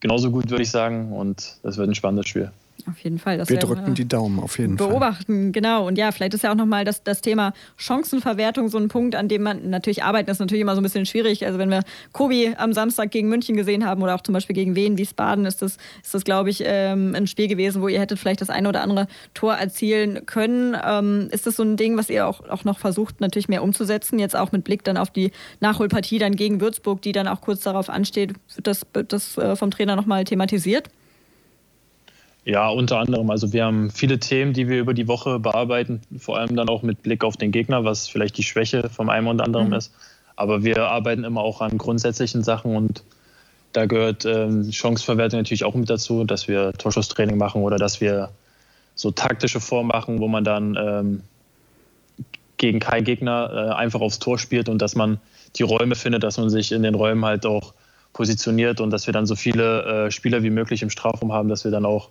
genauso 0.00 0.30
gut, 0.30 0.50
würde 0.50 0.62
ich 0.62 0.70
sagen, 0.70 1.12
und 1.12 1.56
das 1.62 1.76
wird 1.76 1.88
ein 1.88 1.94
spannendes 1.94 2.28
Spiel. 2.28 2.52
Auf 2.86 2.98
jeden 2.98 3.18
Fall. 3.18 3.38
Das 3.38 3.48
wir 3.48 3.58
drücken 3.58 3.94
die 3.94 4.06
Daumen, 4.06 4.38
auf 4.38 4.58
jeden 4.58 4.76
beobachten, 4.76 5.00
Fall. 5.00 5.34
Beobachten, 5.34 5.52
genau. 5.52 5.86
Und 5.86 5.96
ja, 5.96 6.12
vielleicht 6.12 6.34
ist 6.34 6.44
ja 6.44 6.50
auch 6.50 6.56
nochmal 6.56 6.84
das, 6.84 7.02
das 7.02 7.22
Thema 7.22 7.54
Chancenverwertung 7.76 8.68
so 8.68 8.76
ein 8.76 8.88
Punkt, 8.88 9.14
an 9.14 9.28
dem 9.28 9.42
man 9.42 9.70
natürlich 9.70 10.02
arbeiten, 10.02 10.30
ist 10.30 10.38
natürlich 10.38 10.60
immer 10.60 10.74
so 10.74 10.80
ein 10.80 10.84
bisschen 10.84 11.06
schwierig. 11.06 11.46
Also 11.46 11.58
wenn 11.58 11.70
wir 11.70 11.82
Kobi 12.12 12.54
am 12.56 12.74
Samstag 12.74 13.10
gegen 13.10 13.28
München 13.28 13.56
gesehen 13.56 13.86
haben 13.86 14.02
oder 14.02 14.14
auch 14.14 14.20
zum 14.20 14.34
Beispiel 14.34 14.54
gegen 14.54 14.76
Wien, 14.76 14.98
Wiesbaden, 14.98 15.46
ist 15.46 15.62
das, 15.62 15.78
ist 16.02 16.14
das 16.14 16.24
glaube 16.24 16.50
ich, 16.50 16.62
ähm, 16.64 17.14
ein 17.14 17.26
Spiel 17.26 17.48
gewesen, 17.48 17.80
wo 17.80 17.88
ihr 17.88 18.00
hättet 18.00 18.18
vielleicht 18.18 18.42
das 18.42 18.50
eine 18.50 18.68
oder 18.68 18.82
andere 18.82 19.06
Tor 19.32 19.54
erzielen 19.54 20.26
können. 20.26 20.76
Ähm, 20.84 21.28
ist 21.30 21.46
das 21.46 21.56
so 21.56 21.62
ein 21.62 21.76
Ding, 21.76 21.96
was 21.96 22.10
ihr 22.10 22.26
auch, 22.26 22.46
auch 22.48 22.64
noch 22.64 22.78
versucht, 22.78 23.20
natürlich 23.20 23.48
mehr 23.48 23.62
umzusetzen? 23.62 24.18
Jetzt 24.18 24.36
auch 24.36 24.52
mit 24.52 24.64
Blick 24.64 24.84
dann 24.84 24.98
auf 24.98 25.10
die 25.10 25.30
Nachholpartie 25.60 26.18
dann 26.18 26.36
gegen 26.36 26.60
Würzburg, 26.60 27.00
die 27.00 27.12
dann 27.12 27.28
auch 27.28 27.40
kurz 27.40 27.62
darauf 27.62 27.88
ansteht. 27.88 28.34
Wird 28.54 28.66
das, 28.66 28.86
wird 28.92 29.12
das 29.12 29.38
äh, 29.38 29.56
vom 29.56 29.70
Trainer 29.70 29.96
nochmal 29.96 30.24
thematisiert? 30.24 30.90
Ja, 32.44 32.68
unter 32.68 32.98
anderem. 32.98 33.30
Also 33.30 33.52
wir 33.52 33.64
haben 33.64 33.90
viele 33.90 34.20
Themen, 34.20 34.52
die 34.52 34.68
wir 34.68 34.78
über 34.78 34.92
die 34.92 35.08
Woche 35.08 35.38
bearbeiten, 35.38 36.02
vor 36.18 36.38
allem 36.38 36.56
dann 36.56 36.68
auch 36.68 36.82
mit 36.82 37.02
Blick 37.02 37.24
auf 37.24 37.36
den 37.36 37.52
Gegner, 37.52 37.84
was 37.84 38.06
vielleicht 38.06 38.36
die 38.36 38.42
Schwäche 38.42 38.90
vom 38.90 39.08
einen 39.08 39.28
und 39.28 39.40
anderen 39.40 39.68
mhm. 39.68 39.74
ist. 39.74 39.94
Aber 40.36 40.62
wir 40.62 40.88
arbeiten 40.88 41.24
immer 41.24 41.40
auch 41.40 41.60
an 41.62 41.78
grundsätzlichen 41.78 42.42
Sachen 42.42 42.76
und 42.76 43.02
da 43.72 43.86
gehört 43.86 44.24
ähm, 44.24 44.70
Chanceverwertung 44.70 45.40
natürlich 45.40 45.64
auch 45.64 45.74
mit 45.74 45.88
dazu, 45.88 46.24
dass 46.24 46.46
wir 46.46 46.72
Torschusstraining 46.74 47.38
machen 47.38 47.62
oder 47.62 47.76
dass 47.76 48.00
wir 48.00 48.30
so 48.94 49.10
taktische 49.10 49.58
Formen 49.58 49.88
machen, 49.88 50.20
wo 50.20 50.28
man 50.28 50.44
dann 50.44 50.76
ähm, 50.78 51.22
gegen 52.58 52.78
keinen 52.78 53.04
Gegner 53.04 53.50
äh, 53.52 53.74
einfach 53.74 54.00
aufs 54.00 54.18
Tor 54.18 54.38
spielt 54.38 54.68
und 54.68 54.80
dass 54.80 54.94
man 54.94 55.18
die 55.56 55.62
Räume 55.62 55.94
findet, 55.94 56.22
dass 56.22 56.38
man 56.38 56.50
sich 56.50 56.72
in 56.72 56.82
den 56.82 56.94
Räumen 56.94 57.24
halt 57.24 57.46
auch 57.46 57.74
positioniert 58.12 58.80
und 58.80 58.90
dass 58.90 59.06
wir 59.06 59.12
dann 59.12 59.26
so 59.26 59.34
viele 59.34 60.06
äh, 60.06 60.10
Spieler 60.10 60.42
wie 60.42 60.50
möglich 60.50 60.82
im 60.82 60.90
Strafraum 60.90 61.32
haben, 61.32 61.48
dass 61.48 61.64
wir 61.64 61.70
dann 61.70 61.84
auch 61.84 62.10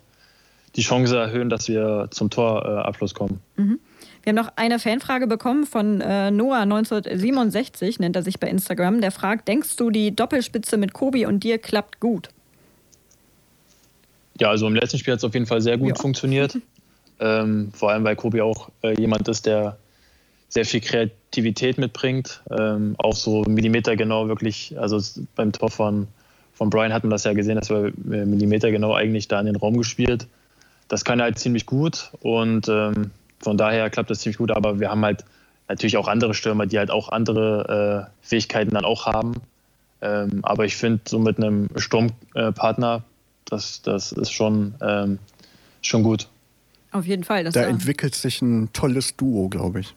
die 0.76 0.82
Chance 0.82 1.16
erhöhen, 1.16 1.48
dass 1.48 1.68
wir 1.68 2.08
zum 2.10 2.30
Torabschluss 2.30 3.14
kommen. 3.14 3.40
Mhm. 3.56 3.78
Wir 4.22 4.30
haben 4.30 4.36
noch 4.36 4.52
eine 4.56 4.78
Fanfrage 4.78 5.26
bekommen 5.26 5.66
von 5.66 6.00
äh, 6.00 6.30
Noah 6.30 6.60
1967, 6.60 8.00
nennt 8.00 8.16
er 8.16 8.22
sich 8.22 8.40
bei 8.40 8.48
Instagram. 8.48 9.02
Der 9.02 9.10
fragt: 9.10 9.48
Denkst 9.48 9.76
du, 9.76 9.90
die 9.90 10.16
Doppelspitze 10.16 10.78
mit 10.78 10.94
Kobi 10.94 11.26
und 11.26 11.44
dir 11.44 11.58
klappt 11.58 12.00
gut? 12.00 12.30
Ja, 14.40 14.48
also 14.48 14.66
im 14.66 14.74
letzten 14.74 14.98
Spiel 14.98 15.12
hat 15.12 15.18
es 15.18 15.24
auf 15.24 15.34
jeden 15.34 15.46
Fall 15.46 15.60
sehr 15.60 15.78
gut 15.78 15.90
ja. 15.90 15.94
funktioniert. 15.96 16.58
Ähm, 17.20 17.70
vor 17.72 17.92
allem, 17.92 18.02
weil 18.02 18.16
Kobi 18.16 18.40
auch 18.40 18.70
äh, 18.82 19.00
jemand 19.00 19.28
ist, 19.28 19.46
der 19.46 19.78
sehr 20.48 20.64
viel 20.64 20.80
Kreativität 20.80 21.78
mitbringt. 21.78 22.42
Ähm, 22.50 22.96
auch 22.98 23.14
so 23.14 23.42
millimetergenau 23.42 24.26
wirklich, 24.26 24.74
also 24.76 25.00
beim 25.36 25.52
Tor 25.52 25.70
von, 25.70 26.08
von 26.54 26.70
Brian 26.70 26.92
hat 26.92 27.04
man 27.04 27.10
das 27.10 27.22
ja 27.22 27.32
gesehen, 27.32 27.54
dass 27.54 27.70
wir 27.70 27.92
millimetergenau 27.96 28.94
eigentlich 28.94 29.28
da 29.28 29.38
in 29.38 29.46
den 29.46 29.54
Raum 29.54 29.78
gespielt 29.78 30.26
das 30.94 31.04
kann 31.04 31.18
er 31.18 31.24
halt 31.24 31.40
ziemlich 31.40 31.66
gut 31.66 32.12
und 32.20 32.68
ähm, 32.68 33.10
von 33.40 33.56
daher 33.56 33.90
klappt 33.90 34.10
das 34.10 34.20
ziemlich 34.20 34.38
gut. 34.38 34.52
Aber 34.52 34.78
wir 34.78 34.90
haben 34.90 35.04
halt 35.04 35.24
natürlich 35.66 35.96
auch 35.96 36.06
andere 36.06 36.34
Stürmer, 36.34 36.66
die 36.66 36.78
halt 36.78 36.92
auch 36.92 37.08
andere 37.08 38.08
äh, 38.22 38.24
Fähigkeiten 38.24 38.70
dann 38.70 38.84
auch 38.84 39.06
haben. 39.06 39.34
Ähm, 40.02 40.38
aber 40.44 40.66
ich 40.66 40.76
finde, 40.76 41.00
so 41.08 41.18
mit 41.18 41.38
einem 41.38 41.68
Sturmpartner, 41.74 43.02
das, 43.44 43.82
das 43.82 44.12
ist 44.12 44.30
schon, 44.30 44.76
ähm, 44.80 45.18
schon 45.82 46.04
gut. 46.04 46.28
Auf 46.92 47.06
jeden 47.06 47.24
Fall. 47.24 47.42
da 47.42 47.62
entwickelt 47.62 48.14
sich 48.14 48.40
ein 48.40 48.72
tolles 48.72 49.16
Duo, 49.16 49.48
glaube 49.48 49.80
ich. 49.80 49.96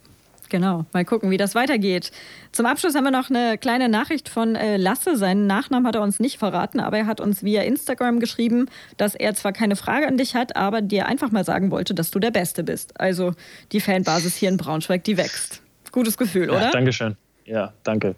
Genau, 0.49 0.85
mal 0.93 1.05
gucken, 1.05 1.29
wie 1.29 1.37
das 1.37 1.55
weitergeht. 1.55 2.11
Zum 2.51 2.65
Abschluss 2.65 2.95
haben 2.95 3.03
wir 3.03 3.11
noch 3.11 3.29
eine 3.29 3.57
kleine 3.57 3.89
Nachricht 3.89 4.29
von 4.29 4.55
äh, 4.55 4.77
Lasse. 4.77 5.17
Seinen 5.17 5.47
Nachnamen 5.47 5.87
hat 5.87 5.95
er 5.95 6.01
uns 6.01 6.19
nicht 6.19 6.37
verraten, 6.37 6.79
aber 6.79 6.97
er 6.97 7.05
hat 7.05 7.19
uns 7.19 7.43
via 7.43 7.63
Instagram 7.63 8.19
geschrieben, 8.19 8.69
dass 8.97 9.15
er 9.15 9.35
zwar 9.35 9.51
keine 9.51 9.75
Frage 9.75 10.07
an 10.07 10.17
dich 10.17 10.35
hat, 10.35 10.55
aber 10.55 10.81
dir 10.81 11.07
einfach 11.07 11.31
mal 11.31 11.43
sagen 11.43 11.71
wollte, 11.71 11.93
dass 11.93 12.11
du 12.11 12.19
der 12.19 12.31
Beste 12.31 12.63
bist. 12.63 12.99
Also 12.99 13.33
die 13.71 13.81
Fanbasis 13.81 14.35
hier 14.35 14.49
in 14.49 14.57
Braunschweig, 14.57 15.03
die 15.03 15.17
wächst. 15.17 15.61
Gutes 15.91 16.17
Gefühl, 16.17 16.49
oder? 16.49 16.61
Ja, 16.61 16.71
Dankeschön. 16.71 17.17
Ja, 17.47 17.73
danke. 17.83 18.15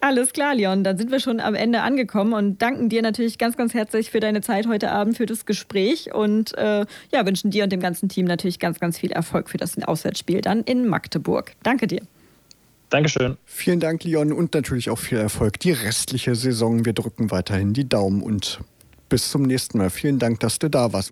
Alles 0.00 0.32
klar, 0.32 0.54
Leon. 0.54 0.84
Dann 0.84 0.96
sind 0.96 1.10
wir 1.10 1.18
schon 1.18 1.40
am 1.40 1.56
Ende 1.56 1.82
angekommen 1.82 2.32
und 2.32 2.62
danken 2.62 2.88
dir 2.88 3.02
natürlich 3.02 3.36
ganz, 3.36 3.56
ganz 3.56 3.74
herzlich 3.74 4.10
für 4.10 4.20
deine 4.20 4.40
Zeit 4.40 4.68
heute 4.68 4.92
Abend, 4.92 5.16
für 5.16 5.26
das 5.26 5.46
Gespräch 5.46 6.14
und 6.14 6.56
äh, 6.56 6.86
ja, 7.12 7.26
wünschen 7.26 7.50
dir 7.50 7.64
und 7.64 7.72
dem 7.72 7.80
ganzen 7.80 8.08
Team 8.08 8.24
natürlich 8.24 8.60
ganz, 8.60 8.78
ganz 8.78 8.98
viel 8.98 9.10
Erfolg 9.10 9.50
für 9.50 9.58
das 9.58 9.76
Auswärtsspiel 9.82 10.42
dann 10.42 10.62
in 10.62 10.86
Magdeburg. 10.86 11.52
Danke 11.64 11.88
dir. 11.88 12.02
Dankeschön. 12.88 13.36
Vielen 13.46 13.80
Dank, 13.80 14.04
Leon, 14.04 14.32
und 14.32 14.54
natürlich 14.54 14.90
auch 14.90 14.98
viel 14.98 15.18
Erfolg 15.18 15.58
die 15.58 15.72
restliche 15.72 16.36
Saison. 16.36 16.84
Wir 16.84 16.92
drücken 16.92 17.32
weiterhin 17.32 17.72
die 17.72 17.88
Daumen 17.88 18.22
und 18.22 18.60
bis 19.08 19.30
zum 19.30 19.42
nächsten 19.42 19.78
Mal. 19.78 19.90
Vielen 19.90 20.20
Dank, 20.20 20.38
dass 20.40 20.60
du 20.60 20.70
da 20.70 20.92
warst. 20.92 21.10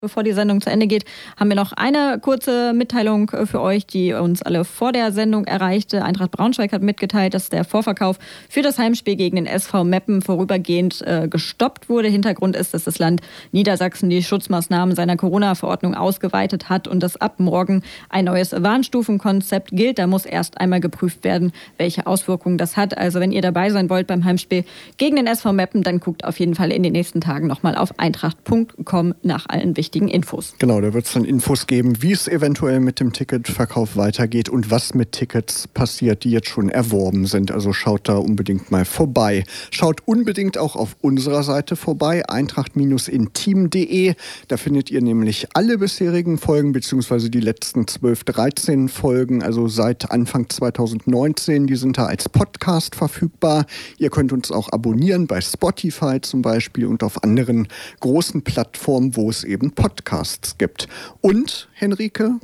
Bevor 0.00 0.22
die 0.22 0.32
Sendung 0.32 0.60
zu 0.60 0.68
Ende 0.68 0.86
geht, 0.86 1.06
haben 1.38 1.48
wir 1.48 1.56
noch 1.56 1.72
eine 1.72 2.18
kurze 2.20 2.74
Mitteilung 2.74 3.30
äh, 3.30 3.46
für 3.46 3.62
euch, 3.62 3.86
die 3.86 4.12
uns 4.12 4.42
alle 4.42 4.64
vor 4.64 4.92
der 4.92 5.10
Sendung 5.10 5.46
erreichte. 5.46 6.04
Eintracht 6.04 6.32
Braunschweig 6.32 6.72
hat 6.72 6.82
mitgeteilt, 6.82 7.32
dass 7.32 7.48
der 7.48 7.64
Vorverkauf 7.64 8.18
für 8.50 8.60
das 8.60 8.78
Heimspiel 8.78 9.16
gegen 9.16 9.36
den 9.36 9.46
SV 9.46 9.84
Meppen 9.84 10.20
vorübergehend 10.20 11.00
äh, 11.02 11.28
gestoppt 11.28 11.88
wurde. 11.88 12.08
Hintergrund 12.08 12.56
ist, 12.56 12.74
dass 12.74 12.84
das 12.84 12.98
Land 12.98 13.22
Niedersachsen 13.52 14.10
die 14.10 14.22
Schutzmaßnahmen 14.22 14.94
seiner 14.94 15.16
Corona-Verordnung 15.16 15.94
ausgeweitet 15.94 16.68
hat 16.68 16.88
und 16.88 17.02
dass 17.02 17.16
ab 17.16 17.40
morgen 17.40 17.82
ein 18.10 18.26
neues 18.26 18.52
Warnstufenkonzept 18.52 19.70
gilt. 19.72 19.98
Da 19.98 20.06
muss 20.06 20.26
erst 20.26 20.60
einmal 20.60 20.80
geprüft 20.80 21.24
werden, 21.24 21.52
welche 21.78 22.06
Auswirkungen 22.06 22.58
das 22.58 22.76
hat. 22.76 22.98
Also 22.98 23.18
wenn 23.18 23.32
ihr 23.32 23.42
dabei 23.42 23.70
sein 23.70 23.88
wollt 23.88 24.08
beim 24.08 24.24
Heimspiel 24.24 24.64
gegen 24.98 25.16
den 25.16 25.26
SV 25.26 25.54
Meppen, 25.54 25.82
dann 25.82 26.00
guckt 26.00 26.24
auf 26.24 26.38
jeden 26.38 26.54
Fall 26.54 26.70
in 26.70 26.82
den 26.82 26.92
nächsten 26.92 27.22
Tagen 27.22 27.46
nochmal 27.46 27.76
auf 27.76 27.98
eintracht.com 27.98 29.14
nach 29.22 29.46
allen 29.48 29.74
wichtigen 29.76 29.85
Infos. 29.94 30.54
Genau, 30.58 30.80
da 30.80 30.92
wird 30.92 31.06
es 31.06 31.12
dann 31.12 31.24
Infos 31.24 31.66
geben, 31.66 32.02
wie 32.02 32.12
es 32.12 32.28
eventuell 32.28 32.80
mit 32.80 33.00
dem 33.00 33.12
Ticketverkauf 33.12 33.96
weitergeht 33.96 34.48
und 34.48 34.70
was 34.70 34.94
mit 34.94 35.12
Tickets 35.12 35.68
passiert, 35.68 36.24
die 36.24 36.30
jetzt 36.30 36.48
schon 36.48 36.68
erworben 36.68 37.26
sind. 37.26 37.52
Also 37.52 37.72
schaut 37.72 38.08
da 38.08 38.16
unbedingt 38.16 38.70
mal 38.70 38.84
vorbei. 38.84 39.44
Schaut 39.70 40.00
unbedingt 40.06 40.58
auch 40.58 40.76
auf 40.76 40.96
unserer 41.00 41.42
Seite 41.42 41.76
vorbei, 41.76 42.28
eintracht-intim.de. 42.28 44.14
Da 44.48 44.56
findet 44.56 44.90
ihr 44.90 45.02
nämlich 45.02 45.48
alle 45.54 45.78
bisherigen 45.78 46.38
Folgen 46.38 46.72
beziehungsweise 46.72 47.30
die 47.30 47.40
letzten 47.40 47.86
12, 47.86 48.24
13 48.24 48.88
Folgen, 48.88 49.42
also 49.42 49.68
seit 49.68 50.10
Anfang 50.10 50.48
2019. 50.48 51.66
Die 51.66 51.76
sind 51.76 51.98
da 51.98 52.06
als 52.06 52.28
Podcast 52.28 52.94
verfügbar. 52.94 53.66
Ihr 53.98 54.10
könnt 54.10 54.32
uns 54.32 54.50
auch 54.50 54.72
abonnieren 54.72 55.26
bei 55.26 55.40
Spotify 55.40 56.20
zum 56.20 56.42
Beispiel 56.42 56.86
und 56.86 57.02
auf 57.02 57.22
anderen 57.22 57.68
großen 58.00 58.42
Plattformen, 58.42 59.16
wo 59.16 59.30
es 59.30 59.44
eben 59.44 59.72
Podcasts 59.76 60.58
gibt. 60.58 60.88
Und, 61.20 61.68
Henrike, 61.74 62.40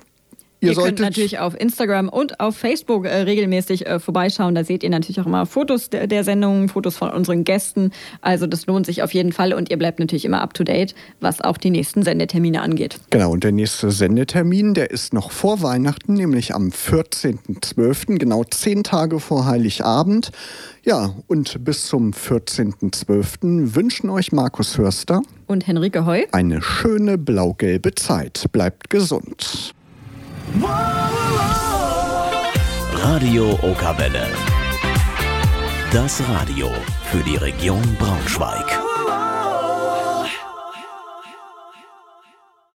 Ihr, 0.62 0.70
ihr 0.70 0.76
könnt 0.76 1.00
natürlich 1.00 1.40
auf 1.40 1.60
Instagram 1.60 2.08
und 2.08 2.38
auf 2.38 2.56
Facebook 2.56 3.04
äh, 3.04 3.22
regelmäßig 3.22 3.84
äh, 3.84 3.98
vorbeischauen. 3.98 4.54
Da 4.54 4.62
seht 4.62 4.84
ihr 4.84 4.90
natürlich 4.90 5.20
auch 5.20 5.26
immer 5.26 5.44
Fotos 5.44 5.90
der, 5.90 6.06
der 6.06 6.22
Sendungen, 6.22 6.68
Fotos 6.68 6.96
von 6.96 7.10
unseren 7.10 7.42
Gästen. 7.42 7.90
Also 8.20 8.46
das 8.46 8.66
lohnt 8.66 8.86
sich 8.86 9.02
auf 9.02 9.12
jeden 9.12 9.32
Fall 9.32 9.54
und 9.54 9.72
ihr 9.72 9.76
bleibt 9.76 9.98
natürlich 9.98 10.24
immer 10.24 10.40
up 10.40 10.54
to 10.54 10.62
date, 10.62 10.94
was 11.18 11.40
auch 11.40 11.56
die 11.56 11.70
nächsten 11.70 12.04
Sendetermine 12.04 12.62
angeht. 12.62 13.00
Genau, 13.10 13.32
und 13.32 13.42
der 13.42 13.50
nächste 13.50 13.90
Sendetermin, 13.90 14.74
der 14.74 14.92
ist 14.92 15.12
noch 15.12 15.32
vor 15.32 15.62
Weihnachten, 15.62 16.14
nämlich 16.14 16.54
am 16.54 16.68
14.12., 16.68 18.18
genau 18.18 18.44
zehn 18.44 18.84
Tage 18.84 19.18
vor 19.18 19.46
Heiligabend. 19.46 20.30
Ja, 20.84 21.12
und 21.26 21.64
bis 21.64 21.86
zum 21.86 22.12
14.12. 22.12 23.74
wünschen 23.74 24.10
euch 24.10 24.30
Markus 24.30 24.78
Hörster 24.78 25.22
und 25.48 25.66
Henrike 25.66 26.06
Heu 26.06 26.22
eine 26.30 26.62
schöne 26.62 27.18
blau-gelbe 27.18 27.96
Zeit. 27.96 28.46
Bleibt 28.52 28.90
gesund. 28.90 29.74
Radio 32.92 33.58
Okawelle. 33.62 34.26
Das 35.92 36.22
Radio 36.28 36.70
für 37.10 37.22
die 37.22 37.36
Region 37.36 37.82
Braunschweig. 37.98 38.91